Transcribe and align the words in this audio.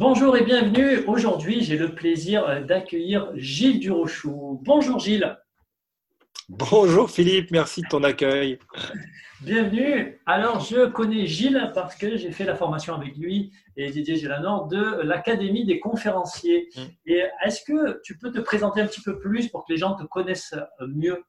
Bonjour 0.00 0.36
et 0.36 0.44
bienvenue. 0.44 0.98
Aujourd'hui, 1.08 1.60
j'ai 1.64 1.76
le 1.76 1.92
plaisir 1.92 2.64
d'accueillir 2.64 3.32
Gilles 3.34 3.80
Durochou. 3.80 4.60
Bonjour 4.62 5.00
Gilles. 5.00 5.36
Bonjour 6.48 7.10
Philippe, 7.10 7.50
merci 7.50 7.82
de 7.82 7.88
ton 7.88 8.04
accueil. 8.04 8.60
Bienvenue. 9.40 10.20
Alors, 10.24 10.60
je 10.60 10.86
connais 10.86 11.26
Gilles 11.26 11.72
parce 11.74 11.96
que 11.96 12.16
j'ai 12.16 12.30
fait 12.30 12.44
la 12.44 12.54
formation 12.54 12.94
avec 12.94 13.16
lui 13.16 13.50
et 13.76 13.90
Didier 13.90 14.14
Gélanor 14.14 14.68
de 14.68 15.00
l'Académie 15.02 15.64
des 15.64 15.80
conférenciers. 15.80 16.68
Mm. 16.76 16.80
Et 17.06 17.24
est-ce 17.44 17.64
que 17.64 18.00
tu 18.04 18.16
peux 18.16 18.30
te 18.30 18.38
présenter 18.38 18.80
un 18.80 18.86
petit 18.86 19.02
peu 19.02 19.18
plus 19.18 19.48
pour 19.48 19.64
que 19.64 19.72
les 19.72 19.78
gens 19.80 19.96
te 19.96 20.04
connaissent 20.04 20.54
mieux? 20.86 21.24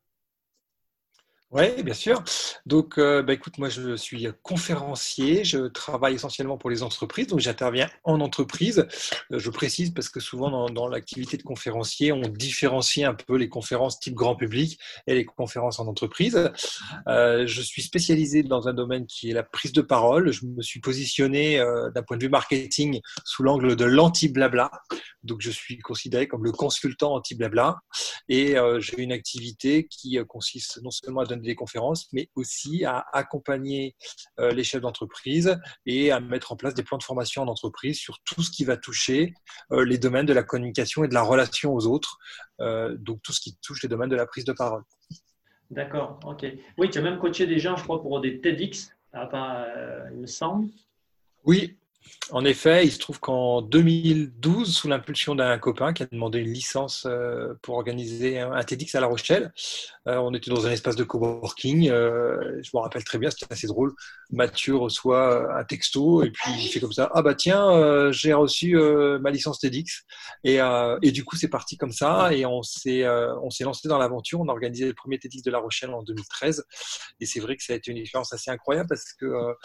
Oui, 1.52 1.82
bien 1.82 1.96
sûr. 1.96 2.24
Donc, 2.68 3.00
euh, 3.00 3.24
bah, 3.24 3.34
écoute, 3.34 3.58
moi, 3.58 3.70
je 3.70 3.96
suis 3.96 4.28
conférencier. 4.44 5.44
Je 5.44 5.66
travaille 5.66 6.14
essentiellement 6.14 6.60
pour 6.60 6.70
les 6.70 6.84
entreprises. 6.84 7.26
Donc, 7.26 7.40
j'interviens 7.40 7.90
en 8.04 8.22
entreprise. 8.22 8.86
Euh, 9.32 9.40
je 9.40 9.50
précise 9.50 9.92
parce 9.92 10.10
que 10.10 10.20
souvent, 10.20 10.70
dans, 10.70 10.88
l'activité 10.88 11.38
de 11.38 11.42
conférencier, 11.42 12.12
on 12.12 12.22
différencie 12.22 13.04
un 13.04 13.16
peu 13.16 13.36
les 13.36 13.50
conférences 13.50 14.00
type 14.00 14.14
grand 14.14 14.36
public 14.36 14.80
et 15.08 15.16
les 15.16 15.26
conférences 15.26 15.80
en 15.80 15.88
entreprise. 15.88 16.52
Euh, 17.08 17.48
je 17.48 17.62
suis 17.64 17.82
spécialisé 17.82 18.44
dans 18.44 18.68
un 18.68 18.74
domaine 18.74 19.08
qui 19.08 19.32
est 19.32 19.34
la 19.34 19.42
prise 19.42 19.74
de 19.74 19.82
parole. 19.82 20.32
Je 20.32 20.46
me 20.46 20.62
suis 20.62 20.82
positionné 20.82 21.58
d'un 21.96 22.04
point 22.04 22.18
de 22.18 22.24
vue 22.24 22.30
marketing 22.30 23.02
sous 23.26 23.42
l'angle 23.42 23.76
de 23.76 23.86
l'anti-blabla. 23.86 24.70
Donc, 25.24 25.42
je 25.42 25.50
suis 25.50 25.80
considéré 25.80 26.28
comme 26.28 26.44
le 26.44 26.52
consultant 26.52 27.16
anti-blabla. 27.16 27.80
Et 28.28 28.56
j'ai 28.78 29.02
une 29.02 29.12
activité 29.12 29.88
qui 29.88 30.20
consiste 30.28 30.80
non 30.84 30.92
seulement 30.92 31.22
à 31.22 31.26
donner 31.26 31.39
des 31.42 31.56
conférences, 31.56 32.12
mais 32.14 32.30
aussi 32.36 32.86
à 32.86 33.06
accompagner 33.14 33.96
euh, 34.40 34.52
les 34.52 34.64
chefs 34.64 34.82
d'entreprise 34.82 35.58
et 35.86 36.12
à 36.12 36.20
mettre 36.20 36.52
en 36.52 36.56
place 36.56 36.74
des 36.74 36.84
plans 36.84 36.98
de 36.98 37.04
formation 37.04 37.42
en 37.42 37.48
entreprise 37.48 37.98
sur 37.98 38.20
tout 38.24 38.42
ce 38.42 38.52
qui 38.52 38.66
va 38.66 38.78
toucher 38.78 39.34
euh, 39.72 39.84
les 39.84 39.98
domaines 39.98 40.26
de 40.26 40.34
la 40.34 40.44
communication 40.44 41.04
et 41.04 41.08
de 41.08 41.14
la 41.14 41.24
relation 41.24 41.74
aux 41.74 41.88
autres, 41.88 42.18
euh, 42.60 42.96
donc 42.98 43.22
tout 43.24 43.34
ce 43.34 43.42
qui 43.42 43.58
touche 43.62 43.82
les 43.84 43.90
domaines 43.90 44.10
de 44.10 44.16
la 44.16 44.26
prise 44.26 44.46
de 44.46 44.54
parole. 44.54 44.84
D'accord, 45.72 46.20
ok. 46.26 46.46
Oui, 46.78 46.90
tu 46.90 46.98
as 46.98 47.02
même 47.02 47.20
coaché 47.20 47.46
des 47.46 47.60
gens, 47.60 47.76
je 47.76 47.84
crois, 47.84 48.02
pour 48.02 48.20
des 48.22 48.42
TEDx, 48.42 48.96
il 49.14 50.18
me 50.18 50.28
semble. 50.28 50.68
Oui, 51.44 51.79
en 52.32 52.46
effet, 52.46 52.86
il 52.86 52.92
se 52.92 53.00
trouve 53.00 53.20
qu'en 53.20 53.62
2012, 53.62 54.76
sous 54.76 54.88
l'impulsion 54.88 55.34
d'un 55.34 55.58
copain 55.58 55.94
qui 55.94 56.04
a 56.04 56.06
demandé 56.06 56.40
une 56.40 56.54
licence 56.54 57.08
euh, 57.10 57.56
pour 57.64 57.76
organiser 57.76 58.40
un 58.40 58.64
TEDx 58.64 58.94
à 58.94 59.02
La 59.02 59.08
Rochelle, 59.08 59.52
euh, 60.08 60.18
on 60.18 60.34
était 60.36 60.52
dans 60.52 60.68
un 60.68 60.72
espace 60.72 60.96
de 60.96 61.04
coworking. 61.04 61.90
Euh, 61.90 62.60
je 62.62 62.70
me 62.74 62.82
rappelle 62.82 63.04
très 63.04 63.18
bien, 63.18 63.32
c'était 63.32 63.52
assez 63.52 63.66
drôle. 63.66 63.94
Mathieu 64.30 64.76
reçoit 64.76 65.58
un 65.58 65.64
texto 65.64 66.24
et 66.24 66.30
puis 66.30 66.52
il 66.60 66.68
fait 66.68 66.80
comme 66.80 66.92
ça 66.92 67.10
Ah 67.16 67.24
bah 67.24 67.34
tiens, 67.34 68.12
j'ai 68.12 68.34
reçu 68.34 68.76
ma 69.20 69.32
licence 69.32 69.60
TEDx. 69.60 70.04
Et, 70.44 70.60
du 71.12 71.26
coup, 71.26 71.36
c'est 71.36 71.48
parti 71.48 71.78
comme 71.78 71.92
ça 71.92 72.32
et 72.32 72.46
on 72.46 72.62
s'est 72.62 73.04
lancé 73.62 73.88
dans 73.88 73.98
l'aventure. 73.98 74.40
On 74.40 74.48
a 74.50 74.52
organisé 74.52 74.86
le 74.86 74.94
premier 74.94 75.18
TEDx 75.18 75.42
de 75.42 75.52
La 75.52 75.60
Rochelle 75.60 75.92
en 75.92 76.04
2013. 76.04 76.64
Et 77.20 77.26
c'est 77.26 77.40
vrai 77.40 77.58
que 77.58 77.64
ça 77.64 77.74
a 77.74 77.76
été 77.76 77.92
une 77.92 77.98
expérience 77.98 78.34
assez 78.34 78.52
incroyable 78.52 78.88
parce 78.88 79.14
que 79.14 79.56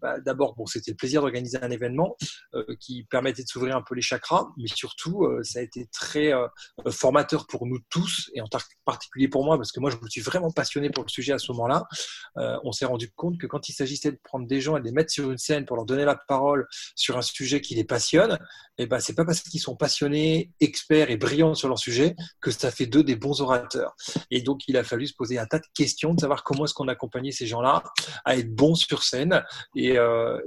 bah, 0.00 0.18
d'abord, 0.20 0.54
bon, 0.54 0.64
c'était 0.64 0.92
le 0.92 0.96
plaisir 0.96 1.22
d'organiser 1.28 1.58
un 1.62 1.70
événement 1.70 2.16
euh, 2.54 2.64
qui 2.80 3.04
permettait 3.04 3.42
de 3.42 3.48
s'ouvrir 3.48 3.76
un 3.76 3.82
peu 3.82 3.94
les 3.94 4.02
chakras, 4.02 4.48
mais 4.56 4.68
surtout, 4.68 5.24
euh, 5.24 5.42
ça 5.42 5.58
a 5.58 5.62
été 5.62 5.86
très 5.92 6.32
euh, 6.32 6.46
formateur 6.90 7.46
pour 7.46 7.66
nous 7.66 7.78
tous, 7.90 8.30
et 8.34 8.40
en 8.40 8.48
particulier 8.84 9.28
pour 9.28 9.44
moi, 9.44 9.56
parce 9.56 9.72
que 9.72 9.80
moi, 9.80 9.90
je 9.90 9.96
me 9.96 10.08
suis 10.08 10.20
vraiment 10.20 10.50
passionné 10.50 10.90
pour 10.90 11.04
le 11.04 11.08
sujet 11.08 11.32
à 11.32 11.38
ce 11.38 11.52
moment-là. 11.52 11.84
on 12.64 12.72
s'est 12.72 12.86
rendu 12.86 13.10
compte 13.12 13.38
que 13.38 13.46
quand 13.46 13.68
il 13.68 13.72
s'agissait 13.72 14.12
de 14.12 14.18
prendre 14.22 14.46
des 14.46 14.60
gens 14.60 14.76
et 14.76 14.80
de 14.80 14.84
les 14.84 14.92
mettre 14.92 15.12
sur 15.12 15.30
une 15.30 15.38
scène 15.38 15.66
pour 15.66 15.76
leur 15.76 15.84
donner 15.84 16.04
la 16.04 16.16
parole 16.16 16.66
sur 16.94 17.16
un 17.18 17.22
sujet 17.22 17.60
qui 17.60 17.74
les 17.74 17.84
passionne, 17.84 18.38
et 18.80 18.84
eh 18.84 18.86
ben, 18.86 19.00
c'est 19.00 19.14
pas 19.14 19.24
parce 19.24 19.40
qu'ils 19.40 19.60
sont 19.60 19.74
passionnés, 19.74 20.52
experts 20.60 21.10
et 21.10 21.16
brillants 21.16 21.54
sur 21.54 21.68
leur 21.68 21.80
sujet 21.80 22.14
que 22.40 22.52
ça 22.52 22.70
fait 22.70 22.86
d'eux 22.86 23.02
des 23.02 23.16
bons 23.16 23.40
orateurs. 23.40 23.96
Et 24.30 24.40
donc, 24.40 24.60
il 24.68 24.76
a 24.76 24.84
fallu 24.84 25.08
se 25.08 25.14
poser 25.14 25.36
un 25.38 25.46
tas 25.46 25.58
de 25.58 25.66
questions, 25.74 26.14
de 26.14 26.20
savoir 26.20 26.44
comment 26.44 26.64
est-ce 26.64 26.74
qu'on 26.74 26.86
accompagnait 26.86 27.32
ces 27.32 27.46
gens-là 27.46 27.82
à 28.24 28.36
être 28.36 28.54
bons 28.54 28.76
sur 28.76 29.02
scène. 29.02 29.42
Et 29.74 29.98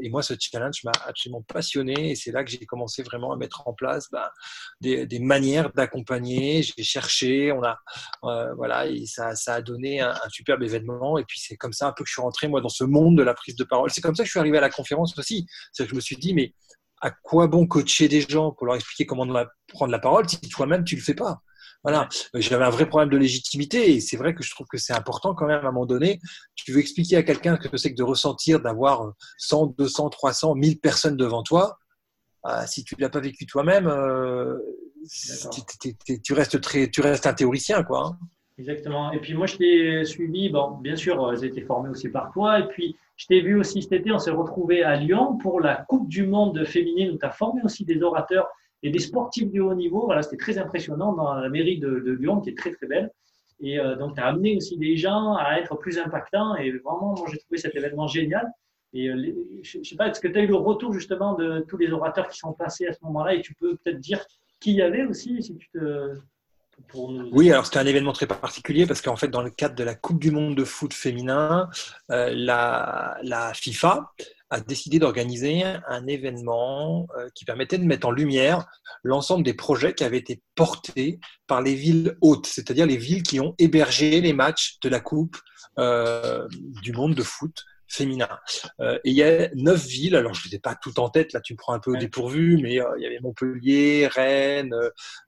moi, 0.09 0.23
ce 0.23 0.33
challenge 0.39 0.70
m'a 0.83 0.91
absolument 1.05 1.41
passionné 1.41 2.11
et 2.11 2.15
c'est 2.15 2.31
là 2.31 2.43
que 2.43 2.51
j'ai 2.51 2.65
commencé 2.65 3.03
vraiment 3.03 3.31
à 3.31 3.37
mettre 3.37 3.67
en 3.67 3.73
place 3.73 4.07
bah, 4.11 4.31
des, 4.79 5.19
manières 5.19 5.71
d'accompagner. 5.73 6.63
J'ai 6.63 6.83
cherché, 6.83 7.51
on 7.51 7.63
a 7.63 7.79
euh, 8.23 8.53
voilà, 8.55 8.85
ça, 9.05 9.33
a 9.47 9.61
donné 9.61 10.01
un, 10.01 10.13
superbe 10.29 10.63
événement. 10.63 11.17
Et 11.17 11.25
puis 11.25 11.39
c'est 11.39 11.57
comme 11.57 11.73
ça 11.73 11.87
un 11.87 11.91
peu 11.91 12.03
que 12.03 12.09
je 12.09 12.13
suis 12.13 12.21
rentré 12.21 12.47
moi 12.47 12.61
dans 12.61 12.69
ce 12.69 12.83
monde 12.83 13.17
de 13.17 13.23
la 13.23 13.33
prise 13.33 13.55
de 13.55 13.63
parole. 13.63 13.89
C'est 13.91 14.01
comme 14.01 14.15
ça 14.15 14.23
que 14.23 14.27
je 14.27 14.31
suis 14.31 14.39
arrivé 14.39 14.57
à 14.57 14.61
la 14.61 14.69
conférence 14.69 15.17
aussi. 15.17 15.45
Je 15.77 15.95
me 15.95 15.99
suis 15.99 16.17
dit 16.17 16.33
mais 16.33 16.53
à 17.01 17.11
quoi 17.11 17.47
bon 17.47 17.65
coacher 17.67 18.07
des 18.07 18.21
gens 18.21 18.51
pour 18.51 18.67
leur 18.67 18.75
expliquer 18.75 19.05
comment 19.05 19.25
prendre 19.67 19.91
la 19.91 19.99
parole 19.99 20.29
si 20.29 20.39
toi-même 20.49 20.83
tu 20.83 20.95
le 20.95 21.01
fais 21.01 21.15
pas? 21.15 21.41
Voilà, 21.83 22.07
j'avais 22.35 22.63
un 22.63 22.69
vrai 22.69 22.87
problème 22.87 23.09
de 23.09 23.17
légitimité 23.17 23.91
et 23.93 24.01
c'est 24.01 24.17
vrai 24.17 24.35
que 24.35 24.43
je 24.43 24.51
trouve 24.51 24.67
que 24.67 24.77
c'est 24.77 24.93
important 24.93 25.33
quand 25.33 25.47
même 25.47 25.65
à 25.65 25.69
un 25.69 25.71
moment 25.71 25.87
donné. 25.87 26.19
Tu 26.55 26.71
veux 26.71 26.79
expliquer 26.79 27.17
à 27.17 27.23
quelqu'un 27.23 27.57
que 27.57 27.75
c'est 27.77 27.91
que 27.91 27.97
de 27.97 28.03
ressentir 28.03 28.59
d'avoir 28.59 29.13
100, 29.37 29.75
200, 29.77 30.09
300, 30.09 30.55
1000 30.55 30.79
personnes 30.79 31.17
devant 31.17 31.41
toi. 31.41 31.79
Bah, 32.43 32.67
si 32.67 32.83
tu 32.83 32.95
l'as 32.99 33.09
pas 33.09 33.19
vécu 33.19 33.45
toi-même, 33.45 33.87
euh, 33.87 34.57
tu 36.23 36.33
restes 36.33 36.61
très, 36.61 36.89
tu 36.89 37.01
restes 37.01 37.25
un 37.25 37.33
théoricien 37.33 37.83
quoi. 37.83 38.07
Hein. 38.07 38.19
Exactement. 38.59 39.11
Et 39.11 39.19
puis 39.19 39.33
moi 39.33 39.47
je 39.47 39.57
t'ai 39.57 40.05
suivi, 40.05 40.49
bon, 40.49 40.77
bien 40.77 40.95
sûr, 40.95 41.23
euh, 41.23 41.35
j'ai 41.35 41.47
été 41.47 41.61
formé 41.61 41.89
aussi 41.89 42.09
par 42.09 42.31
toi 42.31 42.59
et 42.59 42.67
puis 42.67 42.95
je 43.15 43.25
t'ai 43.25 43.41
vu 43.41 43.59
aussi 43.59 43.81
cet 43.81 43.93
été, 43.93 44.11
on 44.11 44.19
s'est 44.19 44.29
retrouvé 44.29 44.83
à 44.83 44.97
Lyon 44.97 45.37
pour 45.37 45.61
la 45.61 45.75
Coupe 45.87 46.07
du 46.07 46.27
Monde 46.27 46.63
féminine 46.65 47.11
où 47.11 47.17
tu 47.17 47.25
as 47.25 47.31
formé 47.31 47.61
aussi 47.63 47.85
des 47.85 48.03
orateurs 48.03 48.47
et 48.83 48.89
des 48.89 48.99
sportifs 48.99 49.51
de 49.51 49.61
haut 49.61 49.73
niveau. 49.73 50.05
Voilà, 50.05 50.21
c'était 50.21 50.37
très 50.37 50.57
impressionnant 50.57 51.13
dans 51.13 51.33
la 51.33 51.49
mairie 51.49 51.79
de, 51.79 52.17
Lyon, 52.19 52.41
qui 52.41 52.49
est 52.49 52.57
très 52.57 52.71
très 52.71 52.87
belle. 52.87 53.11
Et 53.59 53.79
euh, 53.79 53.95
donc, 53.95 54.15
tu 54.15 54.21
as 54.21 54.27
amené 54.27 54.57
aussi 54.57 54.77
des 54.77 54.97
gens 54.97 55.35
à 55.35 55.59
être 55.59 55.75
plus 55.77 55.99
impactants. 55.99 56.55
Et 56.55 56.71
vraiment, 56.71 57.15
moi, 57.15 57.27
j'ai 57.31 57.37
trouvé 57.37 57.57
cet 57.57 57.75
événement 57.75 58.07
génial. 58.07 58.51
Et 58.93 59.07
euh, 59.07 59.33
je 59.61 59.77
ne 59.77 59.83
sais 59.83 59.95
pas, 59.95 60.07
est-ce 60.07 60.19
que 60.19 60.27
tu 60.27 60.37
as 60.37 60.41
eu 60.41 60.47
le 60.47 60.55
retour 60.55 60.93
justement 60.93 61.35
de 61.35 61.63
tous 61.67 61.77
les 61.77 61.91
orateurs 61.91 62.27
qui 62.27 62.39
sont 62.39 62.53
passés 62.53 62.87
à 62.87 62.93
ce 62.93 62.99
moment-là? 63.03 63.35
Et 63.35 63.41
tu 63.41 63.53
peux 63.53 63.75
peut-être 63.77 63.99
dire 63.99 64.25
qui 64.59 64.73
y 64.73 64.81
avait 64.81 65.05
aussi, 65.05 65.41
si 65.41 65.55
tu. 65.57 65.69
Oui, 67.31 67.51
alors 67.51 67.65
c'était 67.65 67.79
un 67.79 67.85
événement 67.85 68.13
très 68.13 68.27
particulier 68.27 68.85
parce 68.85 69.01
qu'en 69.01 69.15
fait, 69.15 69.27
dans 69.27 69.41
le 69.41 69.49
cadre 69.49 69.75
de 69.75 69.83
la 69.83 69.95
Coupe 69.95 70.19
du 70.19 70.31
Monde 70.31 70.55
de 70.55 70.63
foot 70.63 70.93
féminin, 70.93 71.69
euh, 72.11 72.31
la, 72.33 73.17
la, 73.23 73.53
FIFA 73.53 74.11
a 74.51 74.59
décidé 74.59 74.99
d'organiser 74.99 75.63
un 75.63 76.05
événement 76.07 77.07
euh, 77.17 77.29
qui 77.33 77.45
permettait 77.45 77.77
de 77.77 77.85
mettre 77.85 78.05
en 78.05 78.11
lumière 78.11 78.67
l'ensemble 79.01 79.43
des 79.43 79.53
projets 79.53 79.93
qui 79.93 80.03
avaient 80.03 80.17
été 80.17 80.41
portés 80.55 81.19
par 81.47 81.61
les 81.61 81.73
villes 81.73 82.17
hautes, 82.21 82.47
c'est-à-dire 82.47 82.85
les 82.85 82.97
villes 82.97 83.23
qui 83.23 83.39
ont 83.39 83.55
hébergé 83.57 84.19
les 84.21 84.33
matchs 84.33 84.77
de 84.81 84.89
la 84.89 84.99
Coupe 84.99 85.37
euh, 85.79 86.47
du 86.83 86.91
monde 86.91 87.15
de 87.15 87.23
foot 87.23 87.63
féminin. 87.87 88.29
Euh, 88.81 88.95
et 89.05 89.09
il 89.09 89.15
y 89.15 89.23
a 89.23 89.49
neuf 89.55 89.85
villes, 89.85 90.15
alors 90.15 90.33
je 90.33 90.45
ne 90.45 90.51
les 90.51 90.57
ai 90.57 90.59
pas 90.59 90.75
toutes 90.75 90.99
en 90.99 91.09
tête, 91.09 91.31
là 91.33 91.39
tu 91.39 91.53
me 91.53 91.57
prends 91.57 91.73
un 91.73 91.79
peu 91.79 91.91
au 91.91 91.97
dépourvu, 91.97 92.57
mais 92.61 92.73
il 92.73 93.01
y 93.01 93.05
avait 93.05 93.19
Montpellier, 93.21 94.07
Rennes, 94.07 94.75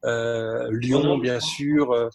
Lyon 0.04 1.18
bien 1.18 1.40
sûr, 1.40 1.92
euh, 1.92 2.10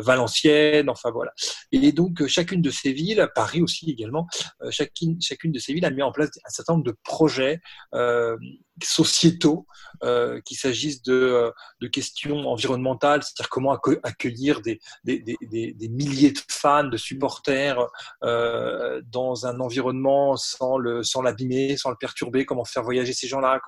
Valenciennes, 0.00 0.88
enfin 0.88 1.10
voilà. 1.10 1.32
Et 1.72 1.92
donc 1.92 2.22
euh, 2.22 2.28
chacune 2.28 2.62
de 2.62 2.70
ces 2.70 2.92
villes, 2.92 3.28
Paris 3.34 3.62
aussi 3.62 3.90
également, 3.90 4.26
euh, 4.62 4.70
chacune, 4.70 5.20
chacune 5.20 5.52
de 5.52 5.58
ces 5.58 5.72
villes 5.72 5.84
a 5.84 5.90
mis 5.90 6.02
en 6.02 6.12
place 6.12 6.30
un 6.44 6.50
certain 6.50 6.74
nombre 6.74 6.84
de 6.84 6.96
projets 7.04 7.60
sociétaux, 8.84 9.66
euh, 10.02 10.40
qu'il 10.40 10.56
s'agisse 10.56 11.02
de, 11.02 11.52
de, 11.80 11.86
questions 11.86 12.48
environnementales, 12.48 13.22
c'est-à-dire 13.22 13.48
comment 13.50 13.72
accueillir 14.02 14.60
des, 14.62 14.80
milliers 15.90 16.32
de 16.32 16.38
fans, 16.48 16.84
de 16.84 16.96
supporters 16.96 17.86
euh, 18.24 19.02
dans 19.06 19.46
un 19.46 19.60
environnement 19.60 20.36
sans 20.36 20.78
le 20.78 21.02
sans 21.02 21.22
l'abîmer, 21.22 21.76
sans 21.76 21.90
le 21.90 21.96
perturber, 21.96 22.46
comment 22.46 22.64
faire 22.64 22.82
voyager 22.82 23.12
ces 23.12 23.28
gens-là. 23.28 23.60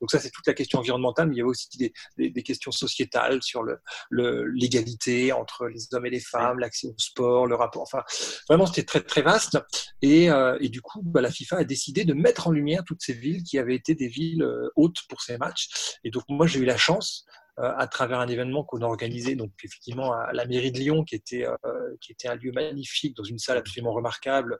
Donc 0.00 0.10
ça 0.10 0.18
c'est 0.18 0.30
toute 0.30 0.46
la 0.46 0.54
question 0.54 0.78
environnementale, 0.78 1.28
mais 1.28 1.36
il 1.36 1.38
y 1.38 1.42
a 1.42 1.46
aussi 1.46 1.68
des, 1.76 2.42
questions 2.42 2.72
sociétales 2.72 3.42
sur 3.42 3.62
l'égalité 4.10 5.32
entre 5.32 5.66
les 5.66 5.88
hommes 5.92 6.06
et 6.06 6.10
les 6.10 6.20
femmes, 6.20 6.58
l'accès 6.58 6.88
au 6.88 6.94
sport, 6.98 7.46
le 7.46 7.54
rapport. 7.54 7.82
Enfin, 7.82 8.02
vraiment 8.48 8.66
c'était 8.66 8.84
très 8.84 9.00
très 9.00 9.22
vaste. 9.22 9.58
Et, 10.02 10.30
euh, 10.30 10.58
du 10.68 10.80
coup, 10.80 11.00
bah, 11.02 11.20
la 11.20 11.30
FIFA 11.30 11.58
a 11.58 11.64
décidé 11.64 12.04
de 12.04 12.14
mettre 12.14 12.48
en 12.48 12.50
lumière 12.50 12.82
toutes 12.84 13.02
ces 13.02 13.12
villes 13.12 13.42
qui 13.42 13.58
avaient 13.58 13.74
été 13.74 13.94
des 13.94 14.08
villes 14.08 14.42
euh, 14.42 14.53
haute 14.76 14.96
pour 15.08 15.22
ces 15.22 15.38
matchs. 15.38 15.68
Et 16.04 16.10
donc 16.10 16.24
moi 16.28 16.46
j'ai 16.46 16.60
eu 16.60 16.64
la 16.64 16.76
chance 16.76 17.24
euh, 17.58 17.72
à 17.76 17.86
travers 17.86 18.18
un 18.18 18.26
événement 18.26 18.64
qu'on 18.64 18.82
a 18.82 18.86
organisé, 18.86 19.36
donc 19.36 19.52
effectivement 19.62 20.12
à 20.12 20.32
la 20.32 20.44
mairie 20.46 20.72
de 20.72 20.78
Lyon, 20.78 21.04
qui 21.04 21.14
était, 21.14 21.46
euh, 21.46 21.56
qui 22.00 22.12
était 22.12 22.28
un 22.28 22.34
lieu 22.34 22.52
magnifique, 22.52 23.16
dans 23.16 23.24
une 23.24 23.38
salle 23.38 23.58
absolument 23.58 23.92
remarquable, 23.92 24.58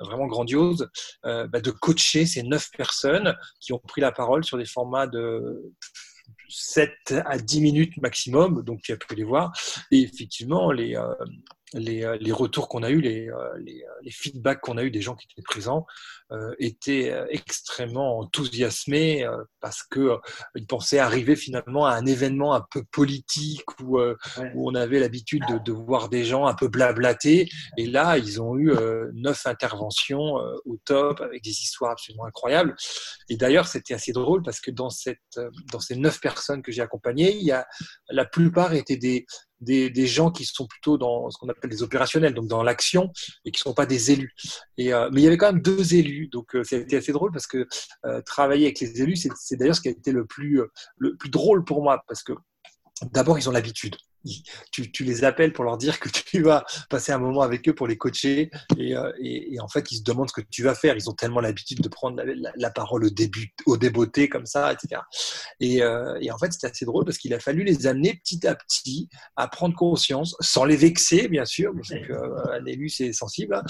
vraiment 0.00 0.26
grandiose, 0.26 0.88
bah, 1.22 1.46
de 1.46 1.70
coacher 1.70 2.26
ces 2.26 2.42
neuf 2.42 2.70
personnes 2.76 3.36
qui 3.60 3.72
ont 3.72 3.78
pris 3.78 4.00
la 4.00 4.12
parole 4.12 4.44
sur 4.44 4.58
des 4.58 4.64
formats 4.64 5.06
de 5.06 5.72
7 6.48 7.14
à 7.24 7.38
10 7.38 7.60
minutes 7.60 7.96
maximum, 7.98 8.62
donc 8.62 8.82
tu 8.82 8.92
as 8.92 8.96
pu 8.96 9.14
les 9.14 9.24
voir. 9.24 9.52
Et 9.90 10.02
effectivement, 10.02 10.70
les, 10.70 10.96
euh, 10.96 11.14
les, 11.74 12.32
retours 12.32 12.68
qu'on 12.68 12.82
a 12.82 12.90
eus, 12.90 13.00
les, 13.00 13.28
euh, 13.28 13.58
les, 13.58 13.84
les 14.02 14.10
feedbacks 14.10 14.60
qu'on 14.60 14.76
a 14.76 14.84
eus 14.84 14.90
des 14.90 15.00
gens 15.00 15.14
qui 15.14 15.26
étaient 15.30 15.42
présents 15.42 15.86
euh, 16.30 16.54
étaient 16.58 17.14
extrêmement 17.30 18.18
enthousiasmés 18.18 19.28
parce 19.60 19.82
que 19.82 20.16
ils 20.54 20.66
pensaient 20.66 20.98
arriver 20.98 21.36
finalement 21.36 21.86
à 21.86 21.94
un 21.94 22.06
événement 22.06 22.54
un 22.54 22.64
peu 22.70 22.82
politique 22.90 23.62
où, 23.80 24.00
où 24.00 24.70
on 24.70 24.74
avait 24.74 24.98
l'habitude 24.98 25.42
de, 25.48 25.58
de, 25.58 25.72
voir 25.72 26.08
des 26.08 26.24
gens 26.24 26.46
un 26.46 26.54
peu 26.54 26.68
blablater. 26.68 27.48
Et 27.76 27.86
là, 27.86 28.18
ils 28.18 28.40
ont 28.40 28.56
eu 28.56 28.72
neuf 29.14 29.46
interventions 29.46 30.36
au 30.64 30.78
top 30.84 31.20
avec 31.20 31.42
des 31.42 31.50
histoires 31.50 31.92
absolument 31.92 32.24
incroyables. 32.24 32.74
Et 33.28 33.36
d'ailleurs, 33.36 33.66
c'était 33.66 33.94
assez 33.94 34.12
drôle 34.12 34.42
parce 34.42 34.60
que 34.60 34.70
dans, 34.70 34.90
cette, 34.90 35.18
dans 35.70 35.80
ces 35.80 35.96
neuf 35.96 36.20
personnes 36.20 36.62
que 36.62 36.72
j'ai 36.72 36.82
accompagnées, 36.82 37.34
il 37.36 37.44
y 37.44 37.52
a, 37.52 37.66
la 38.08 38.24
plupart 38.24 38.74
étaient 38.74 38.96
des, 38.96 39.26
des, 39.62 39.90
des, 39.90 40.06
gens 40.06 40.30
qui 40.30 40.44
sont 40.44 40.66
plutôt 40.66 40.98
dans 40.98 41.30
ce 41.30 41.38
qu'on 41.38 41.48
appelle 41.48 41.70
des 41.70 41.82
opérationnels, 41.82 42.34
donc 42.34 42.48
dans 42.48 42.62
l'action, 42.62 43.12
et 43.44 43.50
qui 43.50 43.60
ne 43.60 43.70
sont 43.70 43.74
pas 43.74 43.86
des 43.86 44.10
élus. 44.10 44.34
Et, 44.76 44.92
euh, 44.92 45.08
mais 45.12 45.20
il 45.22 45.24
y 45.24 45.26
avait 45.26 45.36
quand 45.36 45.52
même 45.52 45.62
deux 45.62 45.94
élus, 45.94 46.28
donc 46.28 46.54
euh, 46.54 46.64
c'était 46.64 46.96
assez 46.96 47.12
drôle 47.12 47.32
parce 47.32 47.46
que 47.46 47.66
euh, 48.04 48.20
travailler 48.22 48.66
avec 48.66 48.80
les 48.80 49.02
élus, 49.02 49.16
c'est 49.16 49.56
d'ailleurs 49.56 49.76
ce 49.76 49.80
qui 49.80 49.88
a 49.88 49.92
été 49.92 50.12
le 50.12 50.26
plus, 50.26 50.60
le 50.98 51.16
plus 51.16 51.30
drôle 51.30 51.64
pour 51.64 51.82
moi, 51.82 52.02
parce 52.06 52.22
que 52.22 52.32
d'abord, 53.12 53.38
ils 53.38 53.48
ont 53.48 53.52
l'habitude 53.52 53.96
tu, 54.70 54.90
tu, 54.90 55.04
les 55.04 55.24
appelles 55.24 55.52
pour 55.52 55.64
leur 55.64 55.78
dire 55.78 56.00
que 56.00 56.08
tu 56.08 56.42
vas 56.42 56.64
passer 56.88 57.12
un 57.12 57.18
moment 57.18 57.42
avec 57.42 57.68
eux 57.68 57.74
pour 57.74 57.86
les 57.86 57.96
coacher 57.96 58.50
et, 58.76 58.96
euh, 58.96 59.12
et, 59.20 59.54
et, 59.54 59.60
en 59.60 59.68
fait 59.68 59.90
ils 59.90 59.98
se 59.98 60.02
demandent 60.02 60.28
ce 60.28 60.40
que 60.40 60.46
tu 60.50 60.62
vas 60.62 60.74
faire. 60.74 60.96
Ils 60.96 61.08
ont 61.10 61.14
tellement 61.14 61.40
l'habitude 61.40 61.80
de 61.80 61.88
prendre 61.88 62.22
la, 62.22 62.52
la, 62.54 62.70
parole 62.70 63.04
au 63.04 63.10
début, 63.10 63.52
au 63.66 63.76
débeauté 63.76 64.28
comme 64.28 64.46
ça, 64.46 64.72
etc. 64.72 65.02
Et, 65.60 65.82
euh, 65.82 66.18
et 66.20 66.30
en 66.30 66.38
fait 66.38 66.52
c'était 66.52 66.68
assez 66.68 66.84
drôle 66.84 67.04
parce 67.04 67.18
qu'il 67.18 67.34
a 67.34 67.40
fallu 67.40 67.64
les 67.64 67.86
amener 67.86 68.20
petit 68.22 68.46
à 68.46 68.54
petit 68.54 69.08
à 69.36 69.48
prendre 69.48 69.74
conscience, 69.74 70.36
sans 70.40 70.64
les 70.64 70.76
vexer 70.76 71.28
bien 71.28 71.44
sûr, 71.44 71.72
parce 71.74 71.88
qu'un 71.88 72.14
euh, 72.14 72.64
élu 72.66 72.88
c'est 72.88 73.12
sensible, 73.12 73.54
hein, 73.54 73.62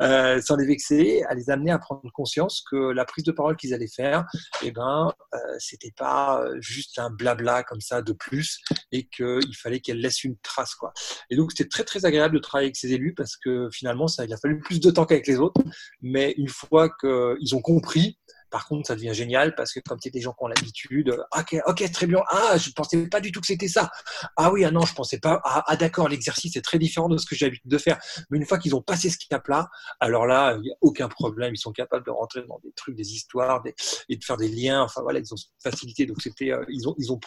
euh, 0.00 0.40
sans 0.40 0.56
les 0.56 0.66
vexer, 0.66 1.22
à 1.28 1.34
les 1.34 1.50
amener 1.50 1.70
à 1.70 1.78
prendre 1.78 2.10
conscience 2.12 2.62
que 2.70 2.92
la 2.92 3.04
prise 3.04 3.24
de 3.24 3.32
parole 3.32 3.56
qu'ils 3.56 3.74
allaient 3.74 3.86
faire, 3.88 4.24
eh 4.62 4.70
ben 4.70 5.12
euh, 5.34 5.38
c'était 5.58 5.92
pas 5.96 6.44
juste 6.60 6.98
un 6.98 7.10
blabla 7.10 7.62
comme 7.62 7.80
ça 7.80 8.02
de 8.02 8.12
plus 8.12 8.60
et 8.92 9.06
qu'il 9.06 9.56
fallait 9.56 9.80
qu'elle 9.80 9.99
laisse 10.00 10.24
une 10.24 10.36
trace. 10.38 10.74
Quoi. 10.74 10.92
Et 11.30 11.36
donc, 11.36 11.52
c'était 11.52 11.68
très, 11.68 11.84
très 11.84 12.04
agréable 12.04 12.34
de 12.34 12.40
travailler 12.40 12.66
avec 12.66 12.76
ces 12.76 12.92
élus 12.92 13.14
parce 13.14 13.36
que 13.36 13.68
finalement, 13.72 14.08
ça, 14.08 14.24
il 14.24 14.32
a 14.32 14.36
fallu 14.36 14.60
plus 14.60 14.80
de 14.80 14.90
temps 14.90 15.06
qu'avec 15.06 15.26
les 15.26 15.38
autres. 15.38 15.60
Mais 16.02 16.34
une 16.36 16.48
fois 16.48 16.88
qu'ils 17.00 17.54
ont 17.54 17.60
compris, 17.60 18.18
par 18.50 18.66
contre, 18.66 18.88
ça 18.88 18.94
devient 18.94 19.14
génial 19.14 19.54
parce 19.54 19.72
que 19.72 19.80
comme 19.80 19.98
c'est 20.00 20.10
des 20.10 20.20
gens 20.20 20.32
qui 20.32 20.44
ont 20.44 20.48
l'habitude, 20.48 21.16
ok, 21.36 21.56
ok, 21.66 21.92
très 21.92 22.06
bien. 22.06 22.20
Ah, 22.28 22.56
je 22.58 22.70
pensais 22.70 23.08
pas 23.08 23.20
du 23.20 23.32
tout 23.32 23.40
que 23.40 23.46
c'était 23.46 23.68
ça. 23.68 23.90
Ah 24.36 24.52
oui, 24.52 24.64
ah 24.64 24.70
non, 24.70 24.82
je 24.82 24.94
pensais 24.94 25.18
pas. 25.18 25.40
Ah, 25.44 25.64
ah 25.66 25.76
d'accord, 25.76 26.08
l'exercice 26.08 26.56
est 26.56 26.62
très 26.62 26.78
différent 26.78 27.08
de 27.08 27.16
ce 27.16 27.26
que 27.26 27.34
j'ai 27.34 27.46
l'habitude 27.46 27.70
de 27.70 27.78
faire. 27.78 27.98
Mais 28.30 28.38
une 28.38 28.46
fois 28.46 28.58
qu'ils 28.58 28.74
ont 28.74 28.82
passé 28.82 29.10
ce 29.10 29.18
cap-là, 29.28 29.68
alors 30.00 30.26
là, 30.26 30.56
il 30.56 30.62
n'y 30.62 30.70
a 30.70 30.76
aucun 30.80 31.08
problème. 31.08 31.54
Ils 31.54 31.58
sont 31.58 31.72
capables 31.72 32.04
de 32.04 32.10
rentrer 32.10 32.42
dans 32.48 32.58
des 32.64 32.72
trucs, 32.72 32.96
des 32.96 33.12
histoires, 33.12 33.62
et 34.08 34.16
de 34.16 34.24
faire 34.24 34.36
des 34.36 34.48
liens. 34.48 34.82
Enfin 34.82 35.02
voilà, 35.02 35.20
ils 35.20 35.32
ont 35.32 35.38
facilité. 35.62 36.06
Donc 36.06 36.20
c'était, 36.20 36.52
euh, 36.52 36.64
ils 36.68 36.88
ont, 36.88 36.94
ils 36.98 37.12
ont, 37.12 37.20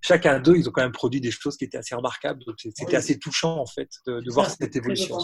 chacun 0.00 0.38
d'eux, 0.40 0.56
ils 0.56 0.68
ont 0.68 0.72
quand 0.72 0.82
même 0.82 0.92
produit 0.92 1.20
des 1.20 1.30
choses 1.30 1.56
qui 1.56 1.64
étaient 1.64 1.78
assez 1.78 1.94
remarquables. 1.94 2.44
Donc 2.44 2.56
c'était 2.58 2.96
assez 2.96 3.18
touchant 3.18 3.58
en 3.58 3.66
fait 3.66 3.90
de, 4.06 4.20
de 4.20 4.32
voir 4.32 4.50
cette 4.50 4.76
évolution 4.76 5.18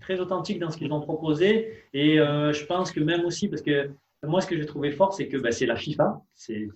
très 0.00 0.20
authentique 0.20 0.58
dans 0.58 0.70
ce 0.70 0.78
qu'ils 0.78 0.92
ont 0.92 1.00
proposé. 1.00 1.84
Et 1.92 2.20
euh, 2.20 2.52
je 2.52 2.64
pense 2.64 2.92
que 2.92 3.00
même 3.00 3.24
aussi, 3.24 3.48
parce 3.48 3.62
que 3.62 3.90
moi, 4.22 4.40
ce 4.40 4.46
que 4.46 4.56
j'ai 4.56 4.66
trouvé 4.66 4.90
fort, 4.90 5.14
c'est 5.14 5.28
que 5.28 5.36
bah, 5.36 5.50
c'est 5.50 5.66
la 5.66 5.76
FIFA. 5.76 6.20
C'est 6.34 6.68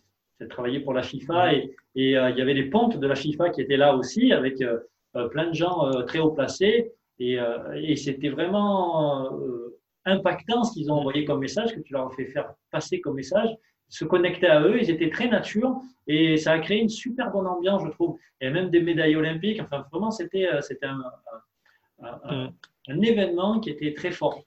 travailler 0.49 0.81
pour 0.81 0.93
la 0.93 1.03
FIFA. 1.03 1.55
Et, 1.55 1.77
et 1.95 2.17
euh, 2.17 2.31
il 2.31 2.39
y 2.39 2.43
avait 2.43 2.55
des 2.55 2.65
pontes 2.65 2.99
de 2.99 3.07
la 3.07 3.15
FIFA 3.15 3.51
qui 3.51 3.61
étaient 3.61 3.77
là 3.77 3.95
aussi, 3.97 4.33
avec 4.33 4.61
euh, 4.61 4.79
euh, 5.17 5.29
plein 5.29 5.49
de 5.49 5.55
gens 5.55 5.91
très 6.07 6.19
haut 6.19 6.31
placés. 6.31 6.93
Et, 7.21 7.39
et 7.77 7.95
c'était 7.95 8.29
vraiment 8.29 9.31
impactant 10.05 10.65
ce 10.65 10.73
qu'ils 10.73 10.91
ont 10.91 10.97
envoyé 10.97 11.25
comme 11.25 11.39
message, 11.39 11.73
que 11.73 11.81
tu 11.81 11.93
leur 11.93 12.09
as 12.09 12.11
fait 12.11 12.25
faire 12.27 12.53
passer 12.73 13.01
comme 13.01 13.15
message. 13.15 13.51
Se 13.89 14.05
connecter 14.05 14.49
à 14.49 14.61
eux, 14.63 14.81
ils 14.81 14.91
étaient 14.91 15.11
très 15.11 15.29
nature 15.29 15.77
et 16.09 16.37
ça 16.37 16.53
a 16.53 16.59
créé 16.59 16.81
une 16.81 16.89
super 16.89 17.31
bonne 17.31 17.47
ambiance, 17.47 17.83
je 17.85 17.91
trouve. 17.91 18.19
Et 18.41 18.51
même 18.51 18.69
des 18.71 18.81
médailles 18.81 19.15
olympiques. 19.15 19.61
Enfin, 19.63 19.87
vraiment, 19.93 20.11
c'était 20.11 20.47
un, 20.49 20.61
un, 22.03 22.21
un, 22.25 22.47
mm. 22.47 22.53
un, 22.89 23.01
événement 23.01 23.61
qui 23.61 23.71
était 23.71 23.95
très 23.95 24.11
fort. 24.11 24.43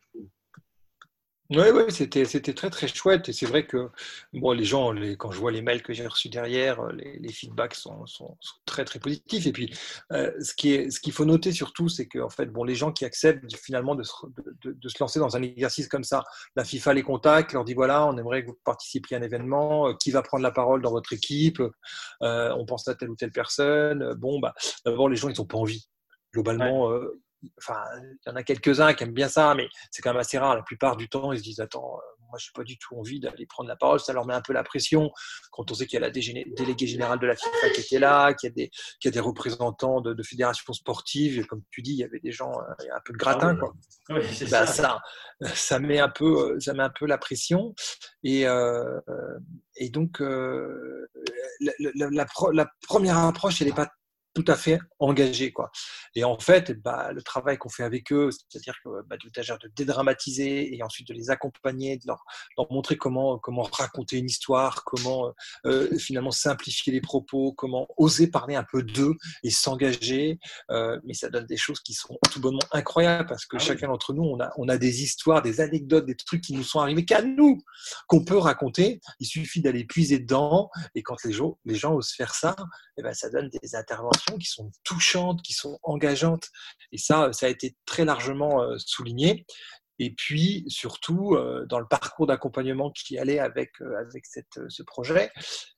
Oui, 1.49 1.63
oui, 1.73 1.83
c'était, 1.89 2.25
c'était 2.25 2.53
très 2.53 2.69
très 2.69 2.89
chouette 2.89 3.29
et 3.29 3.33
c'est 3.33 3.45
vrai 3.45 3.65
que 3.65 3.89
bon, 4.33 4.51
les 4.51 4.65
gens, 4.65 4.91
les, 4.91 5.15
quand 5.15 5.31
je 5.31 5.39
vois 5.39 5.51
les 5.51 5.61
mails 5.61 5.81
que 5.81 5.93
j'ai 5.93 6.05
reçus 6.05 6.27
derrière, 6.27 6.81
euh, 6.81 6.91
les, 6.91 7.19
les 7.19 7.31
feedbacks 7.31 7.75
sont, 7.75 8.05
sont, 8.05 8.37
sont, 8.41 8.55
très 8.65 8.83
très 8.83 8.99
positifs. 8.99 9.47
Et 9.47 9.53
puis, 9.53 9.73
euh, 10.11 10.29
ce, 10.41 10.53
qui 10.53 10.73
est, 10.73 10.91
ce 10.91 10.99
qu'il 10.99 11.13
faut 11.13 11.23
noter 11.23 11.53
surtout, 11.53 11.87
c'est 11.87 12.05
que 12.05 12.19
en 12.19 12.29
fait, 12.29 12.47
bon, 12.47 12.65
les 12.65 12.75
gens 12.75 12.91
qui 12.91 13.05
acceptent 13.05 13.55
finalement 13.55 13.95
de 13.95 14.03
se, 14.03 14.11
de, 14.61 14.73
de, 14.73 14.89
se 14.89 14.97
lancer 14.99 15.19
dans 15.19 15.37
un 15.37 15.41
exercice 15.41 15.87
comme 15.87 16.03
ça, 16.03 16.25
la 16.57 16.65
FIFA 16.65 16.93
les 16.95 17.03
contacte, 17.03 17.53
leur 17.53 17.63
dit 17.63 17.73
voilà, 17.73 18.05
on 18.05 18.17
aimerait 18.17 18.41
que 18.43 18.47
vous 18.47 18.59
participiez 18.65 19.15
à 19.15 19.19
un 19.21 19.23
événement, 19.23 19.87
euh, 19.87 19.93
qui 19.93 20.11
va 20.11 20.21
prendre 20.23 20.43
la 20.43 20.51
parole 20.51 20.81
dans 20.81 20.91
votre 20.91 21.13
équipe, 21.13 21.61
euh, 22.23 22.53
on 22.57 22.65
pense 22.65 22.89
à 22.89 22.95
telle 22.95 23.09
ou 23.09 23.15
telle 23.15 23.31
personne. 23.31 24.15
Bon, 24.15 24.39
bah, 24.39 24.53
d'abord, 24.85 25.07
les 25.07 25.15
gens, 25.15 25.29
ils 25.29 25.37
n'ont 25.37 25.45
pas 25.45 25.57
envie. 25.57 25.87
Globalement, 26.33 26.87
ouais. 26.87 26.95
euh, 26.95 27.21
enfin, 27.57 27.83
il 28.01 28.29
y 28.29 28.31
en 28.31 28.35
a 28.35 28.43
quelques-uns 28.43 28.93
qui 28.93 29.03
aiment 29.03 29.13
bien 29.13 29.29
ça, 29.29 29.53
mais 29.55 29.67
c'est 29.91 30.01
quand 30.01 30.11
même 30.11 30.19
assez 30.19 30.37
rare. 30.37 30.55
La 30.55 30.63
plupart 30.63 30.97
du 30.97 31.09
temps, 31.09 31.31
ils 31.31 31.39
se 31.39 31.43
disent 31.43 31.59
Attends, 31.59 31.97
euh, 31.97 32.17
moi, 32.29 32.37
je 32.39 32.47
n'ai 32.47 32.51
pas 32.53 32.63
du 32.63 32.77
tout 32.77 32.95
envie 32.95 33.19
d'aller 33.19 33.45
prendre 33.45 33.69
la 33.69 33.75
parole. 33.75 33.99
Ça 33.99 34.13
leur 34.13 34.25
met 34.25 34.33
un 34.33 34.41
peu 34.41 34.53
la 34.53 34.63
pression 34.63 35.11
quand 35.51 35.71
on 35.71 35.73
sait 35.73 35.85
qu'il 35.85 35.99
y 35.99 36.03
a 36.03 36.07
la 36.07 36.11
déléguée 36.11 36.87
générale 36.87 37.19
de 37.19 37.27
la 37.27 37.35
FIFA 37.35 37.69
qui 37.73 37.81
était 37.81 37.99
là, 37.99 38.33
qu'il 38.33 38.49
y 38.49 38.51
a 38.51 38.55
des, 38.55 38.69
qu'il 38.99 39.05
y 39.05 39.07
a 39.09 39.11
des 39.11 39.19
représentants 39.19 40.01
de, 40.01 40.13
de, 40.13 40.23
fédérations 40.23 40.73
sportives. 40.73 41.45
Comme 41.45 41.61
tu 41.71 41.81
dis, 41.81 41.91
il 41.91 41.99
y 41.99 42.03
avait 42.03 42.19
des 42.19 42.31
gens, 42.31 42.51
euh, 42.51 42.73
il 42.81 42.87
y 42.87 42.89
a 42.89 42.95
un 42.95 43.01
peu 43.03 43.13
de 43.13 43.17
gratin. 43.17 43.55
Quoi. 43.55 43.73
Oui, 44.09 44.21
bah, 44.49 44.65
ça. 44.65 44.67
ça. 44.67 45.01
Ça, 45.53 45.79
met 45.79 45.99
un 45.99 46.09
peu, 46.09 46.59
ça 46.59 46.73
met 46.73 46.83
un 46.83 46.89
peu 46.89 47.05
la 47.05 47.17
pression. 47.17 47.75
Et, 48.23 48.47
euh, 48.47 48.99
et 49.75 49.89
donc, 49.89 50.21
euh, 50.21 51.07
la, 51.59 51.71
la, 51.79 52.09
la, 52.09 52.25
la, 52.53 52.67
première 52.87 53.17
approche, 53.17 53.61
elle 53.61 53.67
n'est 53.67 53.73
pas 53.73 53.89
tout 54.37 54.51
à 54.51 54.55
fait 54.55 54.79
engagés. 54.99 55.51
Quoi. 55.51 55.71
Et 56.13 56.23
en 56.23 56.37
fait, 56.37 56.71
bah, 56.83 57.11
le 57.11 57.23
travail 57.23 57.57
qu'on 57.57 57.69
fait 57.69 57.81
avec 57.81 58.11
eux, 58.11 58.29
c'est-à-dire 58.31 58.75
que 58.83 59.01
bah, 59.07 59.17
de, 59.17 59.67
dédramatiser 59.75 60.75
et 60.75 60.83
ensuite 60.83 61.07
de 61.07 61.13
les 61.15 61.31
accompagner, 61.31 61.97
de 61.97 62.03
leur, 62.05 62.23
leur 62.55 62.71
montrer 62.71 62.97
comment, 62.97 63.39
comment 63.39 63.63
raconter 63.63 64.17
une 64.17 64.27
histoire, 64.27 64.83
comment 64.83 65.33
euh, 65.65 65.97
finalement 65.97 66.29
simplifier 66.29 66.93
les 66.93 67.01
propos, 67.01 67.51
comment 67.53 67.87
oser 67.97 68.27
parler 68.27 68.53
un 68.53 68.63
peu 68.63 68.83
d'eux 68.83 69.15
et 69.41 69.49
s'engager. 69.49 70.37
Euh, 70.69 70.99
mais 71.03 71.15
ça 71.15 71.29
donne 71.29 71.47
des 71.47 71.57
choses 71.57 71.79
qui 71.79 71.95
sont 71.95 72.15
tout 72.31 72.39
bonnement 72.39 72.59
incroyables 72.73 73.27
parce 73.27 73.47
que 73.47 73.57
ah 73.57 73.59
chacun 73.59 73.87
oui. 73.87 73.93
d'entre 73.93 74.13
nous, 74.13 74.23
on 74.23 74.39
a, 74.39 74.51
on 74.57 74.69
a 74.69 74.77
des 74.77 75.01
histoires, 75.01 75.41
des 75.41 75.61
anecdotes, 75.61 76.05
des 76.05 76.15
trucs 76.15 76.41
qui 76.41 76.53
nous 76.53 76.63
sont 76.63 76.79
arrivés 76.79 77.05
qu'à 77.05 77.23
nous, 77.23 77.57
qu'on 78.05 78.23
peut 78.23 78.37
raconter. 78.37 79.01
Il 79.19 79.25
suffit 79.25 79.61
d'aller 79.61 79.83
puiser 79.83 80.19
dedans. 80.19 80.69
Et 80.93 81.01
quand 81.01 81.23
les 81.23 81.31
gens, 81.31 81.57
les 81.65 81.75
gens 81.75 81.95
osent 81.95 82.11
faire 82.11 82.35
ça, 82.35 82.55
et 82.59 82.99
eh 82.99 83.01
ben, 83.01 83.15
ça 83.15 83.29
donne 83.31 83.49
des 83.49 83.75
interventions 83.75 84.26
qui 84.37 84.47
sont 84.47 84.71
touchantes, 84.83 85.41
qui 85.41 85.53
sont 85.53 85.79
engageantes. 85.83 86.49
Et 86.91 86.97
ça, 86.97 87.31
ça 87.33 87.45
a 87.45 87.49
été 87.49 87.75
très 87.85 88.05
largement 88.05 88.61
euh, 88.61 88.75
souligné. 88.77 89.45
Et 89.99 90.13
puis, 90.13 90.63
surtout, 90.67 91.33
euh, 91.33 91.65
dans 91.67 91.79
le 91.79 91.87
parcours 91.87 92.27
d'accompagnement 92.27 92.91
qui 92.91 93.17
allait 93.17 93.39
avec, 93.39 93.81
euh, 93.81 93.99
avec 93.99 94.25
ce 94.25 94.83
projet, 94.83 95.31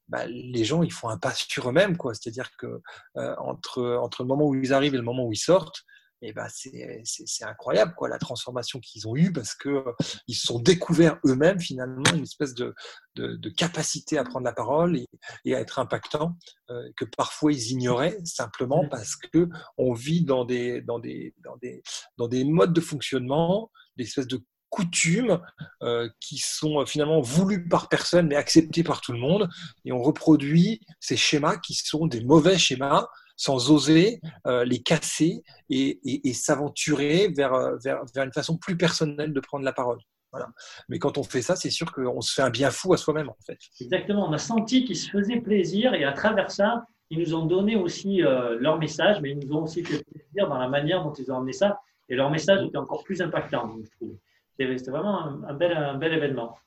bah, 0.07 0.25
les 0.27 0.65
gens, 0.65 0.83
ils 0.83 0.91
font 0.91 1.09
un 1.09 1.17
pas 1.17 1.33
sur 1.33 1.69
eux-mêmes. 1.69 1.95
C'est-à-dire 2.13 2.51
que 2.57 2.81
entre, 3.15 3.97
entre 4.01 4.23
le 4.23 4.27
moment 4.27 4.45
où 4.45 4.55
ils 4.55 4.73
arrivent 4.73 4.95
et 4.95 4.97
le 4.97 5.03
moment 5.03 5.25
où 5.25 5.31
ils 5.31 5.37
sortent, 5.37 5.83
et 6.21 6.33
ben 6.33 6.47
c'est 6.49 7.43
incroyable 7.43 7.93
quoi 7.95 8.09
la 8.09 8.17
transformation 8.17 8.79
qu'ils 8.79 9.07
ont 9.07 9.15
eue 9.15 9.31
parce 9.31 9.55
que 9.55 9.69
euh, 9.69 9.93
ils 10.27 10.35
se 10.35 10.47
sont 10.47 10.59
découverts 10.59 11.19
eux-mêmes 11.25 11.59
finalement 11.59 12.03
une 12.13 12.23
espèce 12.23 12.53
de, 12.53 12.73
de, 13.15 13.35
de, 13.35 13.49
capacité 13.49 14.17
à 14.17 14.23
prendre 14.23 14.45
la 14.45 14.53
parole 14.53 14.97
et, 14.97 15.07
et 15.45 15.55
à 15.55 15.59
être 15.59 15.79
impactant 15.79 16.37
euh, 16.69 16.89
que 16.97 17.05
parfois 17.05 17.53
ils 17.53 17.71
ignoraient 17.71 18.17
simplement 18.25 18.83
mmh. 18.83 18.89
parce 18.89 19.15
que 19.15 19.47
on 19.77 19.93
vit 19.93 20.23
dans 20.23 20.45
des 20.45 20.81
dans 20.81 20.99
des 20.99 21.33
dans 21.43 21.57
des 21.57 21.81
dans 22.17 22.27
des 22.27 22.43
modes 22.43 22.73
de 22.73 22.81
fonctionnement 22.81 23.71
des 23.97 24.03
espèces 24.03 24.27
de 24.27 24.43
coutumes 24.69 25.39
euh, 25.81 26.09
qui 26.19 26.37
sont 26.37 26.85
finalement 26.85 27.21
voulues 27.21 27.67
par 27.67 27.89
personne 27.89 28.27
mais 28.27 28.35
acceptées 28.35 28.83
par 28.83 29.01
tout 29.01 29.11
le 29.11 29.19
monde 29.19 29.49
et 29.85 29.91
on 29.91 30.01
reproduit 30.01 30.81
ces 30.99 31.17
schémas 31.17 31.57
qui 31.57 31.73
sont 31.73 32.07
des 32.07 32.23
mauvais 32.23 32.57
schémas 32.57 33.07
sans 33.39 33.71
oser 33.71 34.19
euh, 34.47 34.65
les 34.65 34.83
casser 34.83 35.43
et, 35.69 35.97
s'aventurer 36.33 37.29
vers, 37.29 37.53
euh, 37.53 37.77
vers, 37.81 38.01
vers, 38.13 38.25
une 38.25 38.33
façon 38.33 38.57
plus 38.57 38.75
personnelle 38.75 39.31
de 39.31 39.39
prendre 39.39 39.63
la 39.63 39.71
parole. 39.71 39.99
Voilà. 40.33 40.49
Mais 40.89 40.99
quand 40.99 41.17
on 41.17 41.23
fait 41.23 41.41
ça, 41.41 41.55
c'est 41.55 41.69
sûr 41.69 41.91
qu'on 41.93 42.19
se 42.19 42.33
fait 42.33 42.41
un 42.41 42.49
bien 42.49 42.69
fou 42.69 42.93
à 42.93 42.97
soi-même, 42.97 43.29
en 43.29 43.37
fait. 43.45 43.57
Exactement. 43.79 44.27
On 44.27 44.33
a 44.33 44.37
senti 44.37 44.83
qu'ils 44.83 44.97
se 44.97 45.09
faisaient 45.09 45.39
plaisir 45.39 45.93
et 45.93 46.03
à 46.03 46.11
travers 46.11 46.51
ça, 46.51 46.85
ils 47.09 47.19
nous 47.19 47.33
ont 47.33 47.45
donné 47.45 47.77
aussi 47.77 48.21
euh, 48.21 48.57
leur 48.59 48.77
message, 48.77 49.21
mais 49.21 49.31
ils 49.31 49.39
nous 49.39 49.55
ont 49.55 49.63
aussi 49.63 49.83
fait 49.85 50.03
plaisir 50.03 50.49
dans 50.49 50.57
la 50.57 50.67
manière 50.67 51.03
dont 51.03 51.13
ils 51.13 51.31
ont 51.31 51.37
amené 51.37 51.53
ça. 51.53 51.79
Et 52.09 52.15
leur 52.15 52.29
message 52.29 52.65
était 52.65 52.77
encore 52.77 53.03
plus 53.05 53.21
impactant, 53.21 53.73
je 53.81 53.89
trouve. 53.91 54.17
C'était 54.59 54.91
vraiment 54.91 55.45
un, 55.47 55.53
bel 55.53 56.13
événement. 56.13 56.57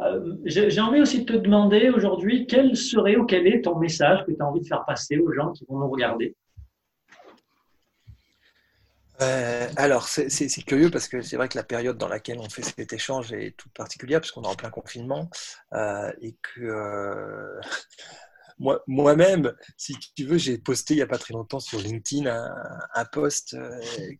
Euh, 0.00 0.36
J'ai 0.44 0.80
envie 0.80 1.00
aussi 1.00 1.24
de 1.24 1.32
te 1.32 1.38
demander 1.38 1.88
aujourd'hui 1.90 2.46
quel 2.46 2.76
serait 2.76 3.16
ou 3.16 3.24
quel 3.24 3.46
est 3.46 3.62
ton 3.62 3.78
message 3.78 4.24
que 4.24 4.32
tu 4.32 4.40
as 4.40 4.46
envie 4.46 4.60
de 4.60 4.66
faire 4.66 4.84
passer 4.84 5.18
aux 5.18 5.32
gens 5.32 5.52
qui 5.52 5.64
vont 5.68 5.78
nous 5.78 5.90
regarder? 5.90 6.36
euh, 9.22 9.66
alors, 9.76 10.06
c'est 10.08 10.28
curieux 10.66 10.90
parce 10.90 11.08
que 11.08 11.22
c'est 11.22 11.38
vrai 11.38 11.48
que 11.48 11.56
la 11.56 11.64
période 11.64 11.96
dans 11.96 12.08
laquelle 12.08 12.38
on 12.38 12.50
fait 12.50 12.62
cet 12.62 12.92
échange 12.92 13.32
est 13.32 13.56
toute 13.56 13.72
particulière, 13.72 14.20
puisqu'on 14.20 14.42
est 14.42 14.48
en 14.48 14.54
plein 14.54 14.68
confinement, 14.68 15.30
euh, 15.72 16.12
et 16.20 16.36
que 16.42 17.58
euh, 18.62 18.78
moi-même, 18.86 19.54
si 19.76 19.94
tu 20.14 20.24
veux, 20.24 20.38
j'ai 20.38 20.58
posté 20.58 20.94
il 20.94 20.98
n'y 20.98 21.02
a 21.02 21.06
pas 21.06 21.18
très 21.18 21.34
longtemps 21.34 21.60
sur 21.60 21.78
LinkedIn 21.78 22.26
un, 22.94 23.04
post 23.06 23.56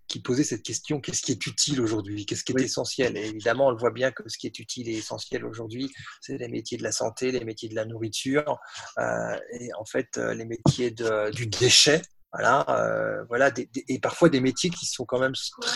qui 0.08 0.20
posait 0.20 0.44
cette 0.44 0.62
question. 0.62 1.00
Qu'est-ce 1.00 1.22
qui 1.22 1.32
est 1.32 1.46
utile 1.46 1.80
aujourd'hui? 1.80 2.26
Qu'est-ce 2.26 2.44
qui 2.44 2.52
est 2.52 2.62
essentiel? 2.62 3.16
Et 3.16 3.26
évidemment, 3.26 3.68
on 3.68 3.70
le 3.70 3.78
voit 3.78 3.90
bien 3.90 4.10
que 4.12 4.28
ce 4.28 4.38
qui 4.38 4.46
est 4.46 4.58
utile 4.58 4.88
et 4.88 4.96
essentiel 4.96 5.44
aujourd'hui, 5.44 5.90
c'est 6.20 6.38
les 6.38 6.48
métiers 6.48 6.78
de 6.78 6.82
la 6.82 6.92
santé, 6.92 7.32
les 7.32 7.44
métiers 7.44 7.68
de 7.68 7.74
la 7.74 7.84
nourriture, 7.84 8.58
et 8.98 9.70
en 9.78 9.84
fait, 9.84 10.16
les 10.16 10.44
métiers 10.44 10.90
de, 10.90 11.30
du 11.30 11.46
déchet 11.46 12.02
voilà, 12.36 12.66
euh, 12.68 13.24
voilà 13.28 13.50
et 13.88 13.98
parfois 13.98 14.28
des 14.28 14.40
métiers 14.40 14.68
qui 14.68 14.84
sont 14.84 15.06
quand 15.06 15.18
même 15.18 15.32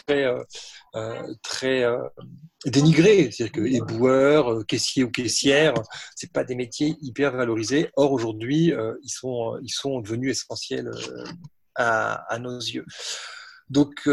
très, 0.06 0.24
euh, 0.24 0.42
euh, 0.94 1.34
très 1.42 1.86
dénigrés. 2.66 3.30
C'est-à-dire 3.30 3.52
que 3.52 3.66
éboueurs, 3.66 4.66
caissiers 4.66 5.04
ou 5.04 5.10
caissières, 5.10 5.74
c'est 6.14 6.32
pas 6.32 6.44
des 6.44 6.54
métiers 6.54 6.96
hyper 7.00 7.34
valorisés. 7.34 7.90
Or 7.96 8.12
aujourd'hui, 8.12 8.74
ils 9.02 9.10
sont, 9.10 9.58
ils 9.62 9.72
sont 9.72 10.00
devenus 10.00 10.32
essentiels 10.32 10.90
à, 11.76 12.14
à, 12.32 12.38
nos 12.38 12.58
yeux. 12.58 12.84
Donc 13.70 14.06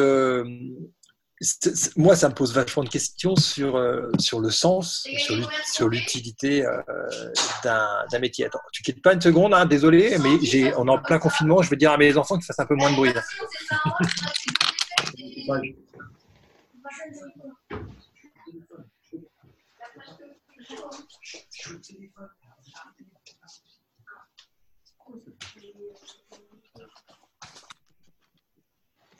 moi, 1.95 2.15
ça 2.15 2.29
me 2.29 2.33
pose 2.33 2.51
vachement 2.53 2.83
de 2.83 2.89
questions 2.89 3.35
sur, 3.35 3.75
euh, 3.75 4.09
sur 4.17 4.39
le 4.39 4.49
sens, 4.49 5.07
sur 5.71 5.87
l'utilité 5.87 6.65
euh, 6.65 6.81
d'un 7.63 8.19
métier. 8.19 8.45
Attends, 8.45 8.59
tu 8.71 8.81
quittes 8.81 9.03
pas 9.03 9.13
une 9.13 9.21
seconde, 9.21 9.53
hein, 9.53 9.65
désolé, 9.65 10.17
mais 10.17 10.73
on 10.77 10.87
est 10.87 10.91
en 10.91 10.97
plein 10.99 11.19
confinement. 11.19 11.61
Je 11.61 11.69
veux 11.69 11.75
dire 11.75 11.91
à 11.91 11.97
mes 11.97 12.17
enfants 12.17 12.37
qu'ils 12.37 12.45
fassent 12.45 12.59
un 12.59 12.65
peu 12.65 12.75
moins 12.75 12.89
de 12.89 12.95
bruit. 12.95 13.13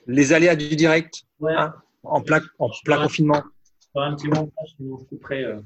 Les 0.08 0.34
aléas 0.34 0.56
du 0.56 0.76
direct. 0.76 1.22
Hein 1.44 1.74
en 2.18 2.22
plein, 2.22 2.42
en 2.60 2.70
plein 2.84 3.04
confinement. 3.04 3.44
Un 3.96 4.16
petit 4.16 4.28
montage, 4.28 4.76
je 4.80 5.06
couperai. 5.06 5.44
Euh. 5.44 5.60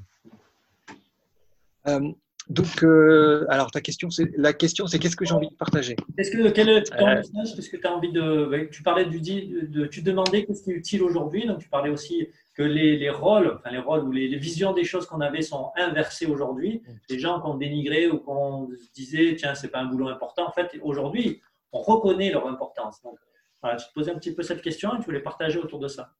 Euh, 1.88 2.12
donc, 2.48 2.82
euh, 2.82 3.44
alors 3.48 3.70
ta 3.70 3.80
question, 3.80 4.10
c'est 4.10 4.30
la 4.36 4.52
question, 4.52 4.86
c'est 4.86 4.98
qu'est-ce 4.98 5.16
que 5.16 5.24
j'ai 5.24 5.34
envie 5.34 5.48
de 5.48 5.54
partager? 5.54 5.96
Est-ce 6.18 6.30
que 6.30 6.48
quel 6.50 6.68
est 6.68 6.82
ton 6.84 7.06
message? 7.06 7.54
Qu'est-ce 7.54 7.70
que 7.70 7.76
tu 7.76 7.86
as 7.86 7.92
envie 7.92 8.12
de 8.12 8.68
Tu 8.70 8.82
parlais 8.82 9.06
du 9.06 9.20
de, 9.20 9.86
tu 9.86 10.02
demandais 10.02 10.44
qu'est-ce 10.44 10.64
qui 10.64 10.70
est 10.70 10.74
utile 10.74 11.02
aujourd'hui. 11.02 11.46
Donc, 11.46 11.58
tu 11.58 11.68
parlais 11.68 11.90
aussi 11.90 12.28
que 12.54 12.62
les, 12.62 12.96
les, 12.98 13.10
rôles, 13.10 13.54
enfin 13.58 13.70
les 13.70 13.78
rôles 13.78 14.04
ou 14.04 14.12
les, 14.12 14.28
les 14.28 14.36
visions 14.36 14.72
des 14.72 14.84
choses 14.84 15.06
qu'on 15.06 15.20
avait 15.20 15.42
sont 15.42 15.70
inversées 15.76 16.26
aujourd'hui. 16.26 16.82
Les 17.08 17.18
gens 17.18 17.40
qu'on 17.40 17.54
dénigrait 17.54 18.08
ou 18.08 18.18
qu'on 18.18 18.68
disait 18.94 19.36
tiens 19.36 19.54
c'est 19.54 19.68
pas 19.68 19.80
un 19.80 19.86
boulot 19.86 20.08
important. 20.08 20.46
En 20.48 20.52
fait, 20.52 20.78
aujourd'hui, 20.82 21.40
on 21.72 21.80
reconnaît 21.80 22.30
leur 22.30 22.46
importance. 22.46 23.00
Donc, 23.02 23.18
voilà, 23.62 23.76
tu 23.76 23.86
te 23.86 23.92
posais 23.94 24.10
un 24.10 24.16
petit 24.16 24.34
peu 24.34 24.42
cette 24.42 24.62
question 24.62 24.94
et 24.94 24.98
tu 24.98 25.04
voulais 25.04 25.20
partager 25.20 25.58
autour 25.58 25.78
de 25.78 25.88
ça. 25.88 26.12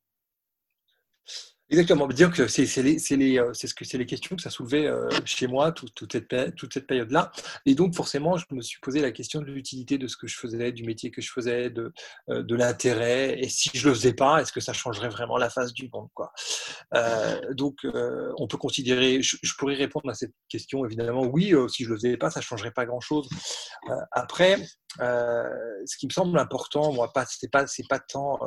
Exactement. 1.71 2.07
Dire 2.09 2.31
que 2.31 2.49
c'est 2.49 2.66
les, 2.83 3.38
euh, 3.38 3.54
ce 3.54 3.73
que 3.73 3.97
les 3.97 4.04
questions 4.04 4.37
que 4.37 4.42
ça 4.42 4.50
soulevait 4.50 4.87
euh, 4.87 5.09
chez 5.25 5.47
moi 5.47 5.73
toute, 5.73 5.95
toute 5.95 6.12
cette, 6.12 6.54
toute 6.54 6.75
cette 6.75 6.87
période-là. 6.87 7.33
Et 7.64 7.75
donc 7.75 7.95
forcément, 7.95 8.37
je 8.37 8.45
me 8.50 8.61
suis 8.61 8.78
posé 8.81 9.00
la 9.00 9.11
question 9.11 9.40
de 9.40 9.47
l'utilité 9.47 9.97
de 9.97 10.07
ce 10.07 10.19
que 10.19 10.26
je 10.26 10.37
faisais, 10.37 10.73
du 10.73 10.85
métier 10.85 11.11
que 11.11 11.23
je 11.23 11.33
faisais, 11.33 11.71
de, 11.71 11.92
euh, 12.28 12.42
de 12.42 12.54
l'intérêt. 12.57 13.40
Et 13.40 13.49
si 13.49 13.71
je 13.73 13.88
le 13.88 13.95
faisais 13.95 14.12
pas, 14.12 14.42
est-ce 14.42 14.52
que 14.52 14.61
ça 14.61 14.75
changerait 14.75 15.09
vraiment 15.09 15.38
la 15.38 15.49
face 15.49 15.73
du 15.73 15.88
monde 15.92 16.09
quoi? 16.14 16.33
Donc 17.52 17.78
on 17.85 18.47
peut 18.47 18.59
considérer. 18.59 19.23
Je, 19.23 19.37
pourrais 19.57 19.75
répondre 19.75 20.11
à 20.11 20.14
cette 20.14 20.35
question 20.49 20.85
évidemment. 20.85 21.23
Oui, 21.23 21.54
si 21.69 21.85
je 21.85 21.88
le 21.88 21.97
faisais 21.97 22.16
pas, 22.16 22.31
ça 22.31 22.40
changerait 22.40 22.71
pas 22.73 22.85
grand-chose. 22.85 23.28
après, 24.11 24.59
ce 24.99 25.97
qui 25.99 26.07
me 26.07 26.12
semble 26.12 26.38
important, 26.38 26.92
moi, 26.92 27.12
pas, 27.12 27.25
c'est 27.26 27.50
pas, 27.50 27.64
pas 27.88 27.99
tant 27.99 28.38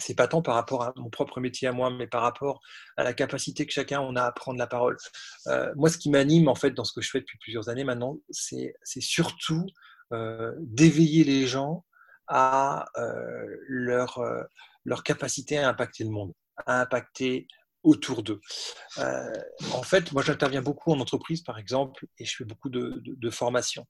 c'est 0.00 0.14
pas 0.14 0.28
tant 0.28 0.42
par 0.42 0.54
rapport 0.54 0.82
à 0.82 0.92
mon 0.96 1.10
propre 1.10 1.40
métier 1.40 1.68
à 1.68 1.72
moi, 1.72 1.90
mais 1.90 2.06
par 2.06 2.22
rapport 2.22 2.60
à 2.96 3.04
la 3.04 3.12
capacité 3.12 3.66
que 3.66 3.72
chacun 3.72 4.00
on 4.00 4.16
a 4.16 4.22
à 4.22 4.32
prendre 4.32 4.58
la 4.58 4.66
parole. 4.66 4.96
Euh, 5.46 5.72
moi, 5.76 5.88
ce 5.88 5.98
qui 5.98 6.10
m'anime 6.10 6.48
en 6.48 6.54
fait 6.54 6.70
dans 6.70 6.84
ce 6.84 6.92
que 6.92 7.00
je 7.00 7.10
fais 7.10 7.20
depuis 7.20 7.38
plusieurs 7.38 7.68
années 7.68 7.84
maintenant, 7.84 8.18
c'est 8.30 8.74
surtout 9.00 9.66
euh, 10.12 10.52
d'éveiller 10.58 11.24
les 11.24 11.46
gens 11.46 11.84
à 12.26 12.86
euh, 12.96 13.46
leur, 13.68 14.22
leur 14.84 15.02
capacité 15.02 15.58
à 15.58 15.68
impacter 15.68 16.04
le 16.04 16.10
monde, 16.10 16.32
à 16.66 16.80
impacter 16.80 17.46
autour 17.84 18.22
d'eux. 18.22 18.40
Euh, 18.98 19.30
en 19.72 19.82
fait, 19.82 20.10
moi, 20.12 20.22
j'interviens 20.22 20.62
beaucoup 20.62 20.92
en 20.92 20.98
entreprise, 20.98 21.42
par 21.42 21.58
exemple, 21.58 22.06
et 22.18 22.24
je 22.24 22.34
fais 22.34 22.44
beaucoup 22.44 22.70
de, 22.70 23.00
de, 23.04 23.30
formation. 23.30 23.86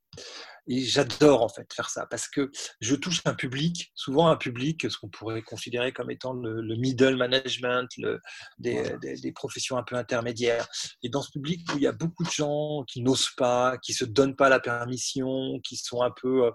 Et 0.66 0.80
j'adore 0.80 1.42
en 1.42 1.48
fait 1.48 1.72
faire 1.72 1.90
ça 1.90 2.06
parce 2.06 2.26
que 2.26 2.50
je 2.80 2.94
touche 2.94 3.20
un 3.26 3.34
public, 3.34 3.92
souvent 3.94 4.28
un 4.28 4.36
public, 4.36 4.90
ce 4.90 4.96
qu'on 4.96 5.10
pourrait 5.10 5.42
considérer 5.42 5.92
comme 5.92 6.10
étant 6.10 6.32
le, 6.32 6.76
middle 6.76 7.16
management, 7.16 7.86
le, 7.98 8.20
des, 8.58 8.96
des, 8.98 9.32
professions 9.32 9.76
un 9.76 9.82
peu 9.82 9.96
intermédiaires. 9.96 10.66
Et 11.02 11.08
dans 11.08 11.22
ce 11.22 11.30
public 11.30 11.60
où 11.72 11.76
il 11.76 11.82
y 11.82 11.86
a 11.86 11.92
beaucoup 11.92 12.24
de 12.24 12.30
gens 12.30 12.82
qui 12.88 13.02
n'osent 13.02 13.32
pas, 13.36 13.76
qui 13.78 13.92
se 13.92 14.04
donnent 14.04 14.36
pas 14.36 14.48
la 14.48 14.60
permission, 14.60 15.60
qui 15.62 15.76
sont 15.76 16.02
un 16.02 16.10
peu 16.10 16.50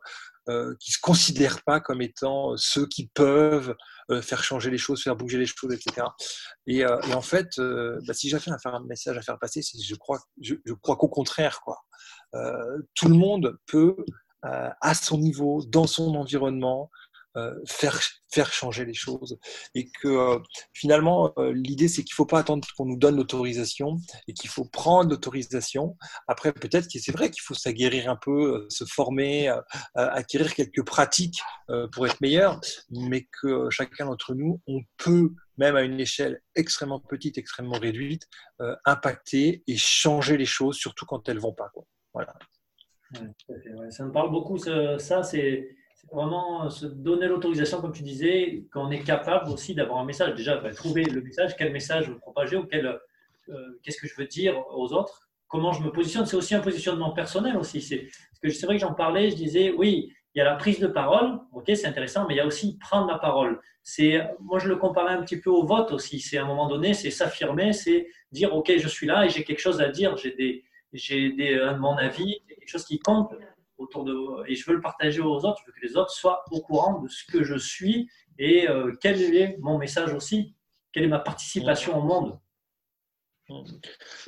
euh, 0.47 0.59
euh, 0.59 0.75
qui 0.79 0.91
se 0.91 0.99
considèrent 1.01 1.61
pas 1.63 1.79
comme 1.79 2.01
étant 2.01 2.55
ceux 2.57 2.87
qui 2.87 3.07
peuvent 3.13 3.75
euh, 4.11 4.21
faire 4.21 4.43
changer 4.43 4.69
les 4.69 4.77
choses, 4.77 5.03
faire 5.03 5.15
bouger 5.15 5.37
les 5.37 5.45
choses, 5.45 5.73
etc. 5.73 6.07
Et, 6.67 6.83
euh, 6.83 6.99
en 7.13 7.21
fait, 7.21 7.49
bah, 7.59 8.13
si 8.13 8.29
j'avais 8.29 8.51
un, 8.65 8.79
message 8.87 9.17
à 9.17 9.21
faire 9.21 9.39
passer, 9.39 9.61
je 9.61 9.95
crois, 9.95 10.19
je, 10.41 10.55
je 10.65 10.73
crois 10.73 10.95
qu'au 10.95 11.07
contraire, 11.07 11.59
quoi, 11.61 11.77
tout 12.95 13.07
le 13.07 13.15
monde 13.15 13.57
peut, 13.67 13.95
à 14.43 14.93
son 14.93 15.17
niveau, 15.17 15.63
dans 15.67 15.87
son 15.87 16.15
environnement, 16.15 16.89
euh, 16.89 17.08
faire, 17.67 17.99
faire 18.31 18.51
changer 18.51 18.85
les 18.85 18.93
choses. 18.93 19.37
Et 19.75 19.89
que 19.89 20.07
euh, 20.07 20.39
finalement, 20.73 21.33
euh, 21.37 21.51
l'idée, 21.53 21.87
c'est 21.87 22.03
qu'il 22.03 22.13
ne 22.13 22.15
faut 22.15 22.25
pas 22.25 22.39
attendre 22.39 22.67
qu'on 22.77 22.85
nous 22.85 22.97
donne 22.97 23.15
l'autorisation 23.15 23.97
et 24.27 24.33
qu'il 24.33 24.49
faut 24.49 24.65
prendre 24.65 25.09
l'autorisation. 25.09 25.97
Après, 26.27 26.53
peut-être 26.53 26.87
que 26.91 26.99
c'est 26.99 27.11
vrai 27.11 27.31
qu'il 27.31 27.41
faut 27.41 27.53
s'aguerrir 27.53 28.09
un 28.09 28.15
peu, 28.15 28.65
se 28.69 28.85
former, 28.85 29.53
acquérir 29.95 30.53
quelques 30.53 30.85
pratiques 30.85 31.41
pour 31.91 32.07
être 32.07 32.21
meilleur, 32.21 32.59
mais 32.89 33.27
que 33.41 33.69
chacun 33.69 34.05
d'entre 34.05 34.33
nous, 34.33 34.61
on 34.67 34.81
peut 34.97 35.31
même 35.57 35.75
à 35.75 35.81
une 35.81 35.99
échelle 35.99 36.41
extrêmement 36.55 36.99
petite, 36.99 37.37
extrêmement 37.37 37.79
réduite, 37.79 38.27
impacter 38.85 39.63
et 39.67 39.77
changer 39.77 40.37
les 40.37 40.45
choses, 40.45 40.77
surtout 40.77 41.05
quand 41.05 41.27
elles 41.29 41.37
ne 41.37 41.41
vont 41.41 41.53
pas. 41.53 41.69
Quoi. 41.69 41.85
Voilà. 42.13 42.33
ça 43.89 44.05
me 44.05 44.11
parle 44.11 44.31
beaucoup, 44.31 44.57
ça, 44.57 45.23
c'est 45.23 45.75
vraiment 46.11 46.65
euh, 46.65 46.69
se 46.69 46.85
donner 46.85 47.27
l'autorisation, 47.27 47.81
comme 47.81 47.93
tu 47.93 48.03
disais, 48.03 48.65
qu'on 48.73 48.91
est 48.91 49.03
capable 49.03 49.49
aussi 49.51 49.75
d'avoir 49.75 49.99
un 49.99 50.05
message. 50.05 50.35
Déjà, 50.35 50.57
bah, 50.57 50.73
trouver 50.73 51.03
le 51.03 51.21
message, 51.21 51.55
quel 51.57 51.71
message 51.71 52.11
propager 52.21 52.57
ou 52.57 52.63
quel, 52.63 52.85
euh, 52.87 53.79
qu'est-ce 53.83 53.99
que 53.99 54.07
je 54.07 54.15
veux 54.15 54.27
dire 54.27 54.55
aux 54.75 54.93
autres, 54.93 55.29
comment 55.47 55.73
je 55.73 55.83
me 55.83 55.91
positionne. 55.91 56.25
C'est 56.25 56.37
aussi 56.37 56.55
un 56.55 56.59
positionnement 56.61 57.11
personnel 57.11 57.57
aussi. 57.57 57.81
C'est, 57.81 58.07
parce 58.31 58.39
que 58.41 58.49
c'est 58.49 58.65
vrai 58.65 58.75
que 58.75 58.81
j'en 58.81 58.93
parlais, 58.93 59.29
je 59.29 59.35
disais, 59.35 59.71
oui, 59.71 60.13
il 60.35 60.39
y 60.39 60.41
a 60.41 60.45
la 60.45 60.55
prise 60.55 60.79
de 60.79 60.87
parole, 60.87 61.39
ok, 61.53 61.65
c'est 61.67 61.87
intéressant, 61.87 62.25
mais 62.27 62.35
il 62.35 62.37
y 62.37 62.41
a 62.41 62.45
aussi 62.45 62.77
prendre 62.77 63.07
la 63.07 63.17
parole. 63.17 63.59
C'est, 63.81 64.21
moi, 64.39 64.59
je 64.59 64.67
le 64.67 64.75
comparais 64.75 65.13
un 65.13 65.23
petit 65.23 65.39
peu 65.39 65.49
au 65.49 65.65
vote 65.65 65.91
aussi. 65.91 66.19
C'est 66.19 66.37
à 66.37 66.43
un 66.43 66.47
moment 66.47 66.67
donné, 66.67 66.93
c'est 66.93 67.09
s'affirmer, 67.09 67.73
c'est 67.73 68.07
dire, 68.31 68.53
ok, 68.53 68.71
je 68.77 68.87
suis 68.87 69.07
là 69.07 69.25
et 69.25 69.29
j'ai 69.29 69.43
quelque 69.43 69.59
chose 69.59 69.81
à 69.81 69.89
dire, 69.89 70.15
j'ai 70.17 70.35
des, 70.35 70.63
j'ai 70.93 71.31
des, 71.31 71.59
un 71.59 71.77
mon 71.77 71.97
avis, 71.97 72.41
quelque 72.47 72.69
chose 72.69 72.85
qui 72.85 72.99
compte 72.99 73.33
autour 73.79 74.03
de 74.03 74.13
et 74.47 74.55
je 74.55 74.69
veux 74.69 74.75
le 74.75 74.81
partager 74.81 75.21
aux 75.21 75.45
autres, 75.45 75.61
je 75.61 75.71
veux 75.71 75.73
que 75.73 75.85
les 75.85 75.97
autres 75.97 76.11
soient 76.11 76.43
au 76.51 76.61
courant 76.61 77.01
de 77.01 77.07
ce 77.07 77.23
que 77.25 77.43
je 77.43 77.55
suis 77.55 78.09
et 78.37 78.69
euh, 78.69 78.95
quel 79.01 79.21
est 79.21 79.57
mon 79.59 79.77
message 79.77 80.13
aussi, 80.13 80.55
quelle 80.93 81.03
est 81.03 81.09
ma 81.09 81.19
participation 81.19 81.97
au 81.97 82.03
monde. 82.03 82.39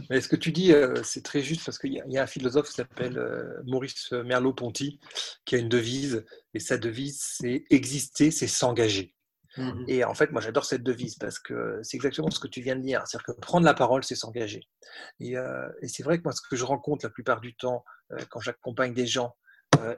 Mais 0.09 0.19
ce 0.19 0.27
que 0.27 0.35
tu 0.35 0.51
dis, 0.51 0.73
euh, 0.73 0.95
c'est 1.03 1.23
très 1.23 1.41
juste 1.41 1.63
parce 1.63 1.77
qu'il 1.77 1.93
y, 1.93 2.17
a 2.17 2.23
un 2.23 2.27
philosophe 2.27 2.69
qui 2.69 2.73
s'appelle 2.73 3.19
euh, 3.19 3.61
Maurice 3.65 4.11
Merleau-Ponty 4.11 4.99
qui 5.45 5.55
a 5.55 5.59
une 5.59 5.69
devise 5.69 6.25
et 6.55 6.59
sa 6.59 6.77
devise 6.77 7.21
c'est 7.21 7.63
exister, 7.69 8.31
c'est 8.31 8.47
s'engager. 8.47 9.15
Mhm. 9.57 9.85
Et 9.87 10.03
en 10.03 10.15
fait, 10.15 10.31
moi, 10.31 10.41
j'adore 10.41 10.65
cette 10.65 10.81
devise 10.81 11.15
parce 11.15 11.37
que 11.37 11.79
c'est 11.83 11.97
exactement 11.97 12.31
ce 12.31 12.39
que 12.39 12.47
tu 12.47 12.61
viens 12.61 12.75
de 12.75 12.81
dire. 12.81 13.03
C'est-à-dire 13.05 13.35
que 13.35 13.39
prendre 13.39 13.65
la 13.65 13.73
parole, 13.73 14.03
c'est 14.03 14.15
s'engager. 14.15 14.63
Et, 15.19 15.33
et 15.33 15.87
c'est 15.87 16.03
vrai 16.03 16.17
que 16.17 16.23
moi, 16.23 16.31
ce 16.31 16.41
que 16.41 16.55
je 16.55 16.63
rencontre 16.63 17.05
la 17.05 17.09
plupart 17.11 17.41
du 17.41 17.53
temps 17.55 17.83
quand 18.29 18.39
j'accompagne 18.39 18.93
des 18.93 19.05
gens 19.05 19.35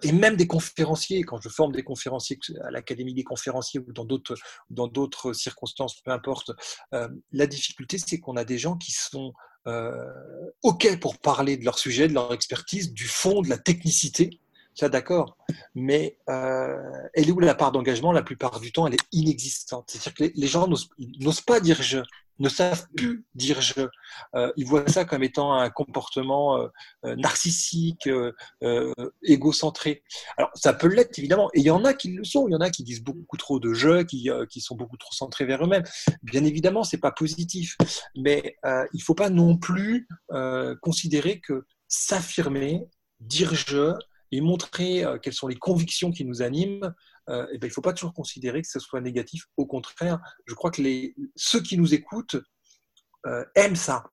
et 0.02 0.12
même 0.12 0.36
des 0.36 0.48
conférenciers, 0.48 1.24
quand 1.24 1.42
je 1.42 1.50
forme 1.50 1.74
des 1.74 1.84
conférenciers 1.84 2.40
à 2.64 2.72
l'Académie 2.72 3.14
des 3.14 3.24
conférenciers 3.24 3.80
ou 3.80 3.92
dans 3.92 4.06
d'autres, 4.06 4.36
dans 4.70 4.88
d'autres 4.88 5.34
circonstances, 5.34 6.02
peu 6.02 6.12
importe, 6.12 6.52
euh, 6.94 7.08
la 7.32 7.48
difficulté, 7.48 7.98
c'est 7.98 8.20
qu'on 8.20 8.36
a 8.36 8.46
des 8.46 8.58
gens 8.58 8.78
qui 8.78 8.92
sont 8.92 9.34
euh, 9.68 9.92
OK 10.62 11.00
pour 11.00 11.18
parler 11.18 11.58
de 11.58 11.66
leur 11.66 11.80
sujet, 11.80 12.08
de 12.08 12.14
leur 12.14 12.34
expertise, 12.34 12.94
du 12.94 13.08
fond, 13.08 13.42
de 13.42 13.50
la 13.50 13.58
technicité, 13.58 14.40
Ça, 14.76 14.90
d'accord. 14.90 15.38
Mais 15.76 16.18
euh, 16.30 16.78
elle 17.14 17.30
est 17.30 17.32
où 17.32 17.40
la 17.40 17.56
part 17.56 17.72
d'engagement? 17.72 18.12
La 18.12 18.24
plupart 18.24 18.60
du 18.60 18.72
temps, 18.72 18.88
elle 18.88 18.96
est 18.96 19.08
inexistante. 19.12 19.86
C'est-à-dire 19.88 20.14
que 20.14 20.34
les, 20.36 20.48
gens 20.48 20.68
n'osent 20.68 21.42
pas 21.42 21.60
dire 21.60 21.82
je, 21.82 22.00
ne 22.40 22.50
savent 22.50 22.88
plus 22.96 23.26
dire 23.36 23.62
je. 23.62 23.88
Euh, 24.36 24.52
ils 24.58 24.66
voient 24.66 24.88
ça 24.88 25.06
comme 25.06 25.24
étant 25.24 25.54
un 25.54 25.70
comportement 25.70 26.58
euh, 26.58 26.68
euh, 27.06 27.16
narcissique, 27.16 28.10
égocentré. 29.24 30.04
Alors, 30.38 30.52
ça 30.56 30.74
peut 30.74 30.88
l'être, 30.88 31.18
évidemment. 31.20 31.50
Et 31.54 31.60
il 31.60 31.66
y 31.66 31.72
en 31.72 31.86
a 31.86 31.94
qui 31.94 32.10
le 32.10 32.24
sont. 32.24 32.48
Il 32.48 32.52
y 32.52 32.56
en 32.56 32.62
a 32.62 32.70
qui 32.70 32.84
disent 32.84 33.04
beaucoup 33.04 33.38
trop 33.38 33.60
de 33.60 33.74
je, 33.74 34.04
qui, 34.04 34.30
qui 34.50 34.62
sont 34.62 34.76
beaucoup 34.76 34.98
trop 34.98 35.14
centrés 35.14 35.46
vers 35.46 35.64
eux-mêmes. 35.64 35.84
Bien 36.24 36.44
évidemment, 36.44 36.84
c'est 36.84 36.98
pas 36.98 37.12
positif. 37.12 37.78
Mais 38.16 38.58
il 38.94 39.02
faut 39.02 39.16
pas 39.16 39.30
non 39.30 39.58
plus 39.58 40.08
considérer 40.82 41.40
que 41.40 41.66
s'affirmer, 41.88 42.88
dire 43.20 43.54
je, 43.54 43.94
et 44.34 44.42
montrer 44.42 45.06
euh, 45.06 45.20
quelles 45.20 45.34
sont 45.34 45.48
les 45.48 45.56
convictions 45.56 46.12
qui 46.12 46.26
nous 46.26 46.42
animent, 46.42 46.92
euh, 47.30 47.46
eh 47.52 47.60
ben, 47.60 47.68
il 47.68 47.70
ne 47.70 47.74
faut 47.74 47.82
pas 47.82 47.94
toujours 47.94 48.16
considérer 48.16 48.64
que 48.64 48.68
ce 48.68 48.80
soit 48.80 49.00
négatif. 49.00 49.46
Au 49.58 49.68
contraire, 49.68 50.20
je 50.48 50.56
crois 50.56 50.72
que 50.72 50.82
les, 50.82 51.16
ceux 51.36 51.62
qui 51.62 51.78
nous 51.78 51.94
écoutent 51.94 52.38
euh, 53.28 53.46
aiment 53.54 53.76
ça. 53.76 54.10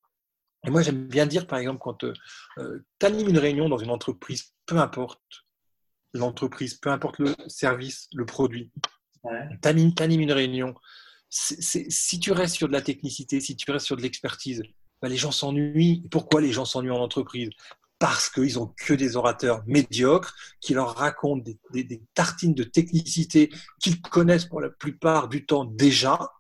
Et 0.67 0.71
moi, 0.71 0.83
j'aime 0.83 1.09
bien 1.09 1.25
dire, 1.25 1.47
par 1.47 1.59
exemple, 1.59 1.81
quand 1.81 2.05
tu 2.05 3.07
animes 3.07 3.31
une 3.31 3.39
réunion 3.39 3.71
dans 3.71 3.79
une 3.79 3.91
entreprise, 3.91 4.53
peu 4.67 4.77
importe 4.77 5.23
l'entreprise, 6.13 6.75
peu 6.75 6.91
importe 6.91 7.19
le 7.19 7.35
service, 7.49 8.09
le 8.13 8.27
produit, 8.27 8.71
tu 9.63 9.69
animes, 9.69 10.21
une 10.21 10.33
réunion, 10.33 10.75
si 11.31 12.21
tu 12.21 12.33
restes 12.33 12.57
sur 12.57 12.69
de 12.69 12.75
la 12.75 12.83
technicité, 12.83 13.41
si 13.41 13.57
tu 13.57 13.71
restes 13.71 13.87
sur 13.87 13.97
de 13.97 14.03
l'expertise, 14.03 14.63
ben, 15.01 15.09
les 15.09 15.17
gens 15.17 15.33
s'ennuient. 15.33 16.07
Pourquoi 16.11 16.43
les 16.43 16.53
gens 16.53 16.67
s'ennuient 16.67 16.91
en 16.91 17.01
entreprise? 17.01 17.49
Parce 18.01 18.31
qu'ils 18.31 18.59
ont 18.59 18.75
que 18.79 18.95
des 18.95 19.15
orateurs 19.15 19.63
médiocres 19.67 20.35
qui 20.61 20.73
leur 20.73 20.97
racontent 20.97 21.45
des, 21.71 22.03
tartines 22.15 22.55
de 22.55 22.65
technicité 22.65 23.51
qu'ils 23.79 24.01
connaissent 24.01 24.47
pour 24.47 24.63
la 24.63 24.71
plupart 24.71 25.29
du 25.29 25.45
temps 25.45 25.67
déjà. 25.67 26.33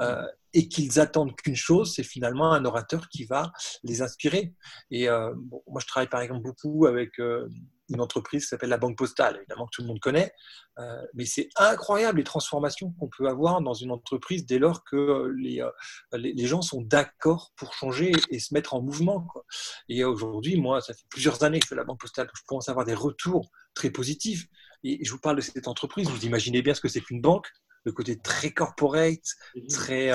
Euh, 0.00 0.26
et 0.54 0.68
qu'ils 0.68 1.00
attendent 1.00 1.34
qu'une 1.36 1.56
chose, 1.56 1.92
c'est 1.94 2.04
finalement 2.04 2.52
un 2.52 2.64
orateur 2.64 3.08
qui 3.08 3.24
va 3.24 3.52
les 3.82 4.02
inspirer. 4.02 4.54
Et 4.90 5.08
euh, 5.08 5.34
moi, 5.68 5.80
je 5.80 5.86
travaille 5.86 6.08
par 6.08 6.20
exemple 6.20 6.42
beaucoup 6.42 6.86
avec 6.86 7.18
euh, 7.18 7.48
une 7.90 8.00
entreprise 8.00 8.44
qui 8.44 8.48
s'appelle 8.48 8.70
la 8.70 8.78
Banque 8.78 8.96
Postale, 8.96 9.36
évidemment 9.36 9.66
que 9.66 9.72
tout 9.74 9.82
le 9.82 9.88
monde 9.88 9.98
connaît. 9.98 10.32
Euh, 10.78 11.02
mais 11.14 11.26
c'est 11.26 11.48
incroyable 11.56 12.18
les 12.18 12.24
transformations 12.24 12.92
qu'on 12.98 13.08
peut 13.08 13.28
avoir 13.28 13.60
dans 13.60 13.74
une 13.74 13.90
entreprise 13.90 14.46
dès 14.46 14.58
lors 14.58 14.84
que 14.84 15.32
les, 15.36 15.62
les, 16.12 16.46
gens 16.46 16.62
sont 16.62 16.80
d'accord 16.80 17.52
pour 17.56 17.74
changer 17.74 18.12
et 18.30 18.38
se 18.38 18.54
mettre 18.54 18.74
en 18.74 18.80
mouvement. 18.80 19.26
Et 19.88 20.04
aujourd'hui, 20.04 20.56
moi, 20.56 20.80
ça 20.80 20.94
fait 20.94 21.06
plusieurs 21.10 21.42
années 21.42 21.58
que 21.58 21.64
je 21.64 21.70
fais 21.70 21.74
la 21.74 21.84
Banque 21.84 22.00
Postale, 22.00 22.30
je 22.32 22.42
commence 22.46 22.68
à 22.68 22.72
avoir 22.72 22.86
des 22.86 22.94
retours 22.94 23.50
très 23.74 23.90
positifs. 23.90 24.46
Et 24.84 25.04
je 25.04 25.10
vous 25.10 25.18
parle 25.18 25.36
de 25.36 25.40
cette 25.40 25.66
entreprise, 25.66 26.08
vous 26.08 26.24
imaginez 26.24 26.62
bien 26.62 26.74
ce 26.74 26.80
que 26.80 26.88
c'est 26.88 27.00
qu'une 27.00 27.20
banque, 27.20 27.48
le 27.84 27.92
côté 27.92 28.18
très 28.18 28.50
corporate, 28.50 29.24
très, 29.70 30.12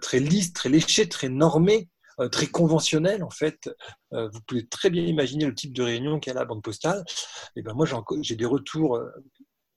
très 0.00 0.20
lisse, 0.20 0.52
très 0.52 0.68
léché, 0.68 1.08
très 1.08 1.28
normé. 1.28 1.88
Euh, 2.20 2.28
très 2.28 2.46
conventionnel 2.46 3.22
en 3.22 3.30
fait. 3.30 3.70
Euh, 4.12 4.28
vous 4.32 4.40
pouvez 4.46 4.66
très 4.66 4.90
bien 4.90 5.04
imaginer 5.04 5.46
le 5.46 5.54
type 5.54 5.72
de 5.72 5.82
réunion 5.82 6.18
qu'il 6.18 6.32
y 6.32 6.36
a 6.36 6.38
à 6.38 6.42
la 6.42 6.46
banque 6.46 6.64
postale. 6.64 7.04
Et 7.54 7.62
ben 7.62 7.74
moi 7.74 7.86
j'ai 8.22 8.34
des 8.34 8.44
retours 8.44 8.96
euh, 8.96 9.08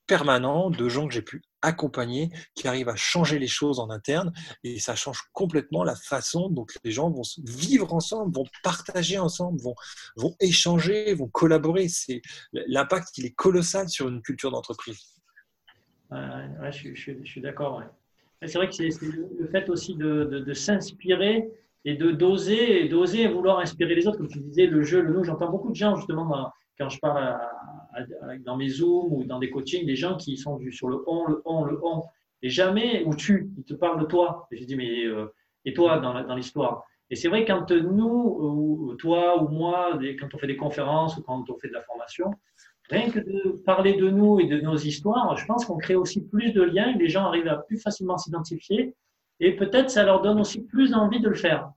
permanents 0.08 0.72
de 0.72 0.90
gens 0.90 1.08
que 1.08 1.14
j'ai 1.14 1.22
pu 1.22 1.44
accompagner 1.62 2.32
qui 2.56 2.68
arrivent 2.68 2.90
à 2.90 2.96
changer 2.96 3.38
les 3.38 3.48
choses 3.48 3.80
en 3.80 3.92
interne 3.92 4.34
et 4.64 4.80
ça 4.80 4.96
change 4.96 5.22
complètement 5.34 5.84
la 5.84 5.96
façon 5.96 6.50
dont 6.50 6.66
les 6.84 6.92
gens 6.92 7.12
vont 7.12 7.22
vivre 7.44 7.94
ensemble, 7.94 8.34
vont 8.36 8.48
partager 8.64 9.20
ensemble, 9.20 9.62
vont, 9.62 9.76
vont 10.16 10.36
échanger, 10.40 11.14
vont 11.14 11.30
collaborer. 11.30 11.90
C'est 11.90 12.24
l'impact 12.54 13.20
il 13.20 13.28
est 13.28 13.36
colossal 13.36 13.88
sur 13.88 14.08
une 14.08 14.24
culture 14.24 14.50
d'entreprise. 14.50 15.21
Je, 16.12 17.24
suis 17.24 17.42
d'accord. 17.42 17.84
C'est 18.46 18.58
vrai 18.58 18.68
que 18.68 18.74
c'est 18.74 18.90
le 19.02 19.48
fait 19.48 19.70
aussi 19.70 19.96
de, 19.96 20.54
s'inspirer 20.54 21.50
et 21.86 21.96
de 21.96 22.12
doser, 22.12 22.88
d'oser 22.88 23.28
vouloir 23.28 23.60
inspirer 23.60 23.96
les 23.96 24.08
autres. 24.08 24.18
Comme 24.18 24.28
tu 24.28 24.40
disais, 24.40 24.68
le 24.68 24.84
jeu, 24.84 25.02
le 25.02 25.14
nous, 25.14 25.24
j'entends 25.24 25.50
beaucoup 25.50 25.70
de 25.70 25.76
gens 25.76 25.96
justement 25.96 26.52
quand 26.78 26.90
je 26.90 27.00
parle 27.00 27.40
dans 28.40 28.58
mes 28.58 28.70
zooms 28.70 29.14
ou 29.14 29.24
dans 29.24 29.40
des 29.40 29.50
coachings, 29.50 29.86
des 29.86 29.96
gens 29.96 30.18
qui 30.18 30.38
sont 30.38 30.60
sur 30.72 30.90
le 30.90 31.04
on, 31.08 31.28
le 31.28 31.42
on, 31.46 31.64
le 31.64 31.80
on, 31.84 32.04
et 32.42 32.50
jamais 32.50 33.04
ou 33.06 33.16
tu, 33.16 33.52
ils 33.58 33.64
te 33.64 33.74
parlent 33.74 34.00
de 34.00 34.06
toi. 34.06 34.48
Et 34.52 34.58
je 34.58 34.66
dis 34.66 34.76
mais 34.76 35.06
euh, 35.06 35.34
et 35.66 35.74
toi 35.74 36.00
dans, 36.00 36.24
dans 36.24 36.36
l'histoire. 36.36 36.86
Et 37.10 37.16
c'est 37.16 37.28
vrai 37.28 37.46
quand 37.46 37.72
nous, 37.72 38.08
ou 38.08 38.96
toi 38.96 39.44
ou 39.44 39.50
moi, 39.50 40.00
quand 40.20 40.34
on 40.34 40.38
fait 40.38 40.48
des 40.48 40.56
conférences 40.56 41.18
ou 41.18 41.22
quand 41.22 41.50
on 41.50 41.58
fait 41.58 41.68
de 41.68 41.74
la 41.74 41.84
formation, 41.84 42.32
rien 42.92 43.10
que 43.10 43.20
de 43.20 43.62
parler 43.66 43.94
de 43.94 44.10
nous 44.10 44.40
et 44.40 44.48
de 44.48 44.60
nos 44.60 44.78
histoires, 44.78 45.36
je 45.38 45.46
pense 45.46 45.66
qu'on 45.66 45.78
crée 45.78 45.96
aussi 45.96 46.22
plus 46.22 46.52
de 46.52 46.62
liens 46.62 46.94
et 46.94 46.98
les 46.98 47.10
gens 47.10 47.26
arrivent 47.26 47.48
à 47.48 47.58
plus 47.58 47.80
facilement 47.80 48.18
s'identifier 48.18 48.96
et 49.40 49.56
peut-être 49.56 49.90
ça 49.90 50.04
leur 50.04 50.22
donne 50.22 50.40
aussi 50.40 50.62
plus 50.62 50.94
envie 50.94 51.20
de 51.20 51.30
le 51.30 51.36
faire. 51.36 51.72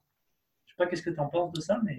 Je 0.66 0.72
ne 0.72 0.74
sais 0.74 0.76
pas 0.76 0.86
qu'est-ce 0.86 1.02
que 1.02 1.10
tu 1.10 1.20
en 1.20 1.28
penses 1.28 1.52
de 1.52 1.60
ça, 1.60 1.80
mais. 1.84 1.96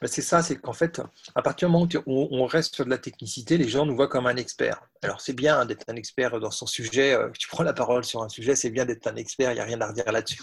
Ben, 0.00 0.08
c'est 0.08 0.22
ça, 0.22 0.42
c'est 0.42 0.56
qu'en 0.56 0.72
fait, 0.72 1.00
à 1.36 1.42
partir 1.42 1.68
du 1.68 1.72
moment 1.72 1.86
où 2.06 2.28
on 2.32 2.44
reste 2.46 2.74
sur 2.74 2.84
de 2.84 2.90
la 2.90 2.98
technicité, 2.98 3.56
les 3.56 3.68
gens 3.68 3.86
nous 3.86 3.94
voient 3.94 4.08
comme 4.08 4.26
un 4.26 4.34
expert. 4.34 4.82
Alors 5.02 5.20
c'est 5.20 5.32
bien 5.32 5.64
d'être 5.64 5.84
un 5.88 5.94
expert 5.94 6.40
dans 6.40 6.50
son 6.50 6.66
sujet, 6.66 7.14
euh, 7.14 7.30
tu 7.38 7.46
prends 7.46 7.62
la 7.62 7.72
parole 7.72 8.02
sur 8.02 8.20
un 8.20 8.28
sujet, 8.28 8.56
c'est 8.56 8.70
bien 8.70 8.84
d'être 8.84 9.06
un 9.06 9.14
expert, 9.14 9.52
il 9.52 9.54
n'y 9.54 9.60
a 9.60 9.64
rien 9.64 9.80
à 9.80 9.86
redire 9.86 10.10
là-dessus. 10.10 10.42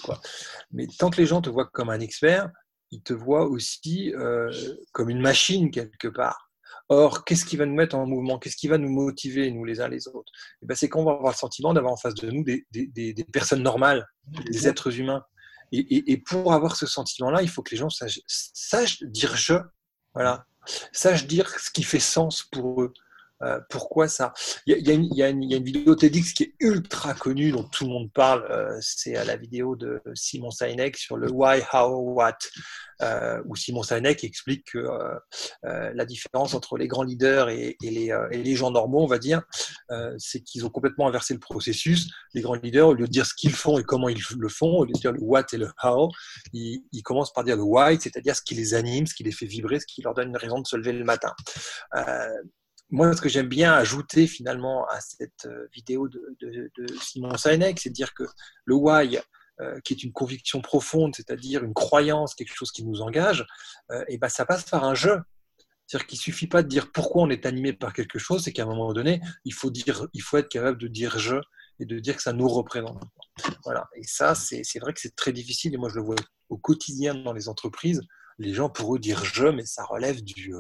Mais 0.72 0.88
tant 0.88 1.10
que 1.10 1.18
les 1.18 1.26
gens 1.26 1.42
te 1.42 1.50
voient 1.50 1.66
comme 1.66 1.90
un 1.90 2.00
expert, 2.00 2.50
ils 2.92 3.02
te 3.02 3.12
voient 3.12 3.48
aussi 3.48 4.14
euh, 4.16 4.50
comme 4.94 5.10
une 5.10 5.20
machine 5.20 5.72
quelque 5.72 6.08
part. 6.08 6.49
Or, 6.92 7.24
qu'est-ce 7.24 7.46
qui 7.46 7.56
va 7.56 7.68
nous 7.68 7.76
mettre 7.76 7.96
en 7.96 8.08
mouvement? 8.08 8.40
Qu'est-ce 8.40 8.58
qui 8.58 8.68
va 8.68 8.80
nous 8.80 8.90
motiver, 8.90 9.52
nous 9.52 9.64
les 9.64 9.80
uns 9.80 9.88
les 9.88 10.08
autres? 10.08 10.32
Eh 10.64 10.66
ben, 10.66 10.76
C'est 10.76 10.90
qu'on 10.90 11.06
va 11.06 11.12
avoir 11.12 11.34
le 11.34 11.38
sentiment 11.38 11.72
d'avoir 11.72 11.94
en 11.94 11.98
face 11.98 12.16
de 12.16 12.32
nous 12.32 12.44
des, 12.44 13.26
personnes 13.32 13.62
normales, 13.62 14.08
des 14.52 14.68
êtres 14.68 15.00
humains. 15.00 15.24
Et, 15.72 16.18
pour 16.18 16.52
avoir 16.52 16.76
ce 16.76 16.88
sentiment-là, 16.88 17.44
il 17.44 17.50
faut 17.50 17.62
que 17.62 17.72
les 17.72 17.78
gens 17.78 17.90
sachent, 17.90 19.04
dire 19.04 19.36
je, 19.36 19.54
voilà, 20.16 20.46
sachent 20.92 21.28
dire 21.28 21.48
ce 21.60 21.70
qui 21.70 21.84
fait 21.84 22.00
sens 22.00 22.44
pour 22.44 22.82
eux. 22.82 22.94
Euh, 23.42 23.60
pourquoi 23.70 24.08
ça? 24.08 24.34
Il 24.66 24.76
y, 24.76 25.22
a, 25.22 25.30
une, 25.30 25.64
vidéo 25.64 25.96
TEDx 25.96 26.34
qui 26.34 26.44
est 26.44 26.54
ultra 26.60 27.14
connue, 27.14 27.52
dont 27.52 27.64
tout 27.64 27.86
le 27.86 27.92
monde 27.92 28.12
parle. 28.12 28.46
Euh, 28.52 28.78
c'est 28.82 29.14
la 29.14 29.38
vidéo 29.38 29.76
de 29.76 30.02
Simon 30.14 30.52
Sinek 30.52 30.98
sur 30.98 31.16
le 31.16 31.32
why, 31.32 31.62
how, 31.74 32.14
what, 32.14 32.38
euh, 33.02 33.42
où 33.46 33.56
Simon 33.56 33.84
Sinek 33.84 34.24
explique 34.24 34.72
que 34.74 34.86
la 35.64 36.06
différence 36.06 36.54
entre 36.54 36.78
les 36.78 36.88
grands 36.88 37.04
leaders 37.04 37.50
et, 37.50 37.78
les, 37.82 38.56
gens 38.56 38.72
normaux, 38.72 39.04
on 39.04 39.08
va 39.08 39.20
dire, 39.20 39.42
c'est 40.18 40.42
qu'ils 40.42 40.66
ont 40.66 40.70
complètement 40.70 41.08
inversé 41.08 41.34
le 41.34 41.40
processus. 41.40 42.10
Les 42.34 42.42
grands 42.42 42.56
leaders, 42.56 42.90
au 42.90 42.94
lieu 42.94 43.06
de 43.06 43.12
dire 43.12 43.26
ce 43.26 43.34
qu'ils 43.34 43.54
font 43.54 43.78
et 43.78 43.84
comment 43.84 44.10
ils 44.10 44.22
le 44.38 44.50
font, 44.50 44.80
au 44.80 44.86
lieu 44.86 44.94
de 44.94 45.00
dire 45.00 45.12
le 45.12 45.22
what 45.22 45.46
et 45.54 45.58
le 45.58 45.70
how, 45.84 46.10
ils 46.54 47.04
commencent 47.04 47.34
par 47.34 47.44
dire 47.44 47.56
le 47.56 47.64
why, 47.64 47.98
c'est-à-dire 48.00 48.36
ce 48.36 48.42
qui 48.42 48.56
les 48.56 48.74
anime, 48.74 49.08
ce 49.08 49.14
qui 49.14 49.24
les 49.24 49.32
fait 49.32 49.46
vibrer, 49.46 49.80
ce 49.80 49.86
qui 49.86 50.02
leur 50.02 50.14
donne 50.14 50.30
une 50.30 50.38
raison 50.38 50.60
de 50.60 50.68
se 50.68 50.76
lever 50.76 50.92
le 50.92 51.06
matin 51.06 51.34
moi, 52.92 53.16
ce 53.16 53.22
que 53.22 53.30
j'aime 53.30 53.48
bien 53.48 53.74
ajouter 53.74 54.28
finalement 54.28 54.86
à 54.88 55.00
cette 55.00 55.46
euh, 55.46 55.68
vidéo 55.74 56.08
de, 56.08 56.36
Simon 57.02 57.38
Sinek, 57.38 57.80
c'est 57.80 57.90
de 57.90 57.94
dire 57.94 58.14
que 58.14 58.24
le 58.66 58.76
why, 58.76 59.20
euh, 59.62 59.80
qui 59.82 59.94
est 59.94 60.04
une 60.04 60.12
conviction 60.12 60.62
profonde, 60.62 61.16
c'est-à-dire 61.16 61.64
une 61.64 61.74
croyance, 61.74 62.34
quelque 62.34 62.56
chose 62.56 62.72
qui 62.72 62.84
nous 62.84 63.02
engage, 63.02 63.46
euh, 63.92 64.04
et 64.08 64.18
ben 64.18 64.30
ça 64.30 64.46
passe 64.46 64.64
par 64.64 64.84
un 64.84 64.96
jeu. 64.96 65.20
C'est-à-dire 65.86 66.08
qu'il 66.08 66.20
suffit 66.20 66.48
pas 66.48 66.64
de 66.64 66.68
dire 66.68 66.92
pourquoi 66.92 67.24
on 67.24 67.30
est 67.30 67.46
animé 67.46 67.74
par 67.74 67.94
quelque 67.94 68.20
chose, 68.20 68.44
c'est 68.44 68.54
qu'à 68.54 68.64
un 68.64 68.68
moment 68.68 68.94
donné, 68.94 69.22
il 69.44 69.54
faut 69.54 69.70
dire, 69.70 70.08
il 70.14 70.22
faut 70.22 70.38
être 70.38 70.50
capable 70.50 70.78
de 70.78 70.88
dire 70.88 71.18
je 71.20 71.36
et 71.80 71.86
de 71.86 72.00
dire 72.00 72.16
que 72.16 72.22
ça 72.22 72.34
nous 72.34 72.48
représente. 72.48 73.02
Voilà. 73.64 73.88
Et 73.96 74.04
ça, 74.04 74.36
c'est 74.36 74.80
vrai 74.80 74.94
que 74.94 75.00
c'est 75.00 75.16
très 75.16 75.32
difficile. 75.32 75.74
Et 75.74 75.78
moi, 75.78 75.90
je 75.90 75.96
le 75.96 76.02
vois 76.02 76.16
au 76.50 76.58
quotidien 76.58 77.16
dans 77.16 77.34
les 77.34 77.48
entreprises. 77.48 78.02
Les 78.38 78.54
gens, 78.54 78.70
pour 78.70 78.96
eux, 78.96 79.00
dire 79.00 79.24
je, 79.24 79.48
mais 79.48 79.66
ça 79.66 79.84
relève 79.84 80.22
du, 80.22 80.54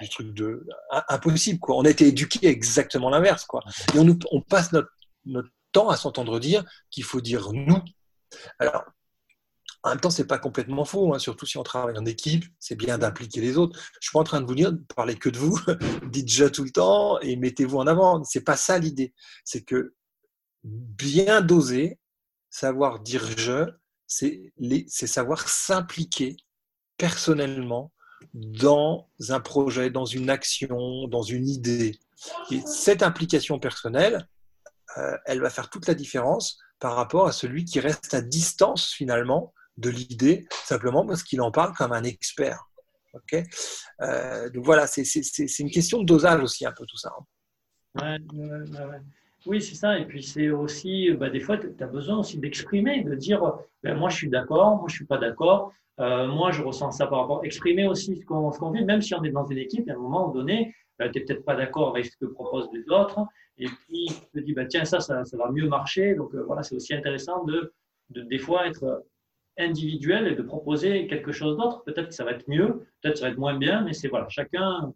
du 0.00 0.08
truc 0.08 0.34
de 0.34 0.66
impossible. 1.08 1.58
Quoi. 1.58 1.76
On 1.76 1.84
a 1.84 1.90
été 1.90 2.06
éduqués 2.06 2.46
exactement 2.48 3.10
l'inverse. 3.10 3.44
Quoi. 3.44 3.62
Et 3.94 3.98
on, 3.98 4.40
passe 4.42 4.72
notre, 4.72 4.90
notre 5.24 5.48
temps 5.72 5.88
à 5.88 5.96
s'entendre 5.96 6.38
dire 6.40 6.64
qu'il 6.90 7.04
faut 7.04 7.20
dire 7.20 7.52
nous. 7.52 7.82
Alors, 8.58 8.84
en 9.82 9.90
même 9.90 10.00
temps, 10.00 10.10
c'est 10.10 10.26
pas 10.26 10.38
complètement 10.38 10.84
faux, 10.84 11.14
hein, 11.14 11.18
surtout 11.20 11.46
si 11.46 11.58
on 11.58 11.62
travaille 11.62 11.96
en 11.96 12.04
équipe, 12.04 12.44
c'est 12.58 12.74
bien 12.74 12.98
d'impliquer 12.98 13.40
les 13.40 13.56
autres. 13.56 13.78
Je 14.00 14.08
suis 14.08 14.12
pas 14.12 14.18
en 14.18 14.24
train 14.24 14.40
de 14.40 14.46
vous 14.46 14.54
dire 14.54 14.72
de 14.72 14.84
parler 14.96 15.16
que 15.16 15.28
de 15.28 15.38
vous, 15.38 15.60
dites 16.10 16.26
déjà 16.26 16.50
tout 16.50 16.64
le 16.64 16.70
temps 16.70 17.20
et 17.20 17.36
mettez-vous 17.36 17.78
en 17.78 17.86
avant. 17.86 18.24
C'est 18.24 18.42
pas 18.42 18.56
ça 18.56 18.78
l'idée. 18.78 19.14
C'est 19.44 19.62
que 19.62 19.94
bien 20.64 21.40
doser, 21.40 22.00
savoir 22.50 22.98
dire 23.00 23.24
je, 23.36 23.70
c'est 24.06 24.52
savoir 24.88 25.48
s'impliquer 25.48 26.36
personnellement 26.96 27.92
dans 28.34 29.08
un 29.28 29.40
projet, 29.40 29.90
dans 29.90 30.04
une 30.04 30.30
action, 30.30 31.08
dans 31.08 31.22
une 31.22 31.48
idée. 31.48 31.98
Et 32.50 32.60
cette 32.66 33.02
implication 33.02 33.58
personnelle, 33.58 34.28
euh, 34.96 35.16
elle 35.26 35.40
va 35.40 35.50
faire 35.50 35.70
toute 35.70 35.86
la 35.86 35.94
différence 35.94 36.58
par 36.78 36.94
rapport 36.94 37.26
à 37.26 37.32
celui 37.32 37.64
qui 37.64 37.80
reste 37.80 38.14
à 38.14 38.20
distance 38.20 38.92
finalement 38.92 39.52
de 39.76 39.90
l'idée, 39.90 40.46
simplement 40.64 41.06
parce 41.06 41.22
qu'il 41.22 41.40
en 41.40 41.50
parle 41.50 41.74
comme 41.74 41.92
un 41.92 42.04
expert. 42.04 42.64
ok? 43.12 43.42
Donc 44.52 44.64
voilà, 44.64 44.86
c'est 44.86 45.02
une 45.58 45.70
question 45.70 46.00
de 46.00 46.06
dosage 46.06 46.42
aussi 46.42 46.66
un 46.66 46.72
peu 46.72 46.86
tout 46.86 46.96
ça. 46.96 47.12
Hein. 47.98 48.18
Oui, 49.46 49.62
c'est 49.62 49.74
ça. 49.74 49.98
Et 49.98 50.04
puis 50.04 50.22
c'est 50.22 50.50
aussi, 50.50 51.10
bah, 51.12 51.30
des 51.30 51.40
fois, 51.40 51.58
tu 51.58 51.70
as 51.80 51.86
besoin 51.86 52.18
aussi 52.18 52.38
d'exprimer, 52.38 53.02
de 53.02 53.14
dire, 53.14 53.40
ben, 53.82 53.96
moi 53.96 54.10
je 54.10 54.16
suis 54.16 54.28
d'accord, 54.28 54.76
moi 54.76 54.86
je 54.88 54.94
suis 54.94 55.06
pas 55.06 55.18
d'accord. 55.18 55.72
Euh, 55.98 56.26
moi, 56.26 56.50
je 56.52 56.62
ressens 56.62 56.92
ça 56.92 57.06
par 57.06 57.20
rapport. 57.20 57.44
Exprimer 57.44 57.86
aussi 57.86 58.16
ce 58.16 58.24
qu'on 58.26 58.70
vit, 58.70 58.84
même 58.84 59.00
si 59.00 59.14
on 59.14 59.24
est 59.24 59.30
dans 59.30 59.46
une 59.46 59.58
équipe, 59.58 59.88
à 59.88 59.94
un 59.94 59.96
moment 59.96 60.28
donné, 60.28 60.74
euh, 61.00 61.08
tu 61.10 61.18
n'es 61.18 61.24
peut-être 61.24 61.44
pas 61.44 61.56
d'accord 61.56 61.90
avec 61.90 62.06
ce 62.06 62.16
que 62.18 62.26
proposent 62.26 62.68
les 62.72 62.84
autres. 62.90 63.20
Et 63.58 63.66
puis, 63.66 64.06
tu 64.08 64.40
te 64.40 64.44
dis, 64.44 64.52
bah, 64.52 64.66
tiens, 64.66 64.84
ça, 64.84 65.00
ça, 65.00 65.22
va 65.32 65.50
mieux 65.50 65.68
marcher. 65.68 66.14
Donc, 66.14 66.34
euh, 66.34 66.42
voilà, 66.42 66.62
c'est 66.62 66.74
aussi 66.76 66.94
intéressant 66.94 67.44
de, 67.44 67.72
de, 68.10 68.22
des 68.22 68.38
fois, 68.38 68.66
être 68.66 69.04
individuel 69.58 70.26
et 70.26 70.34
de 70.34 70.42
proposer 70.42 71.06
quelque 71.06 71.32
chose 71.32 71.56
d'autre. 71.56 71.82
Peut-être 71.84 72.08
que 72.08 72.14
ça 72.14 72.24
va 72.24 72.32
être 72.32 72.46
mieux, 72.46 72.86
peut-être 73.00 73.14
que 73.14 73.18
ça 73.18 73.26
va 73.26 73.30
être 73.30 73.38
moins 73.38 73.56
bien, 73.56 73.82
mais 73.82 73.94
c'est 73.94 74.08
voilà, 74.08 74.28
chacun 74.28 74.92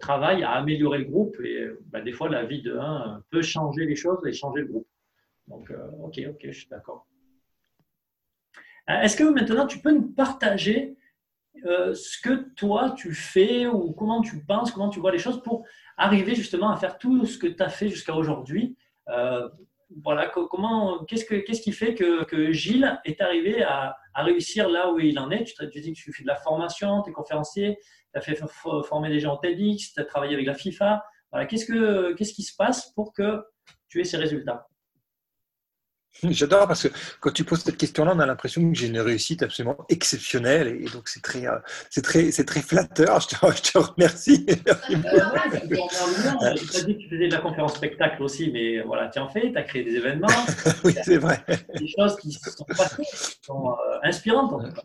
travaille 0.00 0.42
à 0.42 0.52
améliorer 0.52 0.98
le 0.98 1.04
groupe. 1.04 1.36
Et 1.44 1.66
bah, 1.86 2.00
des 2.00 2.12
fois, 2.12 2.28
la 2.28 2.44
vie 2.44 2.62
de 2.62 2.76
un 2.76 3.22
peut 3.30 3.42
changer 3.42 3.84
les 3.84 3.96
choses 3.96 4.26
et 4.26 4.32
changer 4.32 4.62
le 4.62 4.68
groupe. 4.68 4.88
Donc, 5.48 5.72
ok, 6.02 6.20
ok, 6.28 6.40
je 6.44 6.50
suis 6.50 6.68
d'accord. 6.68 7.06
Euh, 8.90 9.00
est-ce 9.00 9.16
que 9.16 9.24
maintenant 9.24 9.66
tu 9.66 9.78
peux 9.78 9.90
nous 9.90 10.08
partager 10.08 10.96
euh, 11.64 11.94
ce 11.94 12.20
que 12.20 12.54
toi 12.54 12.94
tu 12.96 13.14
fais 13.14 13.66
ou 13.66 13.92
comment 13.92 14.20
tu 14.20 14.44
penses, 14.44 14.70
comment 14.70 14.90
tu 14.90 15.00
vois 15.00 15.10
les 15.10 15.18
choses 15.18 15.42
pour 15.42 15.64
arriver 15.96 16.34
justement 16.34 16.70
à 16.70 16.76
faire 16.76 16.98
tout 16.98 17.24
ce 17.26 17.38
que 17.38 17.46
tu 17.46 17.62
as 17.62 17.68
fait 17.68 17.88
jusqu'à 17.88 18.14
aujourd'hui? 18.14 18.76
Euh, 19.08 19.48
voilà, 20.02 20.28
comment, 20.28 21.04
qu'est-ce, 21.04 21.24
que, 21.24 21.36
qu'est-ce 21.36 21.62
qui 21.62 21.70
fait 21.70 21.94
que, 21.94 22.50
Gilles 22.50 22.98
est 23.04 23.20
arrivé 23.20 23.62
à, 23.62 23.96
réussir 24.16 24.68
là 24.68 24.90
où 24.90 24.98
il 24.98 25.18
en 25.18 25.30
est? 25.30 25.44
Tu, 25.44 25.54
tu 25.70 25.80
dis 25.80 25.92
que 25.92 25.98
tu 25.98 26.12
fais 26.12 26.22
de 26.22 26.28
la 26.28 26.36
formation, 26.36 27.02
tu 27.02 27.10
es 27.10 27.12
conférencier, 27.12 27.78
tu 28.16 28.30
as 28.32 28.34
fait 28.34 28.40
former 28.88 29.08
des 29.10 29.20
gens 29.20 29.34
en 29.34 29.36
TEDx, 29.36 29.92
tu 29.92 30.00
as 30.00 30.04
travaillé 30.04 30.34
avec 30.34 30.46
la 30.46 30.54
FIFA. 30.54 31.04
Voilà, 31.30 31.46
qu'est-ce, 31.46 31.66
que, 31.66 32.14
qu'est-ce 32.14 32.32
qui 32.32 32.42
se 32.42 32.54
passe 32.56 32.92
pour 32.94 33.12
que 33.12 33.44
tu 33.88 34.00
aies 34.00 34.04
ces 34.04 34.16
résultats? 34.16 34.66
J'adore 36.22 36.66
parce 36.66 36.88
que 36.88 36.94
quand 37.20 37.30
tu 37.30 37.44
poses 37.44 37.60
cette 37.60 37.76
question-là, 37.76 38.14
on 38.16 38.20
a 38.20 38.24
l'impression 38.24 38.66
que 38.72 38.74
j'ai 38.74 38.86
une 38.86 39.00
réussite 39.00 39.42
absolument 39.42 39.76
exceptionnelle 39.90 40.68
et 40.68 40.86
donc 40.86 41.08
c'est 41.08 41.22
très, 41.22 41.46
euh, 41.46 41.58
c'est 41.90 42.00
très, 42.00 42.30
c'est 42.30 42.46
très 42.46 42.62
flatteur. 42.62 43.20
Je 43.20 43.28
te, 43.28 43.36
je 43.54 43.72
te 43.72 43.78
remercie. 43.78 44.46
Euh, 44.86 46.54
tu 46.54 46.76
as 46.76 46.82
dit 46.84 46.96
que 46.96 47.02
tu 47.02 47.08
faisais 47.08 47.28
de 47.28 47.32
la 47.32 47.40
conférence 47.40 47.74
spectacle 47.74 48.22
aussi, 48.22 48.50
mais 48.50 48.80
voilà, 48.80 49.08
tu 49.08 49.18
en 49.18 49.28
fais, 49.28 49.52
tu 49.52 49.58
as 49.58 49.62
créé 49.62 49.84
des 49.84 49.94
événements. 49.94 50.28
oui, 50.84 50.94
c'est 51.02 51.18
vrai. 51.18 51.44
Des 51.78 51.88
choses 51.88 52.16
qui 52.16 52.32
sont 52.32 52.64
passées, 52.64 53.02
qui 53.02 53.38
sont 53.42 53.70
euh, 53.70 53.98
inspirantes 54.02 54.52
en 54.52 54.62
tout 54.62 54.72
cas. 54.72 54.82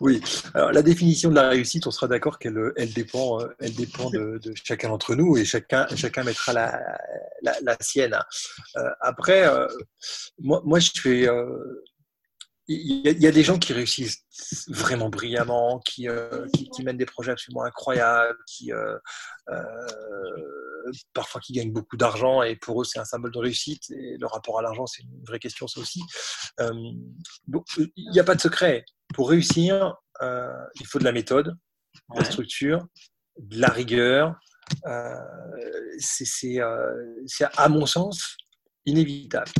Oui, 0.00 0.22
alors 0.54 0.72
la 0.72 0.80
définition 0.82 1.28
de 1.28 1.34
la 1.34 1.50
réussite, 1.50 1.86
on 1.86 1.90
sera 1.90 2.08
d'accord 2.08 2.38
qu'elle 2.38 2.72
elle 2.76 2.92
dépend, 2.92 3.38
dépend 3.76 4.08
de, 4.10 4.40
chacun 4.64 4.88
d'entre 4.88 5.14
nous 5.14 5.36
et 5.36 5.44
chacun, 5.44 5.86
mettra 6.24 6.52
la, 6.54 7.76
sienne. 7.80 8.18
Euh, 8.76 8.90
après, 9.00 9.46
euh, 9.46 9.68
moi, 10.38 10.78
je 10.78 10.90
fais. 10.94 11.28
Euh, 11.28 11.84
il 12.72 13.20
y, 13.20 13.26
a 13.26 13.32
des 13.32 13.42
gens 13.42 13.58
qui 13.58 13.72
réussissent 13.72 14.24
vraiment 14.68 15.08
brillamment, 15.08 15.80
qui, 15.80 16.06
mènent 16.84 16.96
des 16.96 17.04
projets 17.04 17.32
absolument 17.32 17.64
incroyables, 17.64 18.38
qui 18.46 18.70
parfois 21.12 21.40
qui 21.40 21.52
gagnent 21.52 21.72
beaucoup 21.72 21.96
d'argent 21.96 22.42
et 22.44 22.54
pour 22.54 22.80
eux 22.80 22.84
c'est 22.84 23.00
un 23.00 23.04
symbole 23.04 23.32
de 23.32 23.38
réussite 23.38 23.90
et 23.90 24.16
le 24.18 24.26
rapport 24.26 24.60
à 24.60 24.62
l'argent 24.62 24.86
c'est 24.86 25.02
une 25.02 25.24
vraie 25.26 25.40
question 25.40 25.66
ça 25.66 25.80
aussi. 25.80 26.00
il 26.60 28.10
n'y 28.12 28.20
a 28.20 28.24
pas 28.24 28.36
de 28.36 28.40
secret 28.40 28.84
pour 29.14 29.30
réussir, 29.30 29.96
euh, 30.22 30.52
il 30.80 30.86
faut 30.86 30.98
de 30.98 31.04
la 31.04 31.12
méthode, 31.12 31.56
de 32.14 32.18
la 32.18 32.24
structure, 32.24 32.86
de 33.38 33.60
la 33.60 33.68
rigueur. 33.68 34.34
Euh, 34.86 35.14
c'est, 35.98 36.60
euh, 36.60 37.24
à 37.56 37.68
mon 37.68 37.86
sens, 37.86 38.36
inévitable. 38.86 39.50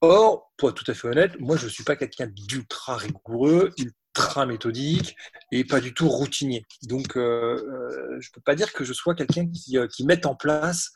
Or, 0.00 0.52
pour 0.56 0.70
être 0.70 0.82
tout 0.82 0.90
à 0.90 0.94
fait 0.94 1.08
honnête, 1.08 1.38
moi, 1.38 1.56
je 1.56 1.66
ne 1.66 1.70
suis 1.70 1.84
pas 1.84 1.96
quelqu'un 1.96 2.26
d'ultra 2.26 2.96
rigoureux, 2.96 3.72
ultra 3.78 4.44
méthodique 4.44 5.14
et 5.52 5.64
pas 5.64 5.80
du 5.80 5.94
tout 5.94 6.08
routinier. 6.08 6.66
Donc, 6.82 7.12
je 7.14 7.20
ne 7.20 8.32
peux 8.32 8.40
pas 8.44 8.54
dire 8.54 8.72
que 8.72 8.84
je 8.84 8.92
sois 8.92 9.14
quelqu'un 9.14 9.46
qui, 9.50 9.78
qui 9.92 10.04
mette 10.04 10.26
en 10.26 10.34
place 10.34 10.90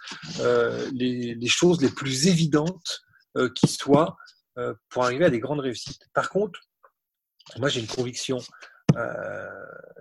les, 0.93 1.35
les, 1.35 1.49
choses 1.49 1.81
les 1.81 1.91
plus 1.91 2.27
évidentes 2.27 3.03
qui 3.55 3.69
soient 3.69 4.17
pour 4.89 5.05
arriver 5.05 5.27
à 5.27 5.31
des 5.31 5.41
grandes 5.41 5.61
réussites. 5.61 6.09
Par 6.13 6.29
contre, 6.31 6.61
moi, 7.59 7.69
j'ai 7.69 7.81
une 7.81 7.87
conviction 7.87 8.39
euh, 8.97 9.49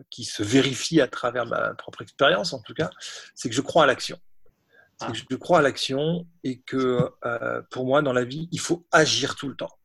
qui 0.09 0.23
se 0.23 0.43
vérifie 0.43 1.01
à 1.01 1.07
travers 1.07 1.45
ma 1.45 1.73
propre 1.73 2.01
expérience, 2.01 2.53
en 2.53 2.61
tout 2.61 2.73
cas, 2.73 2.89
c'est 3.35 3.49
que 3.49 3.55
je 3.55 3.61
crois 3.61 3.83
à 3.83 3.87
l'action. 3.87 4.19
Ah. 4.99 5.11
Je 5.13 5.35
crois 5.35 5.59
à 5.59 5.61
l'action 5.61 6.27
et 6.43 6.61
que 6.61 7.09
euh, 7.25 7.61
pour 7.71 7.85
moi, 7.85 8.01
dans 8.01 8.13
la 8.13 8.23
vie, 8.23 8.47
il 8.51 8.59
faut 8.59 8.85
agir 8.91 9.35
tout 9.35 9.49
le 9.49 9.55
temps. 9.55 9.75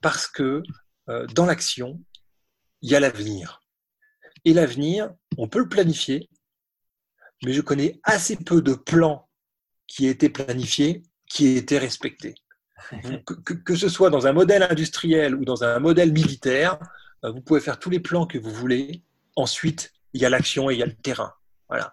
Parce 0.00 0.26
que 0.26 0.62
euh, 1.08 1.26
dans 1.28 1.46
l'action, 1.46 2.00
il 2.82 2.90
y 2.90 2.94
a 2.94 3.00
l'avenir. 3.00 3.62
Et 4.44 4.54
l'avenir, 4.54 5.12
on 5.36 5.48
peut 5.48 5.58
le 5.58 5.68
planifier, 5.68 6.30
mais 7.44 7.52
je 7.52 7.60
connais 7.60 8.00
assez 8.04 8.36
peu 8.36 8.62
de 8.62 8.74
plans 8.74 9.28
qui 9.86 10.06
aient 10.06 10.10
été 10.10 10.30
planifiés, 10.30 11.02
qui 11.28 11.46
aient 11.46 11.56
été 11.56 11.78
respectés. 11.78 12.34
Que, 13.64 13.74
ce 13.74 13.88
soit 13.88 14.10
dans 14.10 14.26
un 14.26 14.32
modèle 14.32 14.62
industriel 14.62 15.34
ou 15.34 15.44
dans 15.44 15.64
un 15.64 15.78
modèle 15.78 16.12
militaire, 16.12 16.78
euh, 17.24 17.30
vous 17.30 17.40
pouvez 17.40 17.60
faire 17.60 17.78
tous 17.78 17.90
les 17.90 18.00
plans 18.00 18.26
que 18.26 18.38
vous 18.38 18.50
voulez. 18.50 19.02
Ensuite, 19.36 19.92
il 20.12 20.20
y 20.20 20.24
a 20.24 20.30
l'action 20.30 20.70
et 20.70 20.74
il 20.74 20.80
y 20.80 20.82
a 20.82 20.86
le 20.86 20.94
terrain. 20.94 21.32
Voilà. 21.68 21.92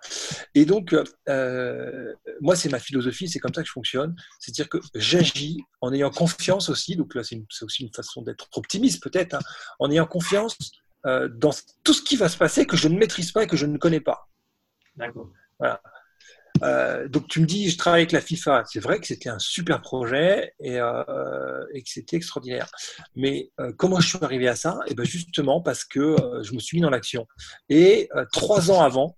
Et 0.56 0.66
donc, 0.66 0.96
euh, 1.30 2.14
moi, 2.42 2.56
c'est 2.56 2.70
ma 2.70 2.80
philosophie, 2.80 3.30
c'est 3.30 3.38
comme 3.40 3.54
ça 3.54 3.62
que 3.62 3.68
je 3.68 3.74
fonctionne. 3.74 4.16
C'est-à-dire 4.40 4.70
que 4.70 4.80
j'agis 4.96 5.60
en 5.82 5.94
ayant 5.94 6.10
confiance 6.10 6.70
aussi. 6.70 6.96
Donc 6.96 7.14
là, 7.14 7.24
c'est 7.24 7.40
aussi 7.62 7.84
une 7.84 7.94
façon 7.94 8.24
d'être 8.24 8.48
optimiste 8.56 9.04
peut-être, 9.04 9.36
hein, 9.36 9.40
en 9.78 9.92
ayant 9.92 10.08
confiance 10.08 10.58
euh, 11.06 11.30
dans 11.30 11.52
tout 11.84 11.94
ce 11.94 12.02
qui 12.02 12.16
va 12.16 12.28
se 12.28 12.38
passer 12.38 12.66
que 12.66 12.76
je 12.76 12.88
ne 12.88 12.98
maîtrise 12.98 13.32
pas 13.32 13.44
et 13.44 13.48
que 13.48 13.56
je 13.56 13.68
ne 13.68 13.78
connais 13.78 14.00
pas. 14.00 14.28
D'accord. 14.96 15.30
Voilà. 15.60 15.80
Euh, 16.64 17.08
donc 17.08 17.28
tu 17.28 17.42
me 17.42 17.46
dis, 17.46 17.70
je 17.70 17.78
travaille 17.78 18.02
avec 18.02 18.12
la 18.12 18.22
FIFA. 18.22 18.64
C'est 18.66 18.80
vrai 18.80 19.00
que 19.00 19.08
c'était 19.08 19.30
un 19.30 19.40
super 19.40 19.82
projet 19.82 20.54
et, 20.60 20.80
euh, 20.80 21.66
et 21.74 21.82
que 21.84 21.90
c'était 21.90 22.18
extraordinaire. 22.18 22.70
Mais 23.16 23.52
euh, 23.60 23.72
comment 23.78 24.00
je 24.00 24.10
suis 24.10 24.20
arrivé 24.22 24.48
à 24.48 24.56
ça? 24.56 24.80
Et 24.88 24.92
eh 24.92 24.96
ben 24.96 25.06
justement 25.06 25.62
parce 25.62 25.86
que 25.86 26.16
je 26.44 26.54
me 26.54 26.60
suis 26.60 26.78
mis 26.78 26.82
dans 26.82 26.90
l'action. 26.90 27.28
Et 27.70 28.10
trois 28.32 28.72
ans 28.72 28.82
avant, 28.82 29.18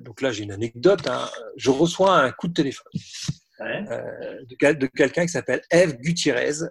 donc 0.00 0.20
là 0.20 0.30
j'ai 0.32 0.44
une 0.44 0.52
anecdote, 0.52 1.06
hein, 1.06 1.28
je 1.56 1.70
reçois 1.70 2.18
un 2.18 2.30
coup 2.32 2.48
de 2.48 2.54
téléphone. 2.54 2.92
de, 3.58 4.72
de 4.72 4.86
quelqu'un 4.86 5.22
qui 5.22 5.32
s'appelle 5.32 5.62
Eve 5.70 5.96
Gutiérrez, 5.96 6.66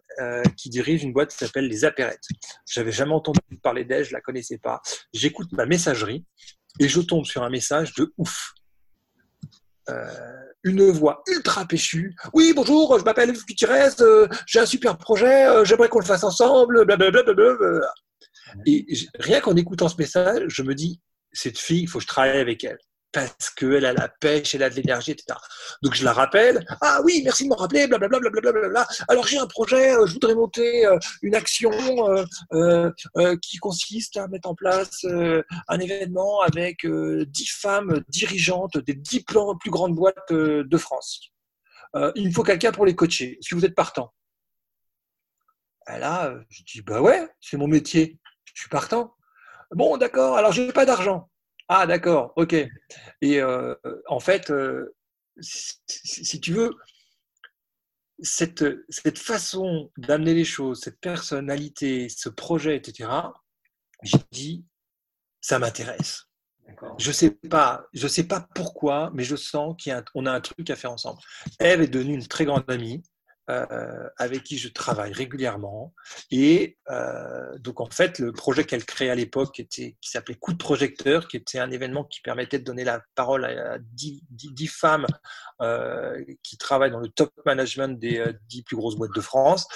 qui 0.56 0.70
dirige 0.70 1.04
une 1.04 1.14
boîte 1.14 1.32
qui 1.32 1.38
s'appelle 1.38 1.68
Les 1.68 1.84
Apérettes. 1.84 2.28
J'avais 2.68 2.92
jamais 2.92 3.14
entendu 3.14 3.40
parler 3.62 3.86
d'elle, 3.86 4.06
je 4.06 4.14
la 4.14 4.22
connaissais 4.22 4.58
pas. 4.58 4.82
J'écoute 5.14 5.52
ma 5.52 5.66
messagerie 5.66 6.26
et 6.80 6.88
je 6.88 7.02
tombe 7.02 7.26
sur 7.26 7.44
un 7.44 7.50
message 7.50 7.94
de 7.96 8.14
ouf. 8.18 8.55
Euh, 9.90 10.06
une 10.64 10.90
voix 10.90 11.22
ultra 11.28 11.66
péchue. 11.66 12.16
Oui, 12.34 12.52
bonjour, 12.56 12.98
je 12.98 13.04
m'appelle 13.04 13.32
Gutiérrez, 13.32 14.02
euh, 14.02 14.28
j'ai 14.48 14.60
un 14.60 14.66
super 14.66 14.98
projet, 14.98 15.46
euh, 15.46 15.64
j'aimerais 15.64 15.90
qu'on 15.90 16.00
le 16.00 16.06
fasse 16.06 16.24
ensemble, 16.24 16.86
blablabla. 16.86 17.24
Et 18.66 18.88
rien 19.20 19.42
qu'en 19.42 19.56
écoutant 19.56 19.88
ce 19.88 19.98
message, 19.98 20.44
je 20.48 20.64
me 20.64 20.74
dis, 20.74 21.02
cette 21.32 21.60
fille, 21.60 21.84
il 21.84 21.88
faut 21.88 22.00
que 22.00 22.04
je 22.04 22.08
travaille 22.08 22.40
avec 22.40 22.64
elle 22.64 22.80
parce 23.16 23.50
qu'elle 23.52 23.86
a 23.86 23.94
la 23.94 24.10
pêche, 24.10 24.56
elle 24.56 24.64
a 24.64 24.70
de 24.70 24.76
l'énergie, 24.76 25.12
etc. 25.12 25.40
Donc 25.82 25.94
je 25.96 26.04
la 26.04 26.12
rappelle. 26.12 26.66
Ah 26.82 27.00
oui, 27.06 27.22
merci 27.24 27.46
de 27.46 27.50
me 27.50 27.56
rappeler, 27.56 27.88
blablabla. 27.88 28.30
Bla, 28.30 28.52
bla, 28.52 28.88
Alors 29.08 29.26
j'ai 29.26 29.38
un 29.38 29.48
projet, 29.48 29.96
euh, 29.96 30.06
je 30.06 30.14
voudrais 30.14 30.36
monter 30.36 30.86
euh, 30.86 31.00
une 31.22 31.34
action 31.34 31.72
euh, 32.52 32.92
qui 33.42 33.58
consiste 33.58 34.18
à 34.18 34.28
mettre 34.28 34.50
en 34.50 34.56
place 34.56 35.06
un 35.70 35.80
événement 35.80 36.42
avec 36.42 36.86
dix 36.86 37.50
femmes 37.50 38.04
dirigeantes 38.10 38.78
des 38.80 38.94
dix 38.94 39.24
plus 39.24 39.72
grandes 39.72 39.96
boîtes 39.96 40.32
de 40.32 40.78
France. 40.78 41.32
il 42.16 42.28
me 42.28 42.34
faut 42.34 42.44
quelqu'un 42.44 42.74
pour 42.74 42.86
les 42.86 42.96
coacher. 42.96 43.38
Si 43.42 43.54
vous 43.54 43.64
êtes 43.64 43.76
partant? 43.76 44.14
Là, 45.88 46.36
je 46.50 46.64
dis 46.64 46.82
bah 46.82 47.02
ouais, 47.02 47.30
c'est 47.40 47.58
mon 47.58 47.68
métier. 47.68 48.20
Je 48.44 48.62
suis 48.62 48.70
partant. 48.70 49.16
Bon, 49.72 49.96
d'accord. 49.98 50.36
Alors 50.36 50.52
j'ai 50.52 50.74
pas 50.74 50.86
d'argent. 50.86 51.30
Ah, 51.68 51.88
d'accord, 51.88 52.34
ok. 52.36 52.54
Et 53.22 53.42
euh, 53.42 53.76
en 54.08 54.20
fait, 54.20 54.52
euh, 54.52 54.96
si, 55.40 56.40
tu 56.40 56.54
veux, 56.54 56.76
cette, 58.20 58.64
cette 58.90 59.18
façon 59.20 59.92
d'amener 59.98 60.34
les 60.34 60.46
choses, 60.46 60.82
cette 60.82 61.00
personnalité, 61.00 62.08
ce 62.10 62.30
projet, 62.30 62.76
etc., 62.76 63.10
j'ai 64.04 64.20
dit, 64.32 64.66
ça 65.42 65.60
m'intéresse. 65.60 66.28
Je 66.98 67.12
sais 67.12 67.32
pas, 67.32 67.88
je 67.94 68.08
sais 68.08 68.24
pas 68.28 68.48
pourquoi, 68.56 69.12
mais 69.14 69.24
je 69.24 69.36
sens 69.36 69.76
qu'on 69.84 70.26
a, 70.26 70.32
a, 70.32 70.36
un 70.36 70.42
truc 70.42 70.70
à 70.70 70.76
faire 70.76 70.92
ensemble. 70.92 71.20
Eve 71.60 71.82
est 71.82 71.88
devenue 71.88 72.16
une 72.16 72.28
très 72.28 72.46
grande 72.46 72.70
amie. 72.70 73.04
Euh, 73.50 74.10
avec 74.18 74.44
qui 74.44 74.58
je 74.58 74.70
travaille 74.70 75.14
régulièrement. 75.14 75.94
Et 76.32 76.80
euh, 76.90 77.58
donc, 77.60 77.80
en 77.80 77.86
fait, 77.86 78.18
le 78.18 78.32
projet 78.32 78.64
qu'elle 78.64 78.86
créait 78.86 79.12
à 79.12 79.16
l'époque, 79.16 79.62
qui 79.70 79.96
s'appelait 80.02 80.34
Coup 80.34 80.54
de 80.54 80.58
projecteur, 80.58 81.28
qui 81.28 81.38
était 81.38 81.60
un 81.60 81.70
événement 81.70 82.04
qui 82.04 82.22
permettait 82.22 82.58
de 82.58 82.64
donner 82.64 82.84
la 82.84 83.02
parole 83.14 83.46
à 83.46 83.78
10, 83.80 84.24
femmes 84.68 85.06
euh, 85.62 86.24
qui 86.42 86.58
travaillent 86.58 86.90
dans 86.90 87.00
le 87.00 87.10
top 87.10 87.32
management 87.46 88.00
des 88.00 88.24
10 88.50 88.64
plus 88.64 88.76
grosses 88.76 88.96
boîtes 88.96 89.14
de 89.16 89.22
France. 89.22 89.68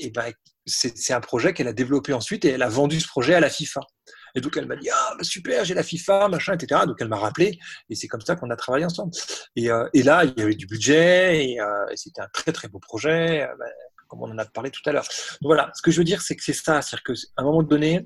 et 0.00 0.10
ben, 0.10 0.32
c'est 0.66 1.12
un 1.12 1.20
projet 1.20 1.54
qu'elle 1.54 1.68
a 1.68 1.72
développé 1.72 2.12
ensuite 2.12 2.44
et 2.44 2.48
elle 2.48 2.62
a 2.62 2.68
vendu 2.68 3.00
ce 3.00 3.06
projet 3.06 3.34
à 3.34 3.40
la 3.40 3.50
FIFA. 3.50 3.82
Et 4.34 4.40
donc 4.40 4.56
elle 4.56 4.66
m'a 4.66 4.76
dit 4.76 4.88
ah 4.90 5.14
bah, 5.16 5.24
super 5.24 5.64
j'ai 5.64 5.74
la 5.74 5.82
FIFA 5.82 6.28
machin 6.28 6.54
etc. 6.54 6.82
Donc 6.86 6.96
elle 7.00 7.08
m'a 7.08 7.18
rappelé 7.18 7.58
et 7.90 7.94
c'est 7.94 8.08
comme 8.08 8.20
ça 8.20 8.36
qu'on 8.36 8.50
a 8.50 8.56
travaillé 8.56 8.84
ensemble. 8.84 9.12
Et, 9.56 9.70
euh, 9.70 9.88
et, 9.94 10.02
là 10.02 10.24
il 10.24 10.34
y 10.36 10.42
avait 10.42 10.54
du 10.54 10.66
budget 10.66 11.50
et, 11.50 11.60
euh, 11.60 11.86
c'était 11.94 12.22
un 12.22 12.28
très 12.32 12.52
très 12.52 12.68
beau 12.68 12.78
projet 12.78 13.42
euh, 13.42 13.54
bah, 13.58 13.66
comme 14.08 14.22
on 14.22 14.30
en 14.30 14.38
a 14.38 14.44
parlé 14.44 14.70
tout 14.70 14.82
à 14.86 14.92
l'heure. 14.92 15.06
Donc 15.40 15.48
voilà 15.48 15.70
ce 15.74 15.82
que 15.82 15.90
je 15.90 15.98
veux 15.98 16.04
dire 16.04 16.22
c'est 16.22 16.36
que 16.36 16.44
c'est 16.44 16.52
ça 16.52 16.82
c'est-à-dire 16.82 17.02
qu'à 17.04 17.14
un 17.38 17.44
moment 17.44 17.62
donné 17.62 18.04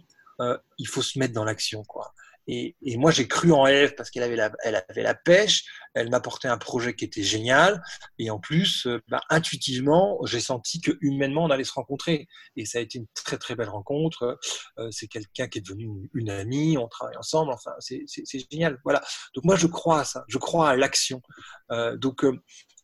il 0.79 0.87
faut 0.87 1.03
se 1.03 1.19
mettre 1.19 1.33
dans 1.33 1.45
l'action 1.45 1.83
quoi. 1.85 2.13
Et, 2.49 2.77
moi, 2.97 3.11
j'ai 3.11 3.27
cru 3.27 3.53
en 3.53 3.67
Eve 3.67 3.95
parce 3.97 4.11
qu'elle 4.11 4.23
avait, 4.23 4.37
la, 4.37 4.53
elle 4.63 4.77
avait 4.89 5.03
la 5.03 5.15
pêche, 5.15 5.65
elle 5.95 6.11
m'apportait 6.11 6.49
un 6.49 6.59
projet 6.59 6.95
qui 6.95 7.05
était 7.05 7.23
génial. 7.23 7.83
Et 8.19 8.31
en 8.31 8.39
plus, 8.39 8.87
euh, 8.87 9.03
bah, 9.09 9.21
intuitivement, 9.31 10.19
j'ai 10.25 10.41
senti 10.41 10.81
que 10.81 10.93
humainement, 11.01 11.45
on 11.45 11.51
allait 11.51 11.65
se 11.65 11.73
rencontrer. 11.73 12.29
Et 12.55 12.65
ça 12.65 12.79
a 12.79 12.83
été 12.83 12.99
une 12.99 13.07
très, 13.15 13.39
très 13.39 13.57
belle 13.57 13.69
rencontre. 13.69 14.39
Euh, 14.79 14.89
c'est 14.93 15.09
quelqu'un 15.09 15.49
qui 15.49 15.59
est 15.59 15.63
devenu 15.63 16.09
une, 16.15 16.31
amie, 16.31 16.79
on 16.79 16.87
travaille 16.89 17.17
ensemble. 17.17 17.53
Enfin, 17.53 17.73
c'est 17.81 18.07
génial. 18.51 18.79
Voilà. 18.85 19.03
Donc, 19.35 19.45
moi, 19.45 19.57
je 19.57 19.67
crois 19.67 20.01
à 20.01 20.05
ça. 20.05 20.25
Je 20.29 20.39
crois 20.39 20.71
à 20.71 20.77
l'action. 20.77 21.23
Euh, 21.73 21.97
donc, 21.97 22.25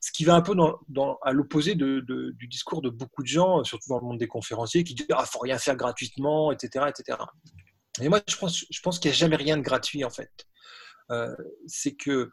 ce 0.01 0.11
qui 0.11 0.25
va 0.25 0.35
un 0.35 0.43
peu 0.43 0.57
dans, 0.89 1.19
à 1.23 1.33
l'opposé 1.33 1.77
de, 1.77 2.01
du 2.01 2.49
discours 2.49 2.83
de 2.83 2.91
beaucoup 2.91 3.23
de 3.23 3.29
gens, 3.29 3.63
surtout 3.63 3.89
dans 3.91 4.01
le 4.01 4.05
monde 4.05 4.19
des 4.19 4.27
conférenciers, 4.27 4.83
qui 4.83 4.95
disent 4.95 5.07
ah, 5.13 5.25
faut 5.25 5.39
rien 5.39 5.59
faire 5.59 5.77
gratuitement, 5.77 6.51
etc., 6.51 6.87
etc. 6.89 7.19
Et 8.01 8.09
moi, 8.09 8.21
je 8.27 8.37
pense, 8.37 8.65
je 8.71 8.81
pense 8.81 8.99
qu'il 8.99 9.11
n'y 9.11 9.17
a 9.17 9.19
jamais 9.19 9.37
rien 9.37 9.57
de 9.57 9.63
gratuit, 9.63 10.05
en 10.05 10.11
fait. 10.11 10.47
Euh, 11.11 11.35
c'est 11.67 11.95
que 11.95 12.33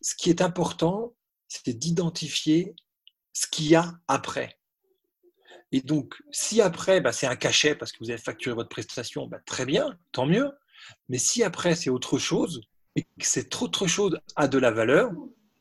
ce 0.00 0.14
qui 0.14 0.30
est 0.30 0.42
important, 0.42 1.14
c'est 1.48 1.74
d'identifier 1.74 2.74
ce 3.32 3.46
qu'il 3.46 3.66
y 3.66 3.74
a 3.74 3.92
après. 4.08 4.58
Et 5.72 5.80
donc, 5.80 6.14
si 6.30 6.60
après, 6.60 7.00
bah, 7.00 7.12
c'est 7.12 7.26
un 7.26 7.36
cachet 7.36 7.74
parce 7.74 7.92
que 7.92 7.98
vous 8.00 8.10
avez 8.10 8.20
facturé 8.20 8.54
votre 8.54 8.68
prestation, 8.68 9.26
bah, 9.26 9.40
très 9.46 9.64
bien, 9.64 9.98
tant 10.12 10.26
mieux. 10.26 10.50
Mais 11.08 11.18
si 11.18 11.42
après, 11.42 11.74
c'est 11.74 11.90
autre 11.90 12.18
chose, 12.18 12.60
et 12.94 13.02
que 13.02 13.08
cette 13.20 13.60
autre 13.62 13.86
chose 13.86 14.18
a 14.36 14.48
de 14.48 14.58
la 14.58 14.70
valeur, 14.70 15.10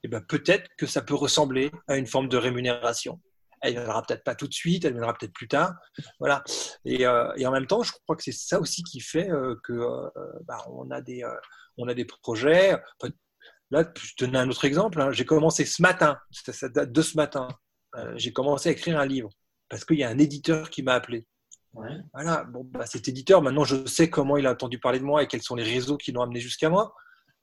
et 0.04 0.08
ben 0.08 0.21
peut-être 0.21 0.69
que 0.77 0.86
ça 0.86 1.01
peut 1.01 1.15
ressembler 1.15 1.71
à 1.88 1.97
une 1.97 2.08
forme 2.08 2.27
de 2.27 2.38
rémunération 2.38 3.21
elle 3.62 3.74
viendra 3.74 4.02
peut-être 4.02 4.24
pas 4.24 4.36
tout 4.36 4.47
de 4.47 4.54
suite, 4.54 4.86
elle 4.86 4.93
viendra 4.93 5.13
peut-être 5.13 5.34
plus 5.34 5.47
tard. 5.47 5.76
Voilà. 6.19 6.43
Et, 6.86 7.06
euh, 7.06 7.32
et, 7.38 7.45
en 7.45 7.52
même 7.52 7.67
temps, 7.67 7.84
je 7.84 7.91
crois 8.04 8.15
que 8.15 8.24
c'est 8.24 8.32
ça 8.32 8.60
aussi 8.60 8.84
qui 8.84 9.00
fait 9.00 9.30
euh, 9.30 9.56
que 9.63 9.74
euh, 9.74 10.10
bah, 10.45 10.65
on 10.69 10.89
a 10.91 11.02
des 11.02 11.24
on 11.78 11.88
a 11.88 11.93
des 11.93 12.06
projets. 12.06 12.76
Là, 13.69 13.86
je 13.97 14.15
te 14.15 14.26
donne 14.26 14.36
un 14.36 14.50
autre 14.50 14.65
exemple. 14.65 15.00
Hein. 15.00 15.12
J'ai 15.12 15.26
commencé 15.26 15.65
ce 15.65 15.82
matin, 15.82 16.17
ça 16.32 16.67
date 16.69 16.91
de 16.91 17.02
ce 17.02 17.15
matin. 17.15 17.47
J'ai 18.15 18.34
commencé 18.34 18.69
à 18.69 18.71
écrire 18.71 19.00
un 19.00 19.06
livre 19.06 19.30
parce 19.69 19.86
qu'il 19.86 19.97
y 19.97 20.04
a 20.04 20.10
un 20.10 20.17
éditeur 20.17 20.69
qui 20.69 20.84
m'a 20.84 20.93
appelé. 20.93 21.26
Voilà. 21.74 22.43
Bon, 22.45 22.63
bah, 22.65 22.86
cet 22.86 23.08
éditeur, 23.08 23.41
maintenant, 23.41 23.63
je 23.63 23.86
sais 23.86 24.10
comment 24.10 24.36
il 24.36 24.45
a 24.45 24.52
entendu 24.52 24.80
parler 24.80 25.00
de 25.00 25.06
moi 25.06 25.24
et 25.24 25.28
quels 25.28 25.41
sont 25.41 25.56
les 25.56 25.63
réseaux 25.63 25.97
qui 25.97 26.12
l'ont 26.12 26.21
amené 26.21 26.39
jusqu'à 26.39 26.69
moi. 26.69 26.93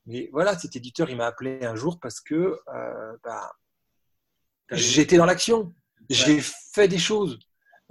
Mais 0.04 0.28
voilà, 0.32 0.58
cet 0.58 0.76
éditeur, 0.76 1.08
il 1.08 1.16
m'a 1.16 1.26
appelé 1.26 1.64
un 1.64 1.76
jour 1.76 1.98
parce 2.00 2.20
que 2.20 2.58
bah, 3.24 3.50
j'étais 4.70 5.16
dans 5.16 5.26
l'action. 5.26 5.74
J'ai 6.08 6.40
fait 6.40 6.88
des 6.88 6.98
choses. 6.98 7.38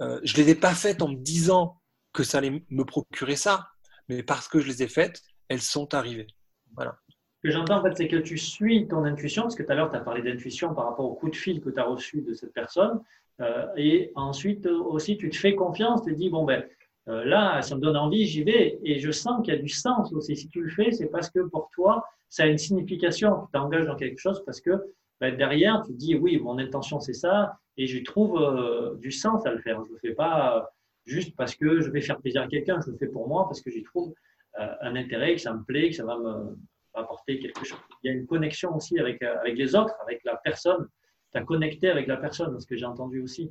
Euh, 0.00 0.20
je 0.22 0.38
ne 0.38 0.44
les 0.44 0.52
ai 0.52 0.54
pas 0.54 0.74
faites 0.74 1.02
en 1.02 1.08
me 1.08 1.16
disant 1.16 1.80
que 2.12 2.22
ça 2.22 2.38
allait 2.38 2.62
me 2.70 2.84
procurer 2.84 3.36
ça, 3.36 3.68
mais 4.08 4.22
parce 4.22 4.48
que 4.48 4.60
je 4.60 4.68
les 4.68 4.82
ai 4.82 4.88
faites, 4.88 5.22
elles 5.48 5.62
sont 5.62 5.94
arrivées. 5.94 6.28
Voilà. 6.74 6.98
Ce 7.08 7.48
que 7.48 7.50
j'entends, 7.52 7.78
en 7.78 7.82
fait, 7.82 7.96
c'est 7.96 8.08
que 8.08 8.16
tu 8.16 8.36
suis 8.36 8.88
ton 8.88 9.04
intuition, 9.04 9.42
parce 9.42 9.54
que 9.54 9.62
tout 9.62 9.70
à 9.70 9.74
l'heure, 9.74 9.90
tu 9.90 9.96
as 9.96 10.00
parlé 10.00 10.22
d'intuition 10.22 10.74
par 10.74 10.86
rapport 10.86 11.04
au 11.04 11.14
coup 11.14 11.30
de 11.30 11.36
fil 11.36 11.60
que 11.60 11.70
tu 11.70 11.78
as 11.78 11.84
reçu 11.84 12.22
de 12.22 12.34
cette 12.34 12.52
personne. 12.52 13.00
Euh, 13.40 13.66
et 13.76 14.10
ensuite, 14.16 14.66
aussi, 14.66 15.16
tu 15.16 15.30
te 15.30 15.36
fais 15.36 15.54
confiance, 15.54 16.02
tu 16.02 16.12
te 16.12 16.16
dis, 16.16 16.30
bon, 16.30 16.44
ben, 16.44 16.64
euh, 17.08 17.24
là, 17.24 17.62
ça 17.62 17.76
me 17.76 17.80
donne 17.80 17.96
envie, 17.96 18.26
j'y 18.26 18.42
vais. 18.42 18.80
Et 18.82 18.98
je 18.98 19.10
sens 19.12 19.40
qu'il 19.44 19.54
y 19.54 19.56
a 19.56 19.60
du 19.60 19.68
sens 19.68 20.12
aussi. 20.12 20.36
Si 20.36 20.48
tu 20.48 20.62
le 20.62 20.70
fais, 20.70 20.90
c'est 20.90 21.06
parce 21.06 21.30
que 21.30 21.40
pour 21.40 21.70
toi, 21.72 22.04
ça 22.28 22.42
a 22.42 22.46
une 22.46 22.58
signification. 22.58 23.42
Tu 23.46 23.52
t'engages 23.52 23.86
dans 23.86 23.96
quelque 23.96 24.18
chose 24.18 24.42
parce 24.44 24.60
que 24.60 24.72
ben, 25.20 25.36
derrière, 25.36 25.82
tu 25.86 25.92
te 25.92 25.96
dis, 25.96 26.16
oui, 26.16 26.38
mon 26.38 26.58
intention, 26.58 26.98
c'est 26.98 27.14
ça 27.14 27.58
et 27.78 27.86
je 27.86 28.02
trouve 28.02 28.36
euh, 28.42 28.96
du 28.96 29.10
sens 29.10 29.46
à 29.46 29.52
le 29.52 29.58
faire. 29.60 29.82
Je 29.84 29.88
ne 29.88 29.94
le 29.94 29.98
fais 30.00 30.14
pas 30.14 30.58
euh, 30.58 30.60
juste 31.06 31.34
parce 31.36 31.54
que 31.54 31.80
je 31.80 31.90
vais 31.90 32.02
faire 32.02 32.18
plaisir 32.18 32.42
à 32.42 32.48
quelqu'un, 32.48 32.80
je 32.84 32.90
le 32.90 32.98
fais 32.98 33.06
pour 33.06 33.28
moi 33.28 33.44
parce 33.44 33.62
que 33.62 33.70
j'y 33.70 33.84
trouve 33.84 34.12
euh, 34.58 34.74
un 34.82 34.96
intérêt, 34.96 35.36
que 35.36 35.40
ça 35.40 35.54
me 35.54 35.62
plaît, 35.62 35.88
que 35.88 35.96
ça 35.96 36.04
va 36.04 36.18
me 36.18 36.56
apporter 36.94 37.38
quelque 37.38 37.64
chose. 37.64 37.78
Il 38.02 38.10
y 38.10 38.14
a 38.14 38.16
une 38.18 38.26
connexion 38.26 38.74
aussi 38.74 38.98
avec, 38.98 39.22
avec 39.22 39.56
les 39.56 39.76
autres, 39.76 39.94
avec 40.02 40.20
la 40.24 40.36
personne. 40.36 40.88
Tu 41.30 41.38
as 41.38 41.44
connecté 41.44 41.88
avec 41.88 42.08
la 42.08 42.16
personne, 42.16 42.58
ce 42.58 42.66
que 42.66 42.76
j'ai 42.76 42.86
entendu 42.86 43.22
aussi. 43.22 43.50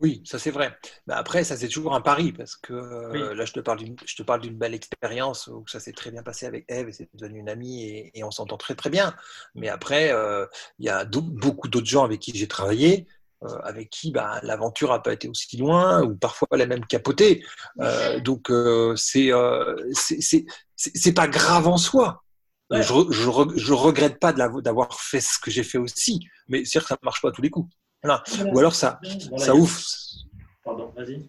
Oui, 0.00 0.22
ça 0.24 0.38
c'est 0.38 0.50
vrai. 0.50 0.74
Mais 1.06 1.14
après, 1.14 1.44
ça 1.44 1.56
c'est 1.56 1.68
toujours 1.68 1.94
un 1.94 2.00
pari 2.00 2.32
parce 2.32 2.56
que 2.56 2.72
là, 3.34 3.44
je 3.44 3.52
te 3.52 3.60
parle 3.60 3.78
d'une, 3.78 3.96
je 4.06 4.16
te 4.16 4.22
parle 4.22 4.40
d'une 4.40 4.56
belle 4.56 4.72
expérience 4.72 5.46
où 5.48 5.64
ça 5.68 5.78
s'est 5.78 5.92
très 5.92 6.10
bien 6.10 6.22
passé 6.22 6.46
avec 6.46 6.64
Eve 6.68 6.88
et 6.88 6.92
c'est 6.92 7.08
devenu 7.14 7.40
une 7.40 7.50
amie 7.50 8.10
et, 8.14 8.24
on 8.24 8.30
s'entend 8.30 8.56
très 8.56 8.74
très 8.74 8.88
bien. 8.88 9.14
Mais 9.54 9.68
après, 9.68 10.14
il 10.78 10.86
y 10.86 10.88
a 10.88 11.04
beaucoup 11.04 11.68
d'autres 11.68 11.86
gens 11.86 12.04
avec 12.04 12.20
qui 12.20 12.32
j'ai 12.34 12.48
travaillé, 12.48 13.06
avec 13.62 13.90
qui 13.90 14.10
bah, 14.10 14.40
l'aventure 14.42 14.90
n'a 14.90 15.00
pas 15.00 15.12
été 15.12 15.28
aussi 15.28 15.58
loin 15.58 16.02
ou 16.02 16.16
parfois 16.16 16.48
elle 16.52 16.62
a 16.62 16.66
même 16.66 16.86
capoté. 16.86 17.44
donc 18.24 18.50
c'est, 18.96 19.30
c'est, 19.92 20.46
c'est, 20.76 21.12
pas 21.12 21.28
grave 21.28 21.68
en 21.68 21.76
soi. 21.76 22.24
Je, 22.70 22.80
je, 23.10 23.30
je, 23.56 23.72
regrette 23.72 24.18
pas 24.18 24.32
d'avoir 24.32 24.98
fait 24.98 25.20
ce 25.20 25.38
que 25.38 25.50
j'ai 25.50 25.64
fait 25.64 25.78
aussi, 25.78 26.20
mais 26.48 26.64
c'est 26.64 26.78
que 26.78 26.86
ça 26.86 26.96
marche 27.02 27.20
pas 27.20 27.28
à 27.28 27.32
tous 27.32 27.42
les 27.42 27.50
coups. 27.50 27.68
Ou 28.04 28.58
alors 28.58 28.74
ça, 28.74 29.00
ça 29.36 29.54
ouf. 29.54 29.86
Pardon, 30.64 30.92
vas-y. 30.96 31.28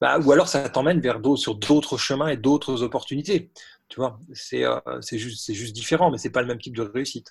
Bah, 0.00 0.18
ou 0.18 0.32
alors 0.32 0.48
ça 0.48 0.68
t'emmène 0.68 1.00
vers 1.00 1.20
sur 1.36 1.54
d'autres 1.54 1.96
chemins 1.98 2.28
et 2.28 2.36
d'autres 2.36 2.82
opportunités. 2.82 3.50
Tu 3.88 4.00
vois, 4.00 4.18
c'est 4.32 4.64
euh, 4.64 4.80
juste, 5.12 5.52
juste 5.52 5.74
différent, 5.74 6.10
mais 6.10 6.18
c'est 6.18 6.30
pas 6.30 6.42
le 6.42 6.48
même 6.48 6.58
type 6.58 6.76
de 6.76 6.82
réussite. 6.82 7.30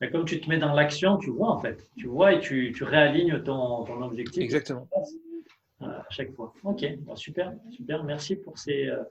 Mais 0.00 0.10
comme 0.10 0.24
tu 0.24 0.40
te 0.40 0.48
mets 0.48 0.58
dans 0.58 0.74
l'action, 0.74 1.16
tu 1.18 1.30
vois 1.30 1.50
en 1.50 1.60
fait. 1.60 1.86
Tu 1.96 2.08
vois 2.08 2.32
et 2.32 2.40
tu, 2.40 2.72
tu 2.74 2.82
réalignes 2.82 3.40
ton, 3.42 3.84
ton, 3.84 4.02
objectif. 4.02 4.42
Exactement. 4.42 4.88
À 5.80 6.04
chaque 6.10 6.34
fois. 6.34 6.52
Ok, 6.64 6.84
super, 7.14 7.52
super. 7.70 8.02
Merci 8.04 8.36
pour 8.36 8.58
ces, 8.58 8.86
euh, 8.86 9.02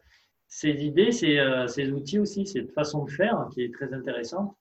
ces 0.47 0.71
idées, 0.83 1.11
ces, 1.11 1.37
euh, 1.37 1.67
ces, 1.67 1.91
outils 1.91 2.19
aussi, 2.19 2.45
cette 2.45 2.71
façon 2.73 3.05
de 3.05 3.11
faire 3.11 3.47
qui 3.53 3.63
est 3.63 3.73
très 3.73 3.93
intéressante. 3.93 4.55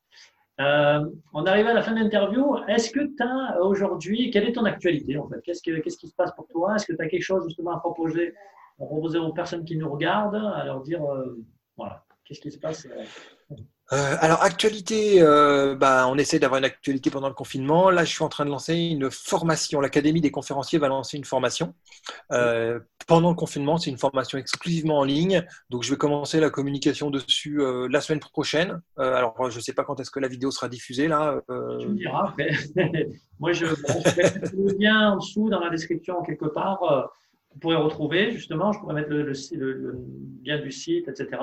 Euh, 0.60 1.06
on 1.32 1.46
arrive 1.46 1.66
à 1.68 1.72
la 1.72 1.82
fin 1.82 1.92
de 1.92 2.00
l'interview. 2.00 2.56
Est-ce 2.68 2.90
que 2.90 3.00
tu 3.00 3.22
as 3.22 3.60
aujourd'hui, 3.62 4.30
quelle 4.30 4.48
est 4.48 4.52
ton 4.52 4.64
actualité 4.64 5.16
en 5.16 5.26
fait? 5.28 5.40
Qu'est-ce 5.42 5.62
qui 5.62 6.06
se 6.06 6.14
passe 6.14 6.32
pour 6.34 6.46
toi? 6.48 6.76
Est-ce 6.76 6.86
que 6.86 6.92
tu 6.92 7.02
as 7.02 7.08
quelque 7.08 7.22
chose 7.22 7.44
justement 7.46 7.72
à 7.72 7.78
proposer, 7.78 8.34
à 8.80 8.84
proposer 8.84 9.18
aux 9.18 9.32
personnes 9.32 9.64
qui 9.64 9.76
nous 9.76 9.90
regardent, 9.90 10.36
à 10.54 10.64
leur 10.64 10.82
dire, 10.82 11.02
euh, 11.02 11.38
voilà, 11.76 12.04
qu'est-ce 12.24 12.40
qui 12.40 12.50
se 12.50 12.58
passe 12.58 12.86
euh, 13.92 14.16
alors, 14.20 14.42
actualité, 14.42 15.20
euh, 15.20 15.74
bah, 15.74 16.06
on 16.08 16.16
essaie 16.16 16.38
d'avoir 16.38 16.58
une 16.58 16.64
actualité 16.64 17.10
pendant 17.10 17.28
le 17.28 17.34
confinement. 17.34 17.90
Là, 17.90 18.04
je 18.04 18.10
suis 18.10 18.22
en 18.22 18.28
train 18.28 18.44
de 18.44 18.50
lancer 18.50 18.74
une 18.74 19.10
formation. 19.10 19.80
L'Académie 19.80 20.20
des 20.20 20.30
conférenciers 20.30 20.78
va 20.78 20.88
lancer 20.88 21.16
une 21.16 21.24
formation. 21.24 21.74
Euh, 22.30 22.78
pendant 23.08 23.30
le 23.30 23.34
confinement, 23.34 23.78
c'est 23.78 23.90
une 23.90 23.98
formation 23.98 24.38
exclusivement 24.38 24.98
en 24.98 25.04
ligne. 25.04 25.44
Donc, 25.70 25.82
je 25.82 25.90
vais 25.90 25.96
commencer 25.96 26.38
la 26.38 26.50
communication 26.50 27.10
dessus 27.10 27.60
la 27.90 28.00
semaine 28.00 28.20
prochaine. 28.20 28.80
alors, 28.96 29.50
je 29.50 29.56
ne 29.56 29.60
sais 29.62 29.72
pas 29.72 29.82
quand 29.82 29.98
est-ce 29.98 30.10
que 30.10 30.20
la 30.20 30.28
vidéo 30.28 30.52
sera 30.52 30.68
diffusée. 30.68 31.08
Là, 31.08 31.40
Tu 31.80 31.88
me 31.88 31.96
diras. 31.96 32.34
Moi, 33.40 33.52
je, 33.52 33.64
vais 33.64 34.22
mettre 34.22 34.54
le 34.54 34.78
lien 34.78 35.12
en 35.12 35.16
dessous 35.16 35.50
dans 35.50 35.60
la 35.60 35.70
description 35.70 36.22
quelque 36.22 36.46
part. 36.46 37.10
vous 37.52 37.58
pourrez 37.58 37.76
retrouver, 37.76 38.30
justement, 38.30 38.70
je 38.70 38.78
pourrais 38.78 38.94
mettre 38.94 39.10
le 39.10 40.04
lien 40.44 40.58
du 40.60 40.70
site, 40.70 41.08
etc. 41.08 41.38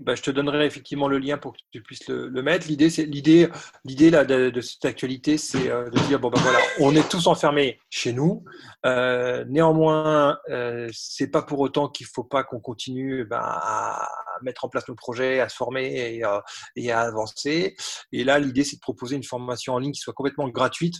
Bah, 0.00 0.16
je 0.16 0.22
te 0.22 0.30
donnerai 0.32 0.66
effectivement 0.66 1.06
le 1.06 1.18
lien 1.18 1.38
pour 1.38 1.52
que 1.52 1.58
tu 1.70 1.80
puisses 1.80 2.08
le, 2.08 2.42
mettre. 2.42 2.66
L'idée, 2.66 2.90
c'est 2.90 3.04
l'idée, 3.04 3.48
l'idée 3.84 4.10
là 4.10 4.24
de, 4.24 4.60
cette 4.60 4.84
actualité, 4.84 5.38
c'est 5.38 5.70
euh, 5.70 5.88
de 5.88 5.98
dire 6.08 6.18
bon 6.18 6.30
ben 6.30 6.40
voilà, 6.40 6.58
on 6.80 6.96
est 6.96 7.08
tous 7.08 7.28
enfermés 7.28 7.78
chez 7.90 8.12
nous. 8.12 8.44
Euh, 8.84 9.44
néanmoins, 9.46 10.36
euh, 10.50 10.88
c'est 10.92 11.28
pas 11.28 11.42
pour 11.42 11.60
autant 11.60 11.88
qu'il 11.88 12.06
faut 12.06 12.24
pas 12.24 12.42
qu'on 12.42 12.58
continue 12.58 13.24
ben, 13.24 13.38
à 13.40 14.08
mettre 14.42 14.64
en 14.64 14.68
place 14.68 14.88
nos 14.88 14.96
projets, 14.96 15.38
à 15.38 15.48
se 15.48 15.54
former 15.54 16.16
et, 16.16 16.24
euh, 16.24 16.40
et 16.74 16.90
à 16.90 17.02
avancer. 17.02 17.76
Et 18.10 18.24
là, 18.24 18.40
l'idée, 18.40 18.64
c'est 18.64 18.76
de 18.76 18.80
proposer 18.80 19.14
une 19.14 19.22
formation 19.22 19.74
en 19.74 19.78
ligne 19.78 19.92
qui 19.92 20.00
soit 20.00 20.12
complètement 20.12 20.48
gratuite. 20.48 20.96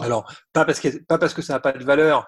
Alors, 0.00 0.28
pas 0.52 0.64
parce 0.64 0.80
que 0.80 0.88
pas 1.04 1.18
parce 1.18 1.34
que 1.34 1.40
ça 1.40 1.52
n'a 1.52 1.60
pas 1.60 1.72
de 1.72 1.84
valeur, 1.84 2.26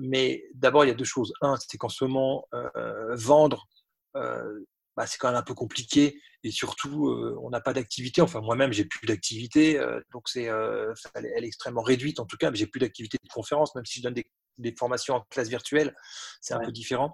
mais 0.00 0.42
d'abord 0.54 0.84
il 0.84 0.88
y 0.88 0.90
a 0.90 0.94
deux 0.94 1.04
choses. 1.04 1.32
Un, 1.40 1.54
c'est 1.56 1.78
qu'en 1.78 1.88
ce 1.88 2.04
moment, 2.04 2.46
vendre 3.12 3.68
bah, 4.96 5.06
c'est 5.06 5.18
quand 5.18 5.28
même 5.28 5.36
un 5.36 5.42
peu 5.42 5.54
compliqué 5.54 6.20
et 6.44 6.50
surtout, 6.50 7.08
on 7.40 7.50
n'a 7.50 7.60
pas 7.60 7.72
d'activité. 7.72 8.20
Enfin, 8.20 8.40
moi-même, 8.40 8.72
j'ai 8.72 8.84
plus 8.84 9.06
d'activité, 9.06 9.80
donc 10.12 10.28
c'est, 10.28 10.48
elle, 11.14 11.24
est 11.24 11.46
extrêmement 11.46 11.82
réduite 11.82 12.18
en 12.18 12.26
tout 12.26 12.36
cas. 12.36 12.50
Mais 12.50 12.56
j'ai 12.56 12.66
plus 12.66 12.80
d'activité 12.80 13.16
de 13.22 13.28
conférence, 13.32 13.76
même 13.76 13.86
si 13.86 14.00
je 14.00 14.02
donne 14.02 14.14
des 14.14 14.26
des 14.58 14.74
formations 14.78 15.14
en 15.14 15.20
classe 15.30 15.48
virtuelle, 15.48 15.94
c'est 16.40 16.54
un 16.54 16.60
peu 16.60 16.72
différent. 16.72 17.12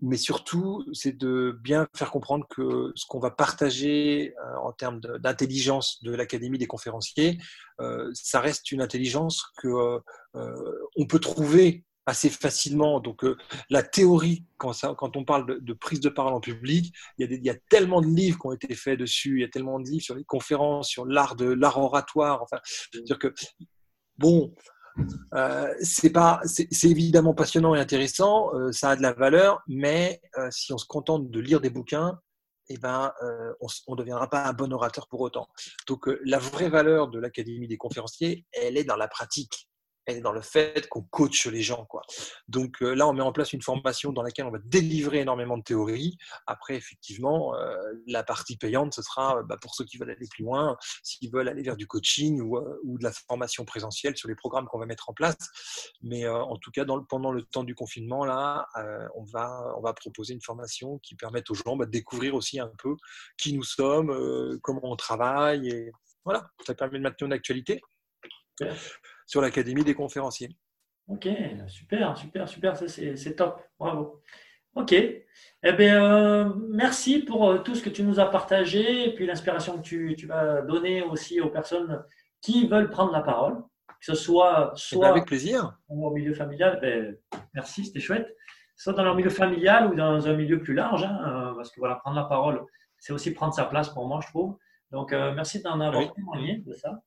mais 0.00 0.16
surtout, 0.16 0.84
c'est 0.92 1.16
de 1.16 1.58
bien 1.62 1.86
faire 1.96 2.10
comprendre 2.10 2.46
que 2.48 2.92
ce 2.94 3.06
qu'on 3.06 3.20
va 3.20 3.30
partager 3.30 4.34
en 4.62 4.72
termes 4.72 5.00
d'intelligence 5.00 6.02
de, 6.02 6.12
l'Académie 6.12 6.58
des 6.58 6.66
conférenciers, 6.66 7.38
ça 8.14 8.40
reste 8.40 8.72
une 8.72 8.82
intelligence 8.82 9.44
que 9.58 10.00
on 10.34 11.06
peut 11.06 11.20
trouver 11.20 11.84
assez 12.06 12.30
facilement. 12.30 13.00
Donc, 13.00 13.24
la 13.70 13.82
théorie, 13.82 14.44
quand, 14.56 14.74
on 15.16 15.24
parle 15.24 15.60
de, 15.62 15.72
prise 15.72 16.00
de 16.00 16.08
parole 16.08 16.34
en 16.34 16.40
public, 16.40 16.94
il 17.18 17.44
y, 17.44 17.50
a 17.50 17.56
tellement 17.68 18.00
de 18.00 18.06
livres 18.06 18.38
qui 18.38 18.46
ont 18.46 18.52
été 18.52 18.74
faits 18.74 18.98
dessus, 18.98 19.38
il 19.38 19.40
y 19.42 19.44
a 19.44 19.48
tellement 19.48 19.78
de 19.78 19.88
livres 19.88 20.04
sur 20.04 20.14
les 20.14 20.24
conférences, 20.24 20.88
sur 20.88 21.06
l'art 21.06 21.36
de 21.36 21.46
l'art 21.46 21.78
oratoire. 21.78 22.42
Enfin, 22.42 22.58
dire 23.04 23.18
que 23.18 23.32
bon, 24.18 24.54
euh, 25.34 25.74
c'est 25.80 26.10
pas, 26.10 26.40
c'est 26.44 26.90
évidemment 26.90 27.34
passionnant 27.34 27.74
et 27.74 27.80
intéressant, 27.80 28.54
euh, 28.54 28.72
ça 28.72 28.90
a 28.90 28.96
de 28.96 29.02
la 29.02 29.12
valeur, 29.12 29.62
mais 29.66 30.20
euh, 30.38 30.48
si 30.50 30.72
on 30.72 30.78
se 30.78 30.86
contente 30.86 31.30
de 31.30 31.40
lire 31.40 31.60
des 31.60 31.70
bouquins, 31.70 32.20
eh 32.68 32.78
ben, 32.78 33.12
on 33.60 33.92
ne 33.92 33.96
deviendra 33.96 34.30
pas 34.30 34.46
un 34.46 34.52
bon 34.52 34.72
orateur 34.72 35.06
pour 35.08 35.20
autant. 35.20 35.48
Donc, 35.88 36.08
la 36.24 36.38
vraie 36.38 36.70
valeur 36.70 37.08
de 37.08 37.18
l'Académie 37.18 37.66
des 37.66 37.76
conférenciers, 37.76 38.46
elle 38.52 38.78
est 38.78 38.84
dans 38.84 38.96
la 38.96 39.08
pratique 39.08 39.68
elle 40.06 40.22
dans 40.22 40.32
le 40.32 40.40
fait 40.40 40.88
qu'on 40.88 41.02
coach 41.02 41.46
les 41.46 41.62
gens. 41.62 41.84
Quoi. 41.86 42.02
Donc 42.48 42.82
euh, 42.82 42.94
là, 42.94 43.06
on 43.06 43.12
met 43.12 43.22
en 43.22 43.32
place 43.32 43.52
une 43.52 43.62
formation 43.62 44.12
dans 44.12 44.22
laquelle 44.22 44.46
on 44.46 44.50
va 44.50 44.58
délivrer 44.64 45.20
énormément 45.20 45.56
de 45.56 45.62
théories. 45.62 46.16
Après, 46.46 46.74
effectivement, 46.74 47.54
euh, 47.54 47.76
la 48.06 48.22
partie 48.22 48.56
payante, 48.56 48.94
ce 48.94 49.02
sera 49.02 49.38
euh, 49.38 49.42
bah, 49.42 49.56
pour 49.60 49.74
ceux 49.74 49.84
qui 49.84 49.98
veulent 49.98 50.10
aller 50.10 50.28
plus 50.28 50.44
loin, 50.44 50.76
s'ils 51.02 51.30
veulent 51.30 51.48
aller 51.48 51.62
vers 51.62 51.76
du 51.76 51.86
coaching 51.86 52.40
ou, 52.40 52.58
ou, 52.84 52.98
de 52.98 53.04
la 53.04 53.12
formation 53.12 53.64
présentielle 53.64 54.16
sur 54.16 54.28
les 54.28 54.34
programmes 54.34 54.66
qu'on 54.66 54.78
va 54.78 54.86
mettre 54.86 55.08
en 55.10 55.14
place. 55.14 55.36
Mais 56.02 56.26
en 56.28 56.56
tout 56.56 56.70
cas, 56.70 56.84
pendant 57.08 57.32
le 57.32 57.42
temps 57.42 57.64
du 57.64 57.74
confinement, 57.74 58.24
là, 58.24 58.66
on, 59.14 59.24
va, 59.24 59.74
on 59.76 59.80
va 59.80 59.92
proposer 59.92 60.34
une 60.34 60.42
formation 60.42 60.98
qui 60.98 61.14
permette 61.14 61.50
aux 61.50 61.54
gens 61.54 61.76
bah, 61.76 61.86
de 61.86 61.90
découvrir 61.90 62.34
aussi 62.34 62.60
un 62.60 62.70
peu 62.78 62.96
qui 63.36 63.52
nous 63.54 63.62
sommes, 63.62 64.58
comment 64.62 64.80
on 64.84 64.96
travaille. 64.96 65.90
Voilà, 66.24 66.48
ça 66.66 66.74
permet 66.74 66.98
de 66.98 67.02
maintenir 67.02 67.26
une 67.26 67.32
actualité 67.32 67.80
sur 69.26 69.40
l'Académie 69.40 69.84
des 69.84 69.94
conférenciers. 69.94 70.56
Ok, 71.08 71.28
super, 71.68 72.16
super, 72.16 72.48
super, 72.48 72.76
c'est 72.76 73.36
top, 73.36 73.60
bravo. 73.78 74.22
Ok, 74.74 74.92
eh 74.92 75.72
bien, 75.74 76.02
euh, 76.02 76.54
merci 76.70 77.18
pour 77.18 77.50
euh, 77.50 77.58
tout 77.58 77.74
ce 77.74 77.82
que 77.82 77.90
tu 77.90 78.02
nous 78.02 78.18
as 78.18 78.30
partagé 78.30 79.08
et 79.08 79.14
puis 79.14 79.26
l'inspiration 79.26 79.76
que 79.76 79.82
tu, 79.82 80.14
tu, 80.16 80.26
vas 80.26 80.62
donner 80.62 81.02
aussi 81.02 81.42
aux 81.42 81.50
personnes 81.50 82.02
qui 82.40 82.66
veulent 82.66 82.88
prendre 82.88 83.12
la 83.12 83.20
parole, 83.20 83.62
que 83.86 84.06
ce 84.06 84.14
soit, 84.14 84.72
soit 84.74 85.08
avec 85.08 85.26
plaisir. 85.26 85.76
au 85.88 86.10
milieu 86.10 86.32
familial, 86.32 86.78
ben, 86.80 87.16
merci, 87.52 87.84
c'était 87.84 88.00
chouette, 88.00 88.34
soit 88.74 88.94
dans 88.94 89.04
leur 89.04 89.14
milieu 89.14 89.28
familial 89.28 89.92
ou 89.92 89.94
dans 89.94 90.26
un 90.26 90.32
milieu 90.32 90.58
plus 90.58 90.72
large, 90.72 91.04
hein, 91.04 91.20
euh, 91.26 91.54
parce 91.54 91.70
que 91.70 91.78
voilà, 91.78 91.96
prendre 91.96 92.16
la 92.16 92.24
parole, 92.24 92.64
c'est 92.98 93.12
aussi 93.12 93.34
prendre 93.34 93.52
sa 93.52 93.66
place 93.66 93.90
pour 93.90 94.08
moi, 94.08 94.20
je 94.24 94.28
trouve. 94.28 94.56
Donc, 94.90 95.12
merci 95.12 95.62
d'en 95.62 95.80
avoir 95.80 96.12
témoigné 96.12 96.58
de 96.58 96.74
ça. 96.74 97.02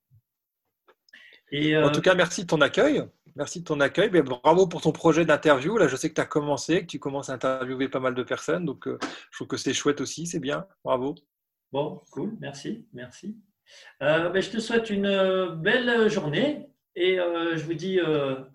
En 1.54 1.92
tout 1.92 2.02
cas, 2.02 2.16
merci 2.16 2.44
de 2.44 2.48
ton 2.48 2.62
accueil. 2.62 3.04
Merci 3.36 3.60
de 3.60 3.66
ton 3.66 3.80
accueil. 3.82 4.10
bravo 4.10 4.68
pour 4.68 4.82
ton 4.82 4.92
projet 4.92 5.26
d'interview. 5.26 5.78
Là, 5.78 5.88
je 5.88 5.96
sais 5.96 6.10
que 6.10 6.16
tu 6.16 6.22
as 6.22 6.26
commencé, 6.26 6.82
que 6.82 6.86
tu 6.86 7.00
commences 7.00 7.30
à 7.30 7.34
interviewer 7.34 7.90
pas 7.90 8.00
mal 8.00 8.16
de 8.16 8.24
personnes. 8.24 8.66
Donc, 8.66 8.88
euh, 8.88 8.98
je 9.32 9.38
trouve 9.38 9.48
que 9.48 9.58
c'est 9.58 9.74
chouette 9.74 10.00
aussi. 10.00 10.26
C'est 10.26 10.40
bien. 10.40 10.66
Bravo. 10.84 11.16
Bon, 11.72 12.02
cool. 12.12 12.38
Merci. 12.40 12.88
Merci. 12.94 13.38
Euh, 14.02 14.30
ben, 14.30 14.42
je 14.42 14.52
te 14.52 14.60
souhaite 14.60 14.90
une 14.90 15.08
euh, 15.08 15.50
belle 15.50 16.10
journée 16.10 16.70
et 16.96 17.18
je 17.18 17.64
vous 17.66 17.74
dis 17.74 18.00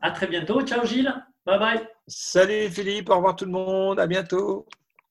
à 0.01 0.11
très 0.13 0.27
bientôt. 0.27 0.63
Ciao, 0.63 0.87
Gilles. 0.87 1.15
Bye 1.45 1.59
bye. 1.59 1.89
Salut, 2.07 2.71
Philippe. 2.71 3.11
Au 3.11 3.17
revoir, 3.17 3.37
tout 3.37 3.45
le 3.45 3.51
monde. 3.51 4.01
À 4.01 4.07
bientôt. 4.07 4.67